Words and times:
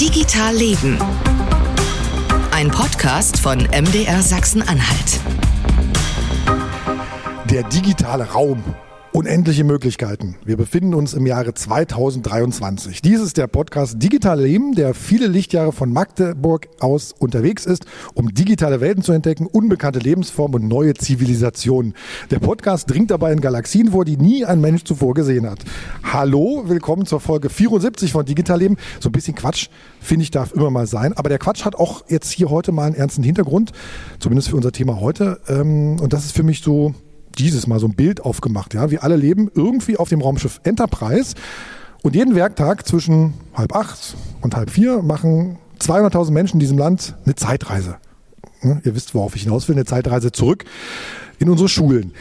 Digital 0.00 0.56
Leben. 0.56 0.98
Ein 2.52 2.70
Podcast 2.70 3.38
von 3.38 3.58
MDR 3.58 4.22
Sachsen-Anhalt. 4.22 5.20
Der 7.50 7.64
digitale 7.64 8.24
Raum. 8.24 8.64
Unendliche 9.12 9.64
Möglichkeiten. 9.64 10.36
Wir 10.44 10.56
befinden 10.56 10.94
uns 10.94 11.14
im 11.14 11.26
Jahre 11.26 11.52
2023. 11.52 13.02
Dies 13.02 13.20
ist 13.20 13.38
der 13.38 13.48
Podcast 13.48 14.00
Digital 14.00 14.40
Leben, 14.40 14.76
der 14.76 14.94
viele 14.94 15.26
Lichtjahre 15.26 15.72
von 15.72 15.92
Magdeburg 15.92 16.68
aus 16.78 17.12
unterwegs 17.18 17.66
ist, 17.66 17.86
um 18.14 18.32
digitale 18.32 18.80
Welten 18.80 19.02
zu 19.02 19.10
entdecken, 19.10 19.46
unbekannte 19.46 19.98
Lebensformen 19.98 20.62
und 20.62 20.68
neue 20.68 20.94
Zivilisationen. 20.94 21.94
Der 22.30 22.38
Podcast 22.38 22.88
dringt 22.88 23.10
dabei 23.10 23.32
in 23.32 23.40
Galaxien 23.40 23.90
vor, 23.90 24.04
die 24.04 24.16
nie 24.16 24.44
ein 24.44 24.60
Mensch 24.60 24.84
zuvor 24.84 25.14
gesehen 25.14 25.50
hat. 25.50 25.58
Hallo, 26.04 26.62
willkommen 26.68 27.04
zur 27.04 27.18
Folge 27.18 27.50
74 27.50 28.12
von 28.12 28.24
Digital 28.24 28.60
Leben. 28.60 28.76
So 29.00 29.08
ein 29.08 29.12
bisschen 29.12 29.34
Quatsch, 29.34 29.70
finde 30.00 30.22
ich, 30.22 30.30
darf 30.30 30.52
immer 30.52 30.70
mal 30.70 30.86
sein. 30.86 31.14
Aber 31.14 31.28
der 31.28 31.38
Quatsch 31.38 31.64
hat 31.64 31.74
auch 31.74 32.04
jetzt 32.08 32.30
hier 32.30 32.48
heute 32.48 32.70
mal 32.70 32.84
einen 32.84 32.94
ernsten 32.94 33.24
Hintergrund, 33.24 33.72
zumindest 34.20 34.50
für 34.50 34.56
unser 34.56 34.70
Thema 34.70 35.00
heute. 35.00 35.40
Ähm, 35.48 35.98
und 36.00 36.12
das 36.12 36.26
ist 36.26 36.36
für 36.36 36.44
mich 36.44 36.62
so 36.62 36.94
dieses 37.38 37.66
Mal 37.66 37.80
so 37.80 37.86
ein 37.86 37.94
Bild 37.94 38.24
aufgemacht. 38.24 38.74
Ja, 38.74 38.90
wir 38.90 39.02
alle 39.04 39.16
leben 39.16 39.50
irgendwie 39.54 39.96
auf 39.96 40.08
dem 40.08 40.20
Raumschiff 40.20 40.60
Enterprise 40.64 41.34
und 42.02 42.14
jeden 42.14 42.34
Werktag 42.34 42.86
zwischen 42.86 43.34
halb 43.54 43.74
acht 43.74 44.16
und 44.40 44.54
halb 44.54 44.70
vier 44.70 45.02
machen 45.02 45.58
200.000 45.80 46.30
Menschen 46.30 46.56
in 46.56 46.60
diesem 46.60 46.78
Land 46.78 47.16
eine 47.24 47.34
Zeitreise. 47.34 47.96
Ja, 48.62 48.80
ihr 48.84 48.94
wisst, 48.94 49.14
worauf 49.14 49.36
ich 49.36 49.42
hinaus 49.42 49.68
will, 49.68 49.74
eine 49.74 49.84
Zeitreise 49.84 50.32
zurück 50.32 50.64
in 51.38 51.48
unsere 51.48 51.68
Schulen. 51.68 52.12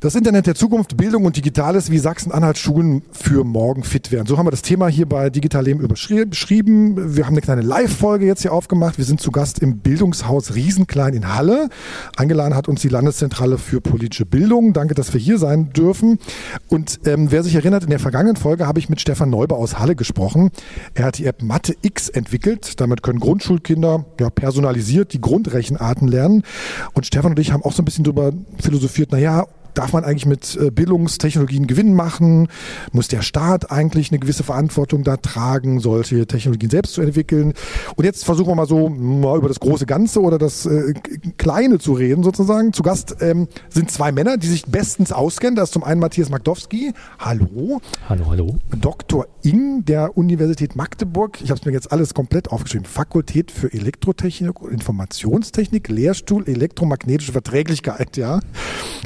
Das 0.00 0.14
Internet 0.14 0.46
der 0.46 0.54
Zukunft, 0.54 0.96
Bildung 0.96 1.24
und 1.24 1.36
Digitales, 1.36 1.90
wie 1.90 1.98
Sachsen-Anhalt 1.98 2.56
Schulen 2.56 3.02
für 3.10 3.42
morgen 3.42 3.82
fit 3.82 4.12
werden. 4.12 4.28
So 4.28 4.38
haben 4.38 4.46
wir 4.46 4.52
das 4.52 4.62
Thema 4.62 4.86
hier 4.86 5.06
bei 5.06 5.28
Digital 5.28 5.64
Leben 5.64 5.88
beschrieben. 5.88 7.16
Wir 7.16 7.26
haben 7.26 7.34
eine 7.34 7.40
kleine 7.40 7.62
Live-Folge 7.62 8.24
jetzt 8.24 8.42
hier 8.42 8.52
aufgemacht. 8.52 8.96
Wir 8.96 9.04
sind 9.04 9.20
zu 9.20 9.32
Gast 9.32 9.58
im 9.58 9.78
Bildungshaus 9.78 10.54
Riesenklein 10.54 11.14
in 11.14 11.34
Halle. 11.34 11.68
Eingeladen 12.16 12.54
hat 12.54 12.68
uns 12.68 12.80
die 12.80 12.88
Landeszentrale 12.88 13.58
für 13.58 13.80
politische 13.80 14.24
Bildung. 14.24 14.72
Danke, 14.72 14.94
dass 14.94 15.12
wir 15.14 15.20
hier 15.20 15.36
sein 15.36 15.70
dürfen. 15.72 16.20
Und 16.68 17.00
ähm, 17.04 17.32
wer 17.32 17.42
sich 17.42 17.56
erinnert, 17.56 17.82
in 17.82 17.90
der 17.90 17.98
vergangenen 17.98 18.36
Folge 18.36 18.68
habe 18.68 18.78
ich 18.78 18.88
mit 18.88 19.00
Stefan 19.00 19.30
Neuber 19.30 19.56
aus 19.56 19.80
Halle 19.80 19.96
gesprochen. 19.96 20.52
Er 20.94 21.06
hat 21.06 21.18
die 21.18 21.26
App 21.26 21.42
Mathe 21.42 21.74
X 21.82 22.08
entwickelt. 22.08 22.80
Damit 22.80 23.02
können 23.02 23.18
Grundschulkinder 23.18 24.04
ja, 24.20 24.30
personalisiert 24.30 25.12
die 25.12 25.20
Grundrechenarten 25.20 26.06
lernen. 26.06 26.44
Und 26.92 27.04
Stefan 27.04 27.32
und 27.32 27.38
ich 27.40 27.50
haben 27.50 27.64
auch 27.64 27.72
so 27.72 27.82
ein 27.82 27.84
bisschen 27.84 28.04
darüber 28.04 28.30
philosophiert, 28.60 29.10
naja, 29.10 29.44
darf 29.74 29.92
man 29.92 30.04
eigentlich 30.04 30.26
mit 30.26 30.56
äh, 30.56 30.70
Bildungstechnologien 30.70 31.66
Gewinn 31.66 31.94
machen? 31.94 32.48
Muss 32.92 33.08
der 33.08 33.22
Staat 33.22 33.70
eigentlich 33.70 34.10
eine 34.10 34.18
gewisse 34.18 34.42
Verantwortung 34.42 35.04
da 35.04 35.16
tragen, 35.16 35.80
solche 35.80 36.26
Technologien 36.26 36.70
selbst 36.70 36.94
zu 36.94 37.02
entwickeln? 37.02 37.54
Und 37.96 38.04
jetzt 38.04 38.24
versuchen 38.24 38.48
wir 38.48 38.54
mal 38.54 38.66
so 38.66 38.88
mal 38.88 39.38
über 39.38 39.48
das 39.48 39.60
große 39.60 39.86
Ganze 39.86 40.20
oder 40.20 40.38
das 40.38 40.66
äh, 40.66 40.94
Kleine 41.36 41.78
zu 41.78 41.92
reden 41.92 42.22
sozusagen. 42.22 42.72
Zu 42.72 42.82
Gast 42.82 43.16
ähm, 43.20 43.48
sind 43.68 43.90
zwei 43.90 44.12
Männer, 44.12 44.36
die 44.36 44.48
sich 44.48 44.66
bestens 44.66 45.12
auskennen. 45.12 45.56
Da 45.56 45.62
ist 45.62 45.72
zum 45.72 45.84
einen 45.84 46.00
Matthias 46.00 46.30
Magdowski. 46.30 46.92
Hallo. 47.18 47.80
Hallo, 48.08 48.26
hallo. 48.28 48.56
Dr. 48.80 49.26
Ing 49.42 49.84
der 49.84 50.16
Universität 50.16 50.76
Magdeburg. 50.76 51.40
Ich 51.42 51.50
habe 51.50 51.60
es 51.60 51.66
mir 51.66 51.72
jetzt 51.72 51.92
alles 51.92 52.14
komplett 52.14 52.50
aufgeschrieben. 52.50 52.86
Fakultät 52.86 53.50
für 53.50 53.72
Elektrotechnik 53.72 54.60
und 54.60 54.72
Informationstechnik, 54.72 55.88
Lehrstuhl 55.88 56.46
Elektromagnetische 56.46 57.32
Verträglichkeit, 57.32 58.16
ja. 58.16 58.40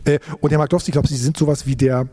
Äh, 0.05 0.18
und 0.40 0.50
Herr 0.50 0.58
Markdowski, 0.62 0.91
ich 0.91 0.92
glaube, 0.92 1.08
Sie 1.08 1.16
sind 1.16 1.36
sowas 1.36 1.66
wie 1.66 1.74
der, 1.74 2.06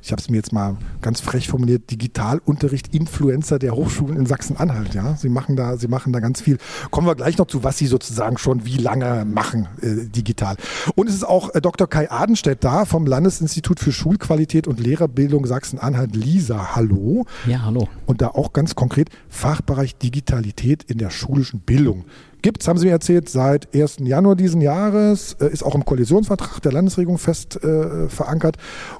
ich 0.00 0.12
habe 0.12 0.22
es 0.22 0.30
mir 0.30 0.36
jetzt 0.36 0.52
mal 0.52 0.76
ganz 1.02 1.20
frech 1.20 1.48
formuliert, 1.48 1.90
Digitalunterricht 1.90 2.94
Influencer 2.94 3.58
der 3.58 3.74
Hochschulen 3.74 4.16
in 4.16 4.26
Sachsen-Anhalt. 4.26 4.94
Ja, 4.94 5.16
Sie 5.16 5.28
machen 5.28 5.56
da, 5.56 5.76
Sie 5.76 5.88
machen 5.88 6.12
da 6.12 6.20
ganz 6.20 6.40
viel. 6.40 6.58
Kommen 6.92 7.08
wir 7.08 7.16
gleich 7.16 7.36
noch 7.36 7.48
zu, 7.48 7.64
was 7.64 7.78
Sie 7.78 7.88
sozusagen 7.88 8.38
schon 8.38 8.64
wie 8.64 8.76
lange 8.76 9.24
machen 9.24 9.66
äh, 9.82 10.06
digital. 10.06 10.54
Und 10.94 11.08
es 11.08 11.16
ist 11.16 11.26
auch 11.26 11.52
äh, 11.52 11.60
Dr. 11.60 11.88
Kai 11.88 12.08
Adenstedt 12.08 12.62
da 12.62 12.84
vom 12.84 13.06
Landesinstitut 13.06 13.80
für 13.80 13.90
Schulqualität 13.90 14.68
und 14.68 14.78
Lehrerbildung 14.78 15.44
Sachsen-Anhalt. 15.44 16.14
Lisa, 16.14 16.76
hallo. 16.76 17.26
Ja, 17.48 17.64
hallo. 17.64 17.88
Und 18.06 18.22
da 18.22 18.28
auch 18.28 18.52
ganz 18.52 18.76
konkret 18.76 19.10
Fachbereich 19.28 19.96
Digitalität 19.96 20.84
in 20.84 20.98
der 20.98 21.10
schulischen 21.10 21.58
Bildung 21.58 22.04
gibt 22.46 22.62
es, 22.62 22.68
haben 22.68 22.78
Sie 22.78 22.86
mir 22.86 22.92
erzählt, 22.92 23.28
seit 23.28 23.74
1. 23.74 23.96
Januar 24.02 24.36
diesen 24.36 24.60
Jahres, 24.60 25.32
äh, 25.40 25.48
ist 25.48 25.64
auch 25.64 25.74
im 25.74 25.84
Koalitionsvertrag 25.84 26.62
der 26.62 26.70
Landesregierung 26.70 27.18
fest 27.18 27.56
äh, 27.56 28.08
verankert. 28.08 28.56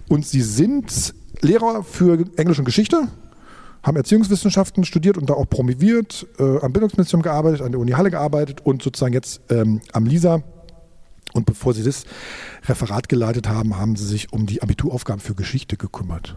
Und 0.09 0.27
Sie 0.27 0.43
sind 0.43 1.15
Lehrer 1.43 1.85
für 1.85 2.25
Englisch 2.37 2.59
und 2.59 2.65
Geschichte, 2.65 3.07
haben 3.85 3.97
Erziehungswissenschaften 3.97 4.85
studiert 4.85 5.17
und 5.17 5.31
da 5.31 5.35
auch 5.35 5.49
promoviert, 5.49 6.27
äh, 6.41 6.59
am 6.59 6.73
Bildungsministerium 6.73 7.23
gearbeitet, 7.23 7.63
an 7.63 7.71
der 7.71 7.81
Uni 7.81 7.93
Halle 7.93 8.11
gearbeitet 8.11 8.67
und 8.67 8.83
sozusagen 8.83 9.15
jetzt 9.15 9.41
ähm, 9.49 9.81
am 9.93 10.07
LISA. 10.07 10.43
Und 11.33 11.47
bevor 11.47 11.73
Sie 11.73 11.85
das 11.85 12.03
Referat 12.65 13.09
geleitet 13.09 13.49
haben, 13.49 13.79
haben 13.79 13.95
Sie 13.95 14.07
sich 14.07 14.33
um 14.33 14.47
die 14.47 14.61
Abituraufgaben 14.61 15.21
für 15.21 15.37
Geschichte 15.37 15.77
gekümmert. 15.77 16.37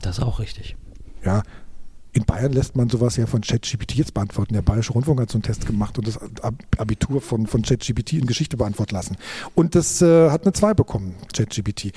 Das 0.00 0.16
ist 0.16 0.24
auch 0.24 0.38
richtig. 0.38 0.76
Ja, 1.22 1.42
in 2.18 2.24
Bayern 2.24 2.52
lässt 2.52 2.76
man 2.76 2.90
sowas 2.90 3.16
ja 3.16 3.26
von 3.26 3.42
ChatGPT 3.42 3.94
jetzt 3.94 4.12
beantworten. 4.12 4.54
Der 4.54 4.62
Bayerische 4.62 4.92
Rundfunk 4.92 5.20
hat 5.20 5.30
so 5.30 5.36
einen 5.36 5.44
Test 5.44 5.66
gemacht 5.66 5.96
und 5.98 6.06
das 6.08 6.18
Abitur 6.76 7.20
von, 7.20 7.46
von 7.46 7.62
ChatGPT 7.62 8.14
in 8.14 8.26
Geschichte 8.26 8.56
beantworten 8.56 8.94
lassen. 8.94 9.16
Und 9.54 9.76
das 9.76 10.02
äh, 10.02 10.30
hat 10.30 10.42
eine 10.42 10.52
2 10.52 10.74
bekommen, 10.74 11.14
ChatGPT. 11.32 11.92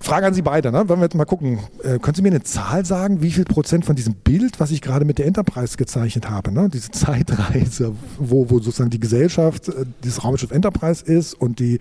Frage 0.00 0.26
an 0.26 0.34
Sie 0.34 0.42
beide, 0.42 0.70
ne? 0.70 0.88
Wollen 0.88 1.00
wir 1.00 1.06
jetzt 1.06 1.16
mal 1.16 1.24
gucken. 1.24 1.58
Äh, 1.82 1.98
können 1.98 2.14
Sie 2.14 2.22
mir 2.22 2.28
eine 2.28 2.42
Zahl 2.42 2.84
sagen, 2.84 3.20
wie 3.20 3.30
viel 3.30 3.44
Prozent 3.44 3.84
von 3.84 3.96
diesem 3.96 4.14
Bild, 4.14 4.60
was 4.60 4.70
ich 4.70 4.80
gerade 4.80 5.04
mit 5.04 5.18
der 5.18 5.26
Enterprise 5.26 5.76
gezeichnet 5.76 6.30
habe, 6.30 6.52
ne? 6.52 6.68
diese 6.72 6.90
Zeitreise, 6.90 7.94
wo, 8.18 8.48
wo 8.50 8.60
sozusagen 8.60 8.90
die 8.90 9.00
Gesellschaft 9.00 9.68
äh, 9.68 9.86
dieses 10.04 10.22
Raumschiff 10.22 10.50
Enterprise 10.50 11.04
ist 11.04 11.34
und 11.34 11.58
die 11.58 11.78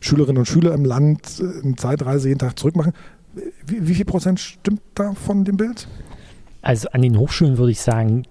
Schülerinnen 0.00 0.38
und 0.38 0.46
Schüler 0.46 0.74
im 0.74 0.84
Land 0.84 1.40
äh, 1.40 1.64
eine 1.64 1.76
Zeitreise 1.76 2.28
jeden 2.28 2.40
Tag 2.40 2.58
zurückmachen, 2.58 2.92
wie, 3.66 3.88
wie 3.88 3.94
viel 3.94 4.04
Prozent 4.04 4.40
stimmt 4.40 4.82
da 4.94 5.14
von 5.14 5.44
dem 5.44 5.56
Bild? 5.56 5.88
Also 6.60 6.88
an 6.90 7.02
den 7.02 7.18
Hochschulen 7.18 7.58
würde 7.58 7.72
ich 7.72 7.80
sagen, 7.80 8.24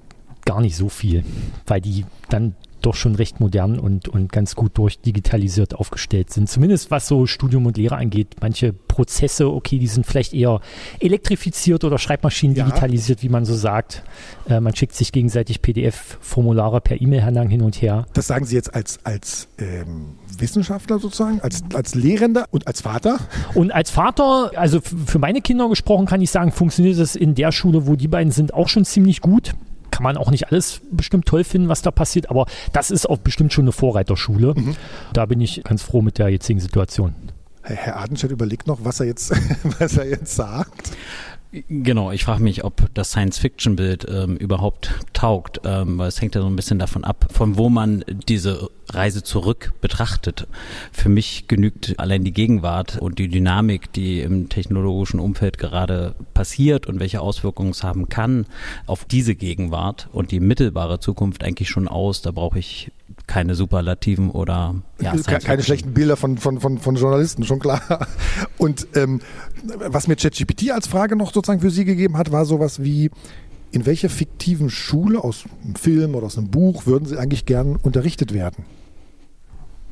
gar 0.46 0.62
nicht 0.62 0.76
so 0.76 0.90
viel, 0.90 1.24
weil 1.68 1.82
die 1.82 2.06
dann 2.30 2.56
doch 2.82 2.96
schon 2.96 3.16
recht 3.16 3.40
modern 3.40 3.80
und, 3.80 4.08
und 4.08 4.32
ganz 4.32 4.56
gut 4.56 4.78
durchdigitalisiert 4.78 5.76
aufgestellt 5.76 6.32
sind. 6.32 6.50
Zumindest 6.50 6.92
was 6.92 7.08
so 7.08 7.26
Studium 7.26 7.66
und 7.66 7.78
Lehre 7.78 7.98
angeht. 7.98 8.36
Manche 8.42 8.74
Prozesse, 8.74 9.52
okay, 9.52 9.78
die 9.80 9.88
sind 9.88 10.06
vielleicht 10.06 10.34
eher 10.34 10.62
elektrifiziert 11.00 11.84
oder 11.84 11.98
Schreibmaschinen 11.98 12.56
ja. 12.56 12.66
digitalisiert, 12.66 13.24
wie 13.24 13.30
man 13.30 13.46
so 13.46 13.54
sagt. 13.54 14.04
Äh, 14.50 14.60
man 14.60 14.76
schickt 14.76 14.96
sich 14.96 15.12
gegenseitig 15.12 15.62
PDF-Formulare 15.62 16.82
per 16.82 17.00
E-Mail 17.00 17.22
hin 17.22 17.62
und 17.62 17.82
her. 17.82 18.08
Das 18.14 18.28
sagen 18.28 18.46
Sie 18.46 18.56
jetzt 18.56 18.74
als, 18.74 19.00
als 19.06 19.48
ähm, 19.60 20.16
Wissenschaftler 20.40 21.00
sozusagen, 21.00 21.42
als, 21.42 21.64
als 21.74 21.96
Lehrender 21.96 22.46
und 22.52 22.68
als 22.68 22.82
Vater? 22.82 23.20
Und 23.54 23.72
als 23.72 23.92
Vater, 23.92 24.52
also 24.56 24.82
für 24.82 25.20
meine 25.20 25.42
Kinder 25.42 25.70
gesprochen, 25.70 26.06
kann 26.06 26.22
ich 26.22 26.32
sagen, 26.32 26.52
funktioniert 26.52 27.00
das 27.00 27.16
in 27.16 27.36
der 27.36 27.52
Schule, 27.52 27.88
wo 27.88 27.96
die 27.96 28.08
beiden 28.08 28.32
sind, 28.32 28.54
auch 28.54 28.68
schon 28.68 28.86
ziemlich 28.86 29.22
gut 29.22 29.54
kann 29.92 30.04
man 30.04 30.18
auch 30.18 30.32
nicht 30.32 30.48
alles 30.48 30.82
bestimmt 30.90 31.26
toll 31.26 31.44
finden, 31.44 31.68
was 31.68 31.82
da 31.82 31.92
passiert, 31.92 32.30
aber 32.30 32.46
das 32.72 32.92
ist 32.92 33.10
auch 33.10 33.18
bestimmt 33.18 33.54
schon 33.54 33.66
eine 33.66 33.74
Vorreiterschule. 33.74 34.54
Mhm. 34.56 34.76
Da 35.14 35.26
bin 35.26 35.42
ich 35.42 35.64
ganz 35.64 35.84
froh 35.84 36.02
mit 36.02 36.18
der 36.18 36.30
jetzigen 36.30 36.62
Situation. 36.62 37.14
Herr 37.64 38.00
Adenstedt 38.00 38.32
überlegt 38.32 38.66
noch, 38.68 38.80
was 38.84 39.00
er 39.00 39.06
jetzt, 39.06 39.32
was 39.80 39.98
er 39.98 40.08
jetzt 40.08 40.36
sagt. 40.36 40.92
Genau, 41.52 42.12
ich 42.14 42.24
frage 42.24 42.42
mich, 42.42 42.64
ob 42.64 42.94
das 42.94 43.12
Science-Fiction-Bild 43.12 44.08
ähm, 44.10 44.38
überhaupt 44.38 44.94
taugt, 45.12 45.60
ähm, 45.66 45.98
weil 45.98 46.08
es 46.08 46.22
hängt 46.22 46.36
ja 46.36 46.42
so 46.42 46.48
ein 46.48 46.56
bisschen 46.56 46.80
davon 46.80 47.04
ab, 47.04 47.28
von 47.30 47.58
wo 47.58 47.68
man 47.68 48.06
diese 48.30 48.70
Reise 48.90 49.22
zurück 49.22 49.74
betrachtet. 49.82 50.48
Für 50.94 51.10
mich 51.10 51.50
genügt 51.50 52.00
allein 52.00 52.24
die 52.24 52.32
Gegenwart 52.32 53.00
und 53.00 53.20
die 53.20 53.28
Dynamik, 53.28 53.92
die 53.92 54.22
im 54.22 54.48
technologischen 54.48 55.20
Umfeld 55.20 55.58
gerade 55.58 56.16
passiert 56.34 56.88
und 56.88 57.02
welche 57.02 57.20
Auswirkungen 57.20 57.72
es 57.72 57.84
haben 57.84 58.08
kann 58.08 58.46
auf 58.86 59.04
diese 59.04 59.36
Gegenwart 59.36 60.08
und 60.14 60.32
die 60.32 60.40
mittelbare 60.40 61.02
Zukunft 61.02 61.44
eigentlich 61.44 61.70
schon 61.70 61.90
aus. 61.90 62.22
Da 62.22 62.32
brauche 62.32 62.60
ich 62.60 62.92
keine 63.28 63.56
Superlativen 63.56 64.30
oder 64.30 64.76
ja, 65.02 65.16
keine 65.16 65.64
schlechten 65.64 65.94
Bilder 65.94 66.18
von, 66.18 66.38
von, 66.38 66.60
von, 66.60 66.78
von 66.78 66.96
Journalisten, 66.96 67.44
schon 67.44 67.60
klar. 67.60 68.08
Und 68.58 68.88
ähm, 68.96 69.22
was 69.64 70.08
mir 70.08 70.16
ChatGPT 70.16 70.72
als 70.72 70.88
Frage 70.88 71.16
noch 71.16 71.34
sozusagen 71.34 71.62
für 71.62 71.72
Sie 71.72 71.86
gegeben 71.86 72.18
hat, 72.18 72.32
war 72.32 72.46
sowas 72.46 72.84
wie, 72.84 73.12
in 73.72 73.86
welcher 73.86 74.10
fiktiven 74.10 74.70
Schule 74.70 75.24
aus 75.24 75.46
einem 75.64 75.76
Film 75.76 76.16
oder 76.16 76.28
aus 76.28 76.38
einem 76.38 76.50
Buch 76.50 76.86
würden 76.86 77.06
Sie 77.06 77.18
eigentlich 77.18 77.46
gern 77.46 77.76
unterrichtet 77.76 78.34
werden? 78.34 78.66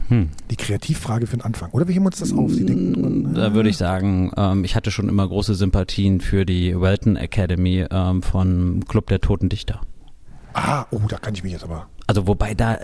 Hm. 0.10 0.30
Die 0.50 0.56
Kreativfrage 0.56 1.28
für 1.28 1.38
den 1.38 1.44
Anfang. 1.44 1.70
Oder 1.72 1.88
wie 1.88 1.94
heben 1.94 2.06
uns 2.06 2.18
das 2.18 2.34
auf? 2.34 2.52
Sie 2.52 2.66
denken, 2.66 3.34
da 3.36 3.54
würde 3.54 3.70
ich 3.70 3.78
sagen, 3.78 4.32
ähm, 4.36 4.64
ich 4.64 4.76
hatte 4.76 4.90
schon 4.90 5.08
immer 5.08 5.28
große 5.28 5.54
Sympathien 5.54 6.20
für 6.20 6.46
die 6.46 6.80
Welton 6.80 7.16
Academy 7.16 7.86
ähm, 7.90 8.24
von 8.24 8.84
Club 8.88 9.08
der 9.08 9.22
Toten 9.22 9.50
Dichter. 9.50 9.82
Ah, 10.54 10.86
oh, 10.90 11.02
da 11.08 11.18
kann 11.18 11.36
ich 11.36 11.44
mich 11.44 11.54
jetzt 11.54 11.64
aber. 11.64 11.88
Also 12.08 12.26
wobei 12.26 12.56
da 12.56 12.80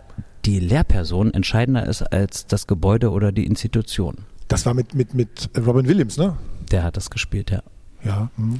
die 0.45 0.59
Lehrperson 0.59 1.33
entscheidender 1.33 1.87
ist 1.87 2.03
als 2.03 2.45
das 2.45 2.67
Gebäude 2.67 3.09
oder 3.09 3.31
die 3.31 3.47
Institution. 3.47 4.17
Das 4.47 4.67
war 4.67 4.75
mit, 4.75 4.93
mit, 4.93 5.15
mit 5.15 5.49
Robin 5.65 5.87
Williams, 5.87 6.17
ne? 6.17 6.37
Der 6.75 6.83
hat 6.83 6.97
das 6.97 7.09
gespielt, 7.09 7.51
ja. 7.51 7.61
Ja. 8.03 8.29
Hm. 8.35 8.59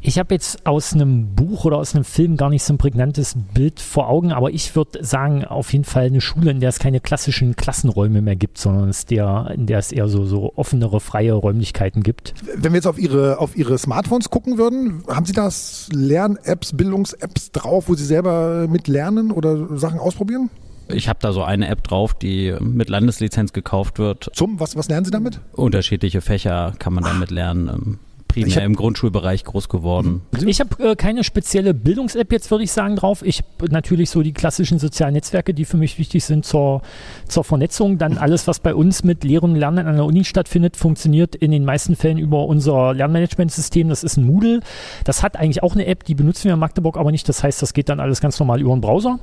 Ich 0.00 0.18
habe 0.18 0.32
jetzt 0.32 0.66
aus 0.66 0.94
einem 0.94 1.34
Buch 1.34 1.66
oder 1.66 1.76
aus 1.76 1.94
einem 1.94 2.04
Film 2.04 2.38
gar 2.38 2.48
nicht 2.48 2.62
so 2.62 2.72
ein 2.72 2.78
prägnantes 2.78 3.36
Bild 3.52 3.80
vor 3.80 4.08
Augen, 4.08 4.32
aber 4.32 4.50
ich 4.50 4.74
würde 4.74 5.04
sagen, 5.04 5.44
auf 5.44 5.70
jeden 5.74 5.84
Fall 5.84 6.06
eine 6.06 6.22
Schule, 6.22 6.50
in 6.50 6.60
der 6.60 6.70
es 6.70 6.78
keine 6.78 7.00
klassischen 7.00 7.54
Klassenräume 7.54 8.22
mehr 8.22 8.34
gibt, 8.34 8.56
sondern 8.56 8.88
es 8.88 9.04
der, 9.04 9.50
in 9.54 9.66
der 9.66 9.78
es 9.78 9.92
eher 9.92 10.08
so, 10.08 10.24
so 10.24 10.54
offenere, 10.56 11.00
freie 11.00 11.34
Räumlichkeiten 11.34 12.02
gibt. 12.02 12.32
Wenn 12.56 12.72
wir 12.72 12.76
jetzt 12.76 12.86
auf 12.86 12.98
Ihre, 12.98 13.38
auf 13.40 13.54
Ihre 13.58 13.76
Smartphones 13.76 14.30
gucken 14.30 14.56
würden, 14.56 15.04
haben 15.06 15.26
Sie 15.26 15.34
da 15.34 15.50
Lern-Apps, 15.92 16.74
Bildungs-Apps 16.78 17.52
drauf, 17.52 17.90
wo 17.90 17.94
Sie 17.94 18.06
selber 18.06 18.68
mit 18.70 18.88
lernen 18.88 19.30
oder 19.30 19.76
Sachen 19.76 19.98
ausprobieren? 19.98 20.48
Ich 20.88 21.08
habe 21.08 21.18
da 21.20 21.32
so 21.32 21.42
eine 21.42 21.68
App 21.68 21.82
drauf, 21.82 22.14
die 22.14 22.54
mit 22.60 22.88
Landeslizenz 22.88 23.52
gekauft 23.52 23.98
wird. 23.98 24.30
Zum, 24.34 24.60
was, 24.60 24.76
was 24.76 24.88
lernen 24.88 25.04
Sie 25.04 25.10
damit? 25.10 25.40
Unterschiedliche 25.52 26.20
Fächer 26.20 26.74
kann 26.78 26.92
man 26.92 27.04
damit 27.04 27.30
lernen. 27.30 27.98
Primär 28.34 28.56
hab, 28.56 28.64
im 28.64 28.74
Grundschulbereich 28.74 29.44
groß 29.44 29.68
geworden. 29.68 30.22
Ich 30.44 30.60
habe 30.60 30.90
äh, 30.90 30.96
keine 30.96 31.22
spezielle 31.22 31.72
Bildungs-App 31.72 32.32
jetzt, 32.32 32.50
würde 32.50 32.64
ich 32.64 32.72
sagen, 32.72 32.96
drauf. 32.96 33.22
Ich 33.24 33.38
habe 33.38 33.70
natürlich 33.70 34.10
so 34.10 34.22
die 34.22 34.32
klassischen 34.32 34.78
sozialen 34.80 35.14
Netzwerke, 35.14 35.54
die 35.54 35.64
für 35.64 35.76
mich 35.76 35.98
wichtig 35.98 36.24
sind 36.24 36.44
zur, 36.44 36.82
zur 37.28 37.44
Vernetzung. 37.44 37.98
Dann 37.98 38.18
alles, 38.24 38.48
was 38.48 38.58
bei 38.58 38.74
uns 38.74 39.04
mit 39.04 39.22
Lehren 39.22 39.52
und 39.52 39.56
Lernen 39.56 39.86
an 39.86 39.94
der 39.94 40.04
Uni 40.04 40.24
stattfindet, 40.24 40.76
funktioniert 40.76 41.36
in 41.36 41.52
den 41.52 41.64
meisten 41.64 41.94
Fällen 41.94 42.18
über 42.18 42.46
unser 42.46 42.92
Lernmanagementsystem. 42.92 43.88
Das 43.88 44.02
ist 44.02 44.16
ein 44.16 44.24
Moodle. 44.24 44.60
Das 45.04 45.22
hat 45.22 45.36
eigentlich 45.36 45.62
auch 45.62 45.74
eine 45.74 45.86
App, 45.86 46.02
die 46.04 46.14
benutzen 46.14 46.44
wir 46.44 46.54
in 46.54 46.58
Magdeburg 46.58 46.96
aber 46.96 47.12
nicht. 47.12 47.28
Das 47.28 47.44
heißt, 47.44 47.62
das 47.62 47.72
geht 47.72 47.88
dann 47.88 48.00
alles 48.00 48.20
ganz 48.20 48.38
normal 48.40 48.60
über 48.60 48.74
den 48.74 48.80
Browser. 48.80 49.20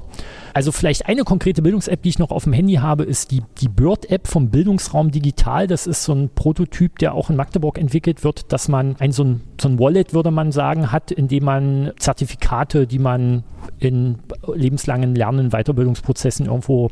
Also 0.53 0.71
vielleicht 0.71 1.07
eine 1.07 1.23
konkrete 1.23 1.61
Bildungs-App, 1.61 2.01
die 2.01 2.09
ich 2.09 2.19
noch 2.19 2.31
auf 2.31 2.45
dem 2.45 2.53
Handy 2.53 2.75
habe, 2.75 3.03
ist 3.03 3.31
die, 3.31 3.41
die 3.59 3.67
Bird-App 3.67 4.27
vom 4.27 4.49
Bildungsraum 4.49 5.11
Digital. 5.11 5.67
Das 5.67 5.87
ist 5.87 6.03
so 6.03 6.13
ein 6.13 6.29
Prototyp, 6.33 6.99
der 6.99 7.13
auch 7.13 7.29
in 7.29 7.35
Magdeburg 7.35 7.77
entwickelt 7.77 8.23
wird, 8.23 8.51
dass 8.51 8.67
man 8.67 8.95
ein 9.01 9.11
so 9.11 9.23
ein, 9.23 9.41
so 9.59 9.67
ein 9.67 9.79
Wallet, 9.79 10.13
würde 10.13 10.29
man 10.29 10.51
sagen, 10.51 10.91
hat, 10.91 11.09
in 11.11 11.27
dem 11.27 11.43
man 11.43 11.91
Zertifikate, 11.97 12.85
die 12.85 12.99
man 12.99 13.43
in 13.79 14.19
lebenslangen 14.53 15.15
Lernen, 15.15 15.49
Weiterbildungsprozessen 15.49 16.45
irgendwo 16.45 16.89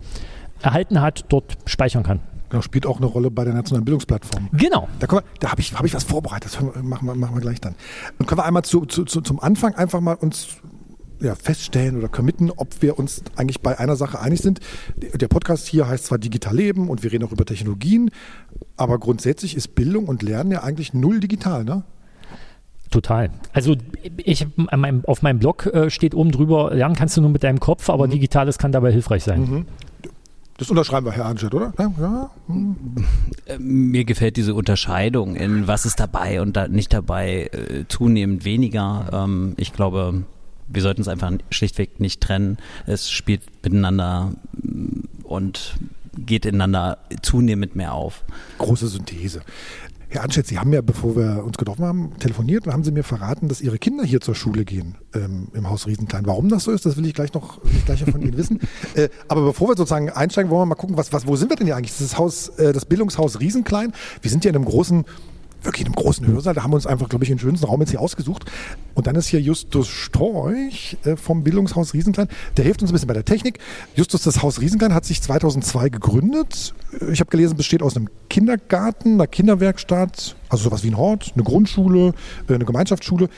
erhalten 0.60 1.02
hat, 1.02 1.26
dort 1.30 1.56
speichern 1.66 2.02
kann. 2.02 2.20
Genau, 2.50 2.64
spielt 2.64 2.88
auch 2.88 2.98
eine 2.98 3.06
Rolle 3.06 3.30
bei 3.30 3.46
der 3.46 3.54
Nationalen 3.54 3.86
Bildungsplattform. 3.86 4.50
Genau. 4.54 4.88
Da, 5.00 5.06
da 5.40 5.52
habe 5.52 5.62
ich, 5.62 5.72
hab 5.76 5.86
ich 5.86 5.94
was 5.94 6.04
vorbereitet, 6.04 6.52
das 6.52 6.84
machen 6.84 7.06
wir, 7.06 7.14
machen 7.14 7.36
wir 7.36 7.42
gleich 7.42 7.62
dann. 7.62 7.76
Und 8.18 8.26
können 8.26 8.40
wir 8.40 8.46
einmal 8.46 8.64
zu, 8.64 8.88
zu, 8.88 9.06
zu, 9.06 9.22
zum 9.22 9.40
Anfang 9.40 9.76
einfach 9.76 10.02
mal 10.02 10.16
uns 10.16 10.58
ja, 11.22 11.36
feststellen 11.36 11.96
oder 11.96 12.08
committen, 12.08 12.50
ob 12.50 12.82
wir 12.82 12.98
uns 12.98 13.22
eigentlich 13.36 13.62
bei 13.62 13.78
einer 13.78 13.96
Sache 13.96 14.20
einig 14.20 14.42
sind. 14.42 14.62
Der 14.98 15.28
Podcast 15.28 15.68
hier 15.68 15.88
heißt 15.88 16.06
zwar 16.06 16.18
Digital 16.18 16.56
Leben 16.56 16.90
und 16.90 17.04
wir 17.04 17.12
reden 17.12 17.26
auch 17.26 17.32
über 17.32 17.46
Technologien, 17.46 18.10
aber 18.78 18.98
grundsätzlich 18.98 19.56
ist 19.56 19.76
Bildung 19.76 20.08
und 20.08 20.24
Lernen 20.24 20.52
ja 20.52 20.64
eigentlich 20.64 20.96
null 20.96 21.20
digital, 21.20 21.66
ne? 21.66 21.84
Total. 22.90 23.30
Also 23.54 23.76
ich 24.18 24.48
auf 25.06 25.22
meinem 25.22 25.40
Blog 25.40 25.68
äh, 25.68 25.90
steht 25.90 26.16
oben 26.16 26.32
drüber, 26.32 26.74
lernen 26.74 26.96
kannst 26.96 27.16
du 27.18 27.22
nur 27.22 27.30
mit 27.30 27.44
deinem 27.44 27.60
Kopf, 27.60 27.90
aber 27.90 28.08
mhm. 28.08 28.12
Digitales 28.12 28.58
kann 28.58 28.72
dabei 28.72 28.92
hilfreich 28.92 29.24
sein. 29.24 29.42
Mhm. 29.42 29.66
Das 30.60 30.70
unterschreiben 30.70 31.06
wir, 31.06 31.14
Herr 31.14 31.26
Anschett, 31.26 31.54
oder? 31.54 31.72
Ja, 31.80 31.92
ja. 32.02 32.30
Hm. 32.48 32.76
Mir 33.60 34.04
gefällt 34.04 34.36
diese 34.36 34.54
Unterscheidung 34.54 35.38
in 35.38 35.68
was 35.68 35.86
ist 35.86 36.02
dabei 36.02 36.42
und 36.42 36.58
da 36.58 36.68
nicht 36.68 36.92
dabei 36.92 37.50
äh, 37.54 37.86
zunehmend 37.88 38.44
weniger. 38.44 39.10
Ähm, 39.14 39.54
ich 39.56 39.72
glaube, 39.72 40.26
wir 40.68 40.82
sollten 40.82 41.00
es 41.02 41.08
einfach 41.08 41.32
schlichtweg 41.50 42.02
nicht 42.02 42.20
trennen. 42.20 42.58
Es 42.86 43.10
spielt 43.10 43.44
miteinander 43.64 44.34
mm, 44.62 45.24
und 45.24 45.76
geht 46.26 46.46
ineinander 46.46 46.98
zunehmend 47.22 47.78
mehr 47.78 47.94
auf. 47.94 48.26
Große 48.58 48.90
Synthese. 48.90 49.42
Herr 50.12 50.24
Anschätz, 50.24 50.50
Sie 50.50 50.58
haben 50.58 50.74
ja, 50.74 50.82
bevor 50.82 51.16
wir 51.16 51.44
uns 51.46 51.56
getroffen 51.60 51.86
haben, 51.86 52.18
telefoniert 52.18 52.66
und 52.66 52.74
haben 52.74 52.84
Sie 52.84 52.92
mir 52.92 53.04
verraten, 53.04 53.48
dass 53.48 53.62
Ihre 53.62 53.78
Kinder 53.78 54.04
hier 54.04 54.22
zur 54.22 54.34
Schule 54.34 54.66
gehen 54.66 54.96
ähm, 55.14 55.50
im 55.54 55.70
Haus 55.70 55.86
Riesenklein. 55.86 56.26
Warum 56.26 56.50
das 56.50 56.64
so 56.64 56.72
ist, 56.72 56.84
das 56.88 56.98
will 56.98 57.06
ich 57.06 57.14
gleich 57.14 57.32
noch 57.34 57.64
will 57.64 57.72
ich 57.78 57.86
gleich 57.86 58.04
von 58.04 58.22
Ihnen 58.22 58.38
wissen. 58.38 58.60
Äh, 58.96 59.10
aber 59.28 59.46
bevor 59.46 59.68
wir 59.68 59.78
sozusagen 59.78 60.10
einsteigen, 60.10 60.50
wollen 60.50 60.62
wir 60.62 60.66
mal 60.68 60.76
gucken, 60.76 60.98
was, 60.98 61.14
was, 61.14 61.28
wo 61.28 61.36
sind 61.36 61.50
wir 61.50 61.56
denn 61.56 61.68
hier 61.68 61.76
eigentlich? 61.76 61.92
Das, 61.92 62.02
ist 62.02 62.14
das, 62.14 62.18
Haus, 62.18 62.50
äh, 62.58 62.74
das 62.74 62.86
Bildungshaus 62.86 63.40
Riesenklein. 63.40 63.94
Wir 64.22 64.32
sind 64.32 64.44
ja 64.46 64.50
in 64.50 64.56
einem 64.56 64.66
großen 64.66 65.06
wirklich 65.64 65.82
in 65.82 65.88
einem 65.88 65.96
großen 65.96 66.26
Hörsaal. 66.26 66.54
Da 66.54 66.64
haben 66.64 66.72
wir 66.72 66.76
uns 66.76 66.88
einfach, 66.88 67.10
glaube 67.10 67.24
ich, 67.24 67.30
den 67.30 67.40
schönsten 67.40 67.66
Raum 67.66 67.82
jetzt 67.82 67.92
hier 67.92 68.02
ausgesucht. 68.02 68.46
Und 68.96 69.08
dann 69.08 69.16
ist 69.16 69.28
hier 69.28 69.42
Justus 69.42 69.88
Storch 69.88 70.98
äh, 71.06 71.16
vom 71.16 71.44
Bildungshaus 71.44 71.94
Riesenklein. 71.94 72.28
Der 72.58 72.66
hilft 72.66 72.82
uns 72.82 72.92
ein 72.92 72.94
bisschen 72.94 73.08
bei 73.08 73.14
der 73.14 73.26
Technik. 73.26 73.60
Justus, 73.96 74.24
das 74.24 74.42
Haus 74.42 74.62
Riesenklein 74.62 74.94
hat 74.94 75.06
sich 75.06 75.22
2002 75.22 75.90
gegründet. 75.90 76.74
Äh, 77.00 77.12
ich 77.12 77.20
habe 77.20 77.30
gelesen, 77.30 77.58
besteht 77.58 77.82
aus 77.82 77.96
einem 77.96 78.10
Kindergarten, 78.30 79.14
einer 79.16 79.28
Kinderwerkstatt, 79.28 80.36
also 80.50 80.66
sowas 80.66 80.84
wie 80.84 80.90
ein 80.90 80.98
Hort, 80.98 81.32
eine 81.36 81.44
Grundschule, 81.44 82.14
äh, 82.48 82.54
eine 82.54 82.66
Gemeinschaftsschule. 82.66 83.30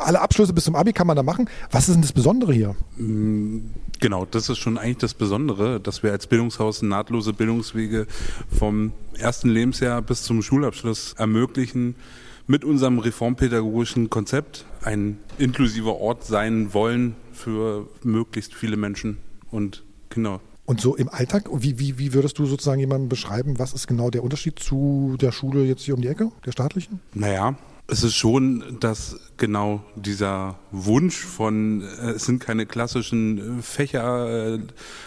Alle 0.00 0.20
Abschlüsse 0.20 0.52
bis 0.52 0.64
zum 0.64 0.76
Abi 0.76 0.92
kann 0.92 1.06
man 1.06 1.16
da 1.16 1.22
machen. 1.22 1.48
Was 1.70 1.88
ist 1.88 1.94
denn 1.94 2.02
das 2.02 2.12
Besondere 2.12 2.52
hier? 2.52 2.74
Mm, 2.96 3.58
genau, 4.00 4.26
das 4.26 4.48
ist 4.48 4.58
schon 4.58 4.78
eigentlich 4.78 4.98
das 4.98 5.14
Besondere, 5.14 5.80
dass 5.80 6.02
wir 6.02 6.12
als 6.12 6.26
Bildungshaus 6.26 6.82
nahtlose 6.82 7.32
Bildungswege 7.32 8.06
vom 8.56 8.92
ersten 9.18 9.48
Lebensjahr 9.48 10.02
bis 10.02 10.22
zum 10.22 10.42
Schulabschluss 10.42 11.14
ermöglichen, 11.14 11.94
mit 12.46 12.64
unserem 12.64 12.98
reformpädagogischen 12.98 14.08
Konzept 14.08 14.66
ein 14.82 15.18
inklusiver 15.38 15.96
Ort 15.96 16.24
sein 16.24 16.72
wollen 16.74 17.16
für 17.32 17.88
möglichst 18.02 18.54
viele 18.54 18.76
Menschen 18.76 19.18
und 19.50 19.82
Kinder. 20.10 20.40
Und 20.64 20.80
so 20.80 20.96
im 20.96 21.08
Alltag, 21.08 21.48
wie, 21.52 21.78
wie, 21.78 21.98
wie 21.98 22.12
würdest 22.12 22.38
du 22.38 22.46
sozusagen 22.46 22.80
jemandem 22.80 23.08
beschreiben, 23.08 23.58
was 23.58 23.72
ist 23.72 23.86
genau 23.86 24.10
der 24.10 24.24
Unterschied 24.24 24.58
zu 24.58 25.16
der 25.20 25.32
Schule 25.32 25.64
jetzt 25.64 25.82
hier 25.82 25.94
um 25.94 26.02
die 26.02 26.08
Ecke, 26.08 26.30
der 26.44 26.52
staatlichen? 26.52 27.00
Naja, 27.14 27.56
es 27.88 28.02
ist 28.02 28.16
schon, 28.16 28.78
dass 28.80 29.20
genau 29.36 29.84
dieser 29.94 30.58
Wunsch 30.72 31.16
von, 31.16 31.82
äh, 31.82 32.10
es 32.12 32.24
sind 32.24 32.40
keine 32.40 32.66
klassischen 32.66 33.58
äh, 33.58 33.62
Fächer, 33.62 34.54
äh, 34.54 34.58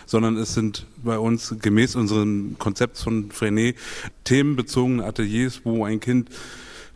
sondern 0.06 0.38
es 0.38 0.54
sind 0.54 0.86
bei 1.04 1.20
uns 1.20 1.56
gemäß 1.62 1.96
unserem 1.96 2.56
Konzept 2.58 2.98
von 2.98 3.32
Frenet 3.32 3.76
themenbezogene 4.24 5.04
Ateliers, 5.04 5.62
wo 5.66 5.84
ein 5.84 6.00
Kind, 6.00 6.30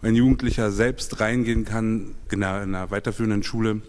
ein 0.01 0.15
Jugendlicher 0.15 0.71
selbst 0.71 1.19
reingehen 1.19 1.65
kann, 1.65 2.15
genau 2.30 2.57
in 2.57 2.75
einer 2.75 2.91
weiterführenden 2.91 3.44
Schule 3.44 3.81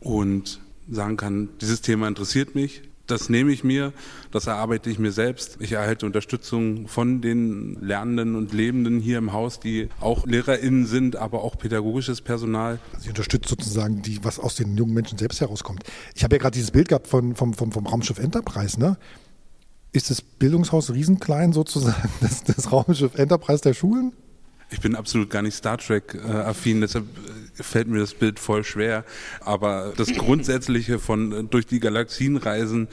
und 0.00 0.60
sagen 0.90 1.16
kann, 1.16 1.48
dieses 1.60 1.80
Thema 1.80 2.08
interessiert 2.08 2.54
mich, 2.54 2.82
das 3.10 3.28
nehme 3.28 3.52
ich 3.52 3.64
mir, 3.64 3.92
das 4.30 4.46
erarbeite 4.46 4.90
ich 4.90 4.98
mir 4.98 5.12
selbst. 5.12 5.56
Ich 5.60 5.72
erhalte 5.72 6.06
Unterstützung 6.06 6.88
von 6.88 7.20
den 7.20 7.76
Lernenden 7.80 8.36
und 8.36 8.52
Lebenden 8.52 9.00
hier 9.00 9.18
im 9.18 9.32
Haus, 9.32 9.60
die 9.60 9.88
auch 10.00 10.26
LehrerInnen 10.26 10.86
sind, 10.86 11.16
aber 11.16 11.42
auch 11.42 11.58
pädagogisches 11.58 12.20
Personal. 12.20 12.78
Sie 12.98 13.08
unterstützt 13.08 13.48
sozusagen 13.48 14.02
die, 14.02 14.22
was 14.24 14.38
aus 14.38 14.54
den 14.54 14.76
jungen 14.76 14.94
Menschen 14.94 15.18
selbst 15.18 15.40
herauskommt. 15.40 15.84
Ich 16.14 16.24
habe 16.24 16.36
ja 16.36 16.42
gerade 16.42 16.54
dieses 16.54 16.70
Bild 16.70 16.88
gehabt 16.88 17.06
von, 17.06 17.34
vom, 17.34 17.54
vom, 17.54 17.72
vom 17.72 17.86
Raumschiff 17.86 18.18
Enterprise, 18.18 18.78
ne? 18.78 18.96
Ist 19.92 20.08
das 20.08 20.22
Bildungshaus 20.22 20.92
riesenklein 20.92 21.52
sozusagen, 21.52 22.08
das, 22.20 22.44
das 22.44 22.70
Raumschiff 22.70 23.16
Enterprise 23.16 23.62
der 23.62 23.74
Schulen? 23.74 24.12
Ich 24.72 24.80
bin 24.80 24.94
absolut 24.94 25.30
gar 25.30 25.42
nicht 25.42 25.54
Star 25.54 25.78
Trek-affin, 25.78 26.78
äh, 26.78 26.80
deshalb 26.82 27.04
äh, 27.04 27.49
fällt 27.62 27.88
mir 27.88 28.00
das 28.00 28.14
Bild 28.14 28.38
voll 28.38 28.64
schwer. 28.64 29.04
Aber 29.40 29.92
das 29.96 30.12
Grundsätzliche 30.12 30.98
von 30.98 31.32
äh, 31.32 31.44
durch 31.44 31.66
die 31.66 31.80
Galaxien 31.80 32.36
reisen, 32.36 32.88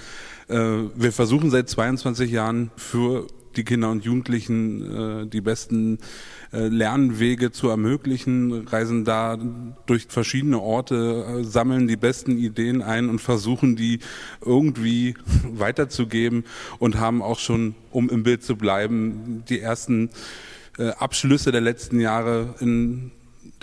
äh, 0.47 0.55
wir 0.55 1.11
versuchen 1.11 1.49
seit 1.49 1.69
22 1.69 2.31
Jahren 2.31 2.71
für 2.75 3.27
die 3.57 3.63
Kinder 3.63 3.89
und 3.89 4.05
Jugendlichen 4.05 5.23
äh, 5.23 5.27
die 5.27 5.41
besten 5.41 5.97
äh, 6.53 6.67
Lernwege 6.67 7.51
zu 7.51 7.69
ermöglichen, 7.69 8.67
reisen 8.67 9.03
da 9.03 9.37
durch 9.85 10.07
verschiedene 10.07 10.59
Orte, 10.59 11.25
äh, 11.27 11.43
sammeln 11.43 11.87
die 11.87 11.97
besten 11.97 12.37
Ideen 12.37 12.81
ein 12.81 13.09
und 13.09 13.19
versuchen 13.19 13.75
die 13.75 13.99
irgendwie 14.45 15.15
weiterzugeben 15.43 16.45
und 16.79 16.99
haben 16.99 17.21
auch 17.21 17.39
schon, 17.39 17.75
um 17.91 18.09
im 18.09 18.23
Bild 18.23 18.43
zu 18.43 18.55
bleiben, 18.55 19.43
die 19.49 19.59
ersten 19.59 20.09
äh, 20.77 20.89
Abschlüsse 20.91 21.51
der 21.51 21.61
letzten 21.61 21.99
Jahre 21.99 22.55
in 22.59 23.11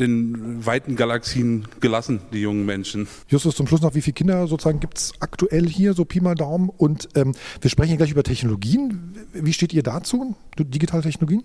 den 0.01 0.65
weiten 0.67 0.97
Galaxien 0.97 1.67
gelassen, 1.81 2.21
die 2.33 2.41
jungen 2.41 2.65
Menschen. 2.65 3.07
Justus, 3.29 3.55
zum 3.57 3.67
Schluss 3.67 3.81
noch, 3.81 3.95
wie 3.95 4.03
viele 4.03 4.15
Kinder 4.15 4.47
sozusagen 4.47 4.81
gibt 4.81 4.99
es 4.99 5.13
aktuell 5.21 5.69
hier, 5.69 5.95
so 5.95 6.05
Pi 6.05 6.21
mal 6.21 6.35
Daumen? 6.35 6.69
Und 6.69 7.09
ähm, 7.15 7.35
wir 7.61 7.71
sprechen 7.71 7.91
hier 7.91 7.97
gleich 7.97 8.11
über 8.11 8.23
Technologien. 8.23 9.15
Wie 9.33 9.53
steht 9.53 9.73
ihr 9.73 9.83
dazu, 9.83 10.37
digitale 10.59 11.03
Technologien? 11.03 11.45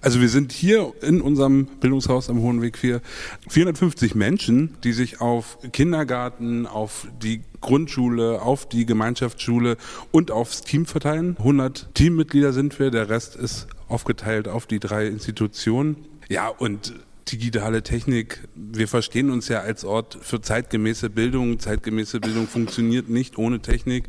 Also 0.00 0.20
wir 0.20 0.28
sind 0.28 0.52
hier 0.52 0.92
in 1.02 1.20
unserem 1.20 1.66
Bildungshaus 1.80 2.30
am 2.30 2.40
Hohen 2.40 2.62
Weg 2.62 2.78
4 2.78 3.00
450 3.48 4.14
Menschen, 4.14 4.76
die 4.84 4.92
sich 4.92 5.20
auf 5.20 5.58
Kindergarten, 5.72 6.66
auf 6.66 7.06
die 7.22 7.42
Grundschule, 7.60 8.42
auf 8.42 8.68
die 8.68 8.86
Gemeinschaftsschule 8.86 9.76
und 10.10 10.30
aufs 10.30 10.62
Team 10.62 10.86
verteilen. 10.86 11.36
100 11.38 11.94
Teammitglieder 11.94 12.52
sind 12.52 12.78
wir, 12.78 12.90
der 12.90 13.08
Rest 13.08 13.36
ist 13.36 13.66
aufgeteilt 13.88 14.48
auf 14.48 14.66
die 14.66 14.80
drei 14.80 15.06
Institutionen. 15.06 15.96
Ja, 16.28 16.48
und 16.48 16.94
digitale 17.28 17.82
Technik, 17.82 18.48
wir 18.54 18.88
verstehen 18.88 19.30
uns 19.30 19.48
ja 19.48 19.60
als 19.60 19.84
Ort 19.84 20.18
für 20.20 20.40
zeitgemäße 20.40 21.10
Bildung. 21.10 21.58
Zeitgemäße 21.58 22.20
Bildung 22.20 22.46
funktioniert 22.46 23.08
nicht 23.08 23.38
ohne 23.38 23.60
Technik. 23.60 24.04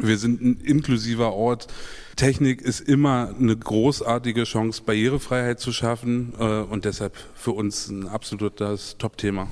Wir 0.00 0.18
sind 0.18 0.42
ein 0.42 0.60
inklusiver 0.60 1.32
Ort. 1.32 1.68
Technik 2.16 2.62
ist 2.62 2.80
immer 2.80 3.34
eine 3.38 3.56
großartige 3.56 4.44
Chance, 4.44 4.82
Barrierefreiheit 4.84 5.60
zu 5.60 5.72
schaffen 5.72 6.32
äh, 6.38 6.44
und 6.44 6.84
deshalb 6.84 7.14
für 7.34 7.52
uns 7.52 7.88
ein 7.88 8.08
absolutes 8.08 8.96
Top-Thema. 8.98 9.48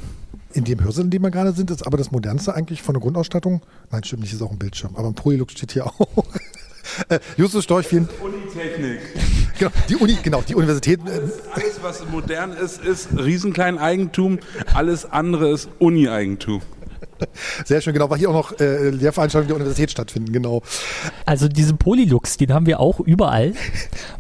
in 0.53 0.65
dem 0.65 0.83
Hörsaal, 0.83 1.05
in 1.05 1.11
dem 1.11 1.23
wir 1.23 1.31
gerade 1.31 1.53
sind, 1.53 1.71
ist 1.71 1.87
aber 1.87 1.99
das 1.99 2.11
modernste 2.11 2.55
eigentlich 2.55 2.83
von 2.83 2.95
der 2.95 3.03
Grundausstattung. 3.03 3.63
Nein, 3.91 4.05
stimmt 4.05 4.23
nicht, 4.23 4.33
ist 4.33 4.43
auch 4.43 4.51
ein 4.53 4.59
Bildschirm. 4.59 4.97
Aber 4.97 5.09
ein 5.09 5.15
Polylux 5.15 5.53
steht 5.53 5.73
hier 5.73 5.87
auch. 5.87 6.25
Äh, 7.09 7.19
Justus 7.37 7.65
Storch, 7.65 7.87
vielen 7.87 8.09
Unitechnik. 8.23 9.01
Genau, 9.59 9.71
die 9.89 9.97
Uni, 9.97 10.19
genau, 10.23 10.43
die 10.43 10.55
Universität. 10.55 11.01
äh, 11.07 11.11
Alles, 11.11 11.33
alles, 11.53 11.83
was 11.83 12.05
modern 12.11 12.53
ist, 12.53 12.83
ist 12.85 13.09
riesenklein 13.17 13.79
Eigentum. 13.79 14.39
Alles 14.75 15.05
andere 15.05 15.51
ist 15.51 15.69
Uni-Eigentum. 15.79 16.63
Sehr 17.65 17.81
schön, 17.81 17.93
genau, 17.93 18.11
weil 18.11 18.19
hier 18.19 18.29
auch 18.31 18.35
noch 18.35 18.61
äh, 18.61 18.91
Lehrveranstaltungen 18.91 19.49
der 19.49 19.57
Universität 19.57 19.91
stattfinden, 19.91 20.33
genau. 20.33 20.63
Also 21.25 21.49
diesen 21.49 21.79
Polylux, 21.79 22.37
den 22.37 22.53
haben 22.53 22.67
wir 22.67 22.81
auch 22.81 22.99
überall. 23.01 23.53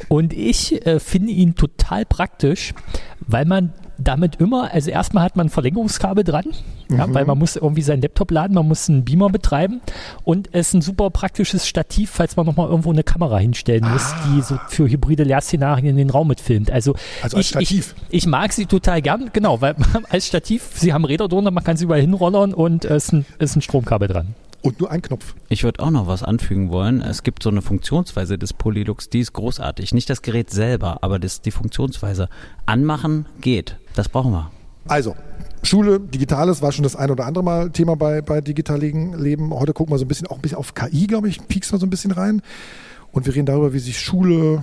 Und 0.08 0.32
ich 0.32 0.86
äh, 0.86 1.00
finde 1.00 1.32
ihn 1.32 1.56
total 1.56 2.06
praktisch, 2.06 2.72
weil 3.20 3.44
man 3.46 3.72
damit 3.98 4.36
immer, 4.36 4.72
also 4.72 4.90
erstmal 4.90 5.24
hat 5.24 5.36
man 5.36 5.46
ein 5.46 5.50
Verlängerungskabel 5.50 6.24
dran, 6.24 6.44
ja, 6.90 7.12
weil 7.12 7.24
man 7.24 7.38
muss 7.38 7.56
irgendwie 7.56 7.82
seinen 7.82 8.02
Laptop 8.02 8.30
laden, 8.30 8.54
man 8.54 8.66
muss 8.66 8.88
einen 8.88 9.04
Beamer 9.04 9.30
betreiben 9.30 9.80
und 10.24 10.48
es 10.52 10.68
ist 10.68 10.74
ein 10.74 10.82
super 10.82 11.10
praktisches 11.10 11.66
Stativ, 11.66 12.10
falls 12.10 12.36
man 12.36 12.46
nochmal 12.46 12.68
irgendwo 12.68 12.90
eine 12.90 13.02
Kamera 13.02 13.38
hinstellen 13.38 13.88
muss, 13.88 14.14
die 14.26 14.42
so 14.42 14.58
für 14.68 14.88
hybride 14.88 15.24
Lehrszenarien 15.24 15.86
in 15.86 15.96
den 15.96 16.10
Raum 16.10 16.28
mitfilmt. 16.28 16.70
Also, 16.70 16.94
Also 17.22 17.36
als 17.36 17.46
ich, 17.46 17.48
Stativ. 17.48 17.94
Ich, 18.08 18.24
ich 18.24 18.26
mag 18.26 18.52
sie 18.52 18.66
total 18.66 19.02
gern, 19.02 19.30
genau, 19.32 19.60
weil 19.60 19.74
als 20.10 20.26
Stativ, 20.26 20.70
sie 20.74 20.92
haben 20.92 21.04
Räder 21.04 21.28
drunter, 21.28 21.50
man 21.50 21.64
kann 21.64 21.76
sie 21.76 21.84
überall 21.84 22.00
hinrollern 22.00 22.54
und 22.54 22.84
es 22.84 23.04
ist 23.04 23.12
ein, 23.12 23.26
ist 23.38 23.56
ein 23.56 23.62
Stromkabel 23.62 24.08
dran. 24.08 24.34
Und 24.64 24.80
nur 24.80 24.90
ein 24.90 25.02
Knopf. 25.02 25.34
Ich 25.50 25.62
würde 25.62 25.82
auch 25.82 25.90
noch 25.90 26.06
was 26.06 26.22
anfügen 26.22 26.70
wollen. 26.70 27.02
Es 27.02 27.22
gibt 27.22 27.42
so 27.42 27.50
eine 27.50 27.60
Funktionsweise 27.60 28.38
des 28.38 28.54
Polylux, 28.54 29.10
die 29.10 29.20
ist 29.20 29.34
großartig. 29.34 29.92
Nicht 29.92 30.08
das 30.08 30.22
Gerät 30.22 30.48
selber, 30.48 31.02
aber 31.02 31.18
das, 31.18 31.42
die 31.42 31.50
Funktionsweise. 31.50 32.30
Anmachen 32.64 33.26
geht. 33.42 33.76
Das 33.94 34.08
brauchen 34.08 34.32
wir. 34.32 34.50
Also, 34.88 35.16
Schule, 35.62 36.00
Digitales 36.00 36.62
war 36.62 36.72
schon 36.72 36.82
das 36.82 36.96
ein 36.96 37.10
oder 37.10 37.26
andere 37.26 37.44
Mal 37.44 37.70
Thema 37.72 37.94
bei, 37.94 38.22
bei 38.22 38.40
digitaligen 38.40 39.12
Leben. 39.18 39.52
Heute 39.52 39.74
gucken 39.74 39.92
wir 39.92 39.98
so 39.98 40.06
ein 40.06 40.08
bisschen 40.08 40.28
auch 40.28 40.36
ein 40.36 40.40
bisschen 40.40 40.56
auf 40.56 40.72
KI, 40.72 41.08
glaube 41.08 41.28
ich, 41.28 41.46
piekst 41.46 41.70
wir 41.70 41.78
so 41.78 41.84
ein 41.84 41.90
bisschen 41.90 42.12
rein. 42.12 42.40
Und 43.12 43.26
wir 43.26 43.34
reden 43.34 43.44
darüber, 43.44 43.74
wie 43.74 43.80
sich 43.80 44.00
Schule, 44.00 44.62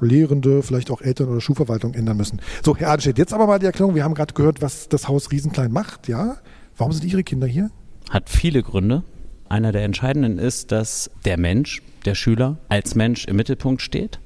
Lehrende, 0.00 0.62
vielleicht 0.62 0.92
auch 0.92 1.00
Eltern 1.00 1.28
oder 1.28 1.40
Schulverwaltung 1.40 1.94
ändern 1.94 2.16
müssen. 2.16 2.40
So, 2.64 2.76
Herr 2.76 2.90
Adenstedt, 2.90 3.18
jetzt 3.18 3.34
aber 3.34 3.48
mal 3.48 3.58
die 3.58 3.66
Erklärung. 3.66 3.96
Wir 3.96 4.04
haben 4.04 4.14
gerade 4.14 4.32
gehört, 4.32 4.62
was 4.62 4.88
das 4.88 5.08
Haus 5.08 5.32
Riesenklein 5.32 5.72
macht, 5.72 6.06
ja? 6.06 6.36
Warum 6.76 6.92
sind 6.92 7.04
Ihre 7.04 7.24
Kinder 7.24 7.48
hier? 7.48 7.72
Hat 8.10 8.30
viele 8.30 8.62
Gründe. 8.62 9.02
Einer 9.50 9.72
der 9.72 9.82
entscheidenden 9.82 10.38
ist, 10.38 10.70
dass 10.70 11.10
der 11.24 11.36
Mensch, 11.36 11.82
der 12.04 12.14
Schüler, 12.14 12.56
als 12.68 12.94
Mensch 12.94 13.24
im 13.26 13.34
Mittelpunkt 13.34 13.82
steht. 13.82 14.20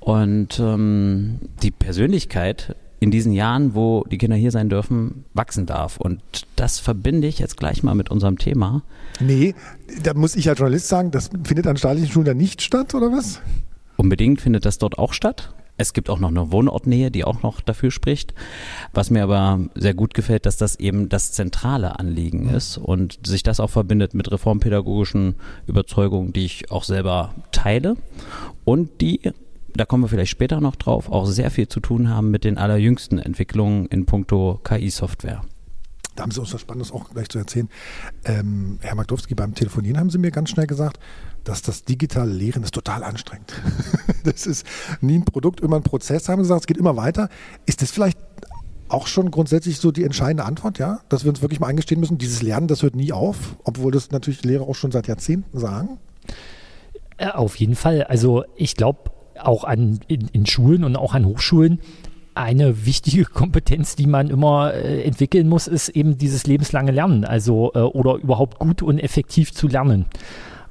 Und 0.00 0.58
ähm, 0.58 1.38
die 1.62 1.70
Persönlichkeit 1.70 2.74
in 2.98 3.12
diesen 3.12 3.32
Jahren, 3.32 3.76
wo 3.76 4.04
die 4.10 4.18
Kinder 4.18 4.36
hier 4.36 4.50
sein 4.50 4.68
dürfen, 4.68 5.24
wachsen 5.34 5.66
darf. 5.66 5.98
Und 5.98 6.20
das 6.56 6.80
verbinde 6.80 7.28
ich 7.28 7.38
jetzt 7.38 7.56
gleich 7.56 7.84
mal 7.84 7.94
mit 7.94 8.10
unserem 8.10 8.38
Thema. 8.38 8.82
Nee, 9.20 9.54
da 10.02 10.14
muss 10.14 10.34
ich 10.34 10.48
als 10.48 10.58
Journalist 10.58 10.88
sagen, 10.88 11.12
das 11.12 11.30
findet 11.44 11.68
an 11.68 11.76
staatlichen 11.76 12.10
Schulen 12.10 12.26
dann 12.26 12.36
nicht 12.36 12.60
statt, 12.60 12.92
oder 12.94 13.12
was? 13.12 13.40
Unbedingt 13.96 14.40
findet 14.40 14.66
das 14.66 14.78
dort 14.78 14.98
auch 14.98 15.12
statt. 15.12 15.54
Es 15.80 15.94
gibt 15.94 16.10
auch 16.10 16.18
noch 16.18 16.28
eine 16.28 16.52
Wohnortnähe, 16.52 17.10
die 17.10 17.24
auch 17.24 17.42
noch 17.42 17.62
dafür 17.62 17.90
spricht. 17.90 18.34
Was 18.92 19.08
mir 19.08 19.22
aber 19.22 19.60
sehr 19.74 19.94
gut 19.94 20.12
gefällt, 20.12 20.44
dass 20.44 20.58
das 20.58 20.76
eben 20.76 21.08
das 21.08 21.32
zentrale 21.32 21.98
Anliegen 21.98 22.50
ist 22.50 22.76
und 22.76 23.18
sich 23.26 23.42
das 23.42 23.60
auch 23.60 23.70
verbindet 23.70 24.12
mit 24.12 24.30
reformpädagogischen 24.30 25.36
Überzeugungen, 25.66 26.34
die 26.34 26.44
ich 26.44 26.70
auch 26.70 26.84
selber 26.84 27.34
teile 27.50 27.96
und 28.66 29.00
die, 29.00 29.32
da 29.74 29.86
kommen 29.86 30.04
wir 30.04 30.08
vielleicht 30.08 30.32
später 30.32 30.60
noch 30.60 30.76
drauf, 30.76 31.10
auch 31.10 31.24
sehr 31.24 31.50
viel 31.50 31.66
zu 31.66 31.80
tun 31.80 32.10
haben 32.10 32.30
mit 32.30 32.44
den 32.44 32.58
allerjüngsten 32.58 33.18
Entwicklungen 33.18 33.86
in 33.86 34.04
puncto 34.04 34.60
KI-Software. 34.62 35.40
Da 36.14 36.24
haben 36.24 36.30
Sie 36.32 36.40
uns 36.40 36.52
was 36.52 36.60
Spannendes 36.60 36.92
auch 36.92 37.08
gleich 37.08 37.30
zu 37.30 37.38
erzählen. 37.38 37.70
Ähm, 38.26 38.78
Herr 38.82 38.96
Magdowski, 38.96 39.34
beim 39.34 39.54
Telefonieren 39.54 39.98
haben 39.98 40.10
Sie 40.10 40.18
mir 40.18 40.30
ganz 40.30 40.50
schnell 40.50 40.66
gesagt, 40.66 40.98
dass 41.44 41.62
das 41.62 41.84
digitale 41.84 42.32
Lehren 42.32 42.62
ist 42.62 42.74
total 42.74 43.02
anstrengend. 43.02 43.52
das 44.24 44.46
ist 44.46 44.66
nie 45.00 45.18
ein 45.18 45.24
Produkt, 45.24 45.60
immer 45.60 45.76
ein 45.76 45.82
Prozess, 45.82 46.28
haben 46.28 46.42
Sie 46.42 46.44
gesagt, 46.44 46.62
es 46.62 46.66
geht 46.66 46.76
immer 46.76 46.96
weiter. 46.96 47.28
Ist 47.66 47.82
das 47.82 47.90
vielleicht 47.90 48.18
auch 48.88 49.06
schon 49.06 49.30
grundsätzlich 49.30 49.78
so 49.78 49.92
die 49.92 50.04
entscheidende 50.04 50.44
Antwort, 50.44 50.78
ja? 50.78 51.00
Dass 51.08 51.24
wir 51.24 51.30
uns 51.30 51.42
wirklich 51.42 51.60
mal 51.60 51.68
eingestehen 51.68 52.00
müssen, 52.00 52.18
dieses 52.18 52.42
Lernen, 52.42 52.66
das 52.66 52.82
hört 52.82 52.96
nie 52.96 53.12
auf, 53.12 53.56
obwohl 53.64 53.92
das 53.92 54.10
natürlich 54.10 54.44
Lehrer 54.44 54.68
auch 54.68 54.74
schon 54.74 54.90
seit 54.90 55.06
Jahrzehnten 55.06 55.58
sagen. 55.58 55.98
Äh, 57.16 57.28
Auf 57.28 57.56
jeden 57.56 57.76
Fall. 57.76 58.04
Also 58.04 58.44
ich 58.56 58.74
glaube 58.74 59.10
auch 59.38 59.64
an 59.64 60.00
in, 60.08 60.28
in 60.32 60.46
Schulen 60.46 60.84
und 60.84 60.96
auch 60.96 61.14
an 61.14 61.24
Hochschulen 61.24 61.80
eine 62.34 62.86
wichtige 62.86 63.24
Kompetenz, 63.26 63.96
die 63.96 64.06
man 64.06 64.28
immer 64.28 64.72
äh, 64.74 65.02
entwickeln 65.02 65.48
muss, 65.48 65.66
ist 65.66 65.90
eben 65.90 66.18
dieses 66.18 66.46
lebenslange 66.46 66.92
Lernen. 66.92 67.24
Also 67.24 67.72
äh, 67.74 67.80
oder 67.80 68.14
überhaupt 68.16 68.58
gut 68.58 68.82
und 68.82 68.98
effektiv 68.98 69.52
zu 69.52 69.68
lernen. 69.68 70.06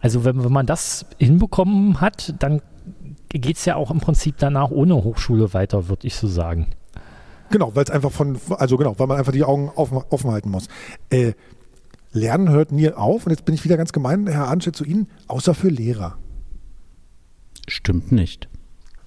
Also 0.01 0.24
wenn, 0.25 0.44
wenn 0.44 0.51
man 0.51 0.65
das 0.65 1.06
hinbekommen 1.18 2.01
hat, 2.01 2.34
dann 2.39 2.62
geht 3.29 3.58
es 3.58 3.65
ja 3.65 3.75
auch 3.75 3.91
im 3.91 4.00
Prinzip 4.00 4.36
danach 4.38 4.72
ohne 4.72 4.96
Hochschule 4.96 5.53
weiter, 5.53 5.88
würde 5.88 6.08
ich 6.08 6.15
so 6.15 6.27
sagen. 6.27 6.68
Genau, 7.51 7.75
weil 7.75 7.84
es 7.84 7.89
einfach 7.89 8.12
von, 8.12 8.39
also 8.58 8.77
genau, 8.77 8.98
weil 8.98 9.08
man 9.08 9.18
einfach 9.18 9.32
die 9.32 9.44
Augen 9.44 9.72
offen, 9.75 10.01
offen 10.10 10.32
halten 10.32 10.50
muss. 10.50 10.68
Äh, 11.10 11.34
Lernen 12.12 12.50
hört 12.50 12.72
nie 12.72 12.91
auf 12.91 13.25
und 13.25 13.32
jetzt 13.32 13.46
bin 13.46 13.53
ich 13.53 13.63
wieder 13.63 13.77
ganz 13.77 13.91
gemein, 13.91 14.25
Herr 14.27 14.48
Anstedt, 14.48 14.75
zu 14.75 14.84
Ihnen, 14.84 15.08
außer 15.27 15.53
für 15.53 15.70
Lehrer. 15.70 16.18
Stimmt 17.68 18.12
nicht. 18.12 18.50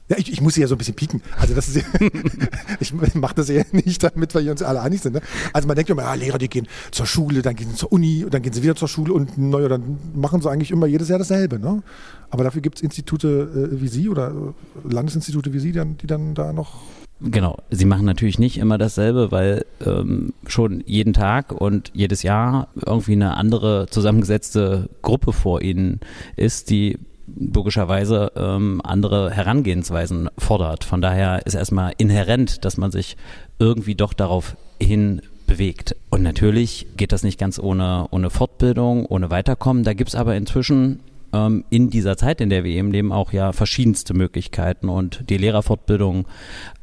Ja, 0.09 0.19
ich, 0.19 0.33
ich 0.33 0.41
muss 0.41 0.55
Sie 0.55 0.61
ja 0.61 0.67
so 0.67 0.75
ein 0.75 0.79
bisschen 0.79 0.95
pieken. 0.95 1.23
Also 1.39 1.55
das 1.55 1.69
ist 1.69 1.85
ich 2.81 2.93
mache 2.93 3.35
das 3.35 3.49
ja 3.49 3.63
nicht, 3.73 4.03
damit 4.03 4.35
wir 4.35 4.51
uns 4.51 4.63
alle 4.63 4.81
einig 4.81 5.01
sind. 5.01 5.15
Ne? 5.15 5.23
Also 5.53 5.69
man 5.69 5.77
denkt 5.77 5.91
immer, 5.91 6.03
ja, 6.03 6.15
Lehrer, 6.15 6.39
die 6.39 6.49
gehen 6.49 6.69
zur 6.91 7.07
Schule, 7.07 7.43
dann 7.43 7.57
gehen 7.57 7.71
sie 7.71 7.77
zur 7.77 7.93
Uni 7.93 8.25
und 8.25 8.35
dann 8.35 8.43
gehen 8.43 8.53
sie 8.53 8.63
wieder 8.63 8.75
zur 8.75 8.89
Schule 8.89 9.13
und 9.13 9.39
naja, 9.39 9.69
dann 9.69 9.99
machen 10.15 10.41
sie 10.43 10.51
eigentlich 10.51 10.71
immer 10.71 10.87
jedes 10.87 11.09
Jahr 11.09 11.19
dasselbe. 11.19 11.59
Ne? 11.59 11.83
Aber 12.31 12.45
dafür 12.45 12.63
gibt 12.63 12.79
es 12.79 12.83
Institute 12.83 13.71
äh, 13.73 13.81
wie 13.81 13.89
Sie 13.89 14.09
oder 14.09 14.29
äh, 14.31 14.93
Landesinstitute 14.93 15.53
wie 15.53 15.59
Sie, 15.59 15.73
die 15.73 15.79
dann, 15.79 15.97
die 15.99 16.07
dann 16.07 16.35
da 16.35 16.53
noch 16.53 16.81
Genau, 17.25 17.59
sie 17.71 17.85
machen 17.85 18.05
natürlich 18.05 18.41
nicht 18.41 18.59
immer 18.59 18.79
dasselbe, 18.79 19.31
weil 19.31 19.65
ähm, 19.87 20.33
schon 20.49 20.83
jeden 20.87 21.13
Tag 21.13 21.53
und 21.53 21.93
jedes 21.95 22.25
Jahr 22.25 22.67
irgendwie 22.75 23.13
eine 23.13 23.37
andere 23.37 23.87
zusammengesetzte 23.89 24.89
Gruppe 25.03 25.33
vor 25.33 25.63
ihnen 25.63 26.01
ist, 26.35 26.71
die 26.71 26.99
logischerweise 27.27 28.33
ähm, 28.37 28.81
andere 28.85 29.31
Herangehensweisen 29.31 30.29
fordert. 30.39 30.85
Von 30.85 31.01
daher 31.01 31.47
ist 31.47 31.55
erstmal 31.55 31.93
inhärent, 31.99 32.65
dass 32.65 32.77
man 32.77 32.91
sich 32.91 33.17
irgendwie 33.59 33.95
doch 33.95 34.13
darauf 34.13 34.57
hin 34.81 35.23
bewegt. 35.47 35.97
Und 36.11 36.23
natürlich 36.23 36.87
geht 36.97 37.13
das 37.13 37.23
nicht 37.23 37.39
ganz 37.39 37.59
ohne, 37.59 38.07
ohne 38.11 38.31
Fortbildung, 38.31 39.07
ohne 39.07 39.31
Weiterkommen. 39.31 39.85
Da 39.85 39.93
gibt's 39.93 40.15
aber 40.15 40.35
inzwischen 40.35 41.01
ähm, 41.33 41.65
in 41.71 41.91
dieser 41.91 42.17
Zeit, 42.17 42.41
in 42.41 42.51
der 42.51 42.65
wir 42.65 42.73
eben 42.73 42.91
leben, 42.91 43.13
auch 43.13 43.33
ja 43.33 43.53
verschiedenste 43.53 44.15
Möglichkeiten. 44.15 44.89
Und 44.89 45.29
die 45.31 45.39
Lehrerfortbildung 45.39 46.27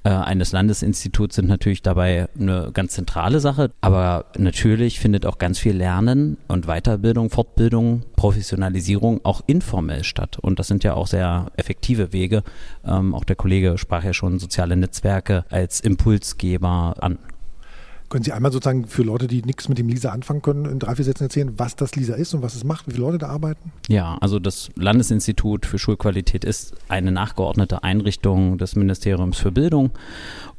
äh, 0.03 0.09
eines 0.09 0.51
Landesinstituts 0.51 1.35
sind 1.35 1.47
natürlich 1.47 1.81
dabei 1.81 2.27
eine 2.39 2.71
ganz 2.73 2.93
zentrale 2.93 3.39
Sache. 3.39 3.71
Aber 3.81 4.25
natürlich 4.37 4.99
findet 4.99 5.25
auch 5.25 5.37
ganz 5.37 5.59
viel 5.59 5.75
Lernen 5.75 6.37
und 6.47 6.65
Weiterbildung, 6.67 7.29
Fortbildung, 7.29 8.03
Professionalisierung 8.15 9.21
auch 9.23 9.41
informell 9.47 10.03
statt. 10.03 10.37
Und 10.39 10.59
das 10.59 10.67
sind 10.67 10.83
ja 10.83 10.93
auch 10.93 11.07
sehr 11.07 11.51
effektive 11.55 12.13
Wege. 12.13 12.43
Ähm, 12.85 13.13
auch 13.13 13.23
der 13.23 13.35
Kollege 13.35 13.77
sprach 13.77 14.03
ja 14.03 14.13
schon 14.13 14.39
soziale 14.39 14.75
Netzwerke 14.75 15.45
als 15.49 15.79
Impulsgeber 15.79 16.95
an. 16.99 17.19
Können 18.09 18.23
Sie 18.23 18.31
einmal 18.31 18.51
sozusagen 18.51 18.87
für 18.87 19.03
Leute, 19.03 19.27
die 19.27 19.43
nichts 19.43 19.69
mit 19.69 19.77
dem 19.77 19.87
LISA 19.87 20.09
anfangen 20.09 20.41
können, 20.41 20.65
in 20.65 20.79
drei, 20.79 20.95
vier 20.95 21.05
Sätzen 21.05 21.23
erzählen, 21.23 21.53
was 21.57 21.75
das 21.75 21.95
LISA 21.95 22.15
ist 22.15 22.33
und 22.33 22.41
was 22.41 22.55
es 22.55 22.63
macht, 22.63 22.87
wie 22.87 22.91
viele 22.91 23.05
Leute 23.05 23.19
da 23.19 23.27
arbeiten? 23.27 23.71
Ja, 23.87 24.17
also 24.19 24.39
das 24.39 24.69
Landesinstitut 24.75 25.67
für 25.67 25.77
Schulqualität 25.77 26.43
ist 26.43 26.73
eine 26.87 27.11
nachgeordnete 27.11 27.83
Einrichtung 27.83 28.57
des 28.57 28.75
Ministeriums 28.75 29.37
für 29.37 29.51
Bildung. 29.51 29.91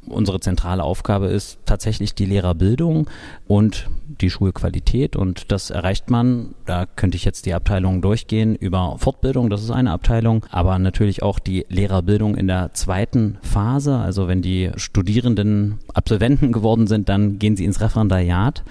Unsere 0.07 0.39
zentrale 0.39 0.83
Aufgabe 0.83 1.27
ist 1.27 1.59
tatsächlich 1.65 2.15
die 2.15 2.25
Lehrerbildung 2.25 3.09
und 3.47 3.89
die 4.19 4.29
Schulqualität 4.29 5.15
und 5.15 5.51
das 5.51 5.69
erreicht 5.69 6.09
man, 6.09 6.55
da 6.65 6.85
könnte 6.85 7.17
ich 7.17 7.25
jetzt 7.25 7.45
die 7.45 7.53
Abteilungen 7.53 8.01
durchgehen, 8.01 8.55
über 8.55 8.95
Fortbildung, 8.97 9.49
das 9.49 9.63
ist 9.63 9.71
eine 9.71 9.91
Abteilung, 9.91 10.45
aber 10.49 10.77
natürlich 10.79 11.23
auch 11.23 11.39
die 11.39 11.65
Lehrerbildung 11.69 12.35
in 12.35 12.47
der 12.47 12.73
zweiten 12.73 13.37
Phase, 13.41 13.97
also 13.97 14.27
wenn 14.27 14.41
die 14.41 14.71
Studierenden 14.75 15.79
Absolventen 15.93 16.51
geworden 16.51 16.87
sind, 16.87 17.09
dann 17.09 17.39
gehen 17.39 17.55
sie 17.55 17.65
ins 17.65 17.81
Referendariat. 17.81 18.63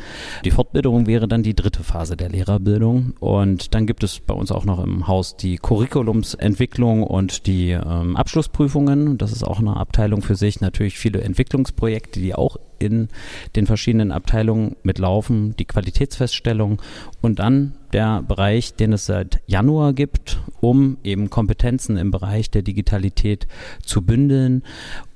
Die 0.44 0.50
Fortbildung 0.50 1.06
wäre 1.06 1.28
dann 1.28 1.42
die 1.42 1.54
dritte 1.54 1.82
Phase 1.82 2.16
der 2.16 2.28
Lehrerbildung. 2.28 3.14
Und 3.20 3.75
dann 3.75 3.87
gibt 3.87 4.02
es 4.02 4.20
bei 4.20 4.35
uns 4.35 4.52
auch 4.52 4.64
noch 4.64 4.82
im 4.82 5.06
Haus 5.06 5.37
die 5.37 5.56
Curriculumsentwicklung 5.56 7.02
und 7.02 7.47
die 7.47 7.70
ähm, 7.70 8.16
Abschlussprüfungen, 8.16 9.18
das 9.18 9.32
ist 9.32 9.44
auch 9.44 9.61
eine 9.61 9.76
Abteilung 9.76 10.23
für 10.23 10.35
sich, 10.35 10.61
natürlich 10.61 10.99
viele 10.99 11.20
Entwicklungsprojekte, 11.20 12.20
die 12.20 12.35
auch 12.35 12.56
in 12.80 13.08
den 13.54 13.66
verschiedenen 13.66 14.10
Abteilungen 14.10 14.76
mitlaufen, 14.82 15.54
die 15.56 15.64
Qualitätsfeststellung 15.64 16.82
und 17.20 17.38
dann 17.38 17.75
der 17.92 18.22
Bereich, 18.22 18.75
den 18.75 18.92
es 18.92 19.06
seit 19.06 19.40
Januar 19.46 19.92
gibt, 19.92 20.40
um 20.60 20.99
eben 21.02 21.30
Kompetenzen 21.30 21.96
im 21.96 22.10
Bereich 22.10 22.50
der 22.50 22.62
Digitalität 22.62 23.46
zu 23.84 24.02
bündeln 24.02 24.62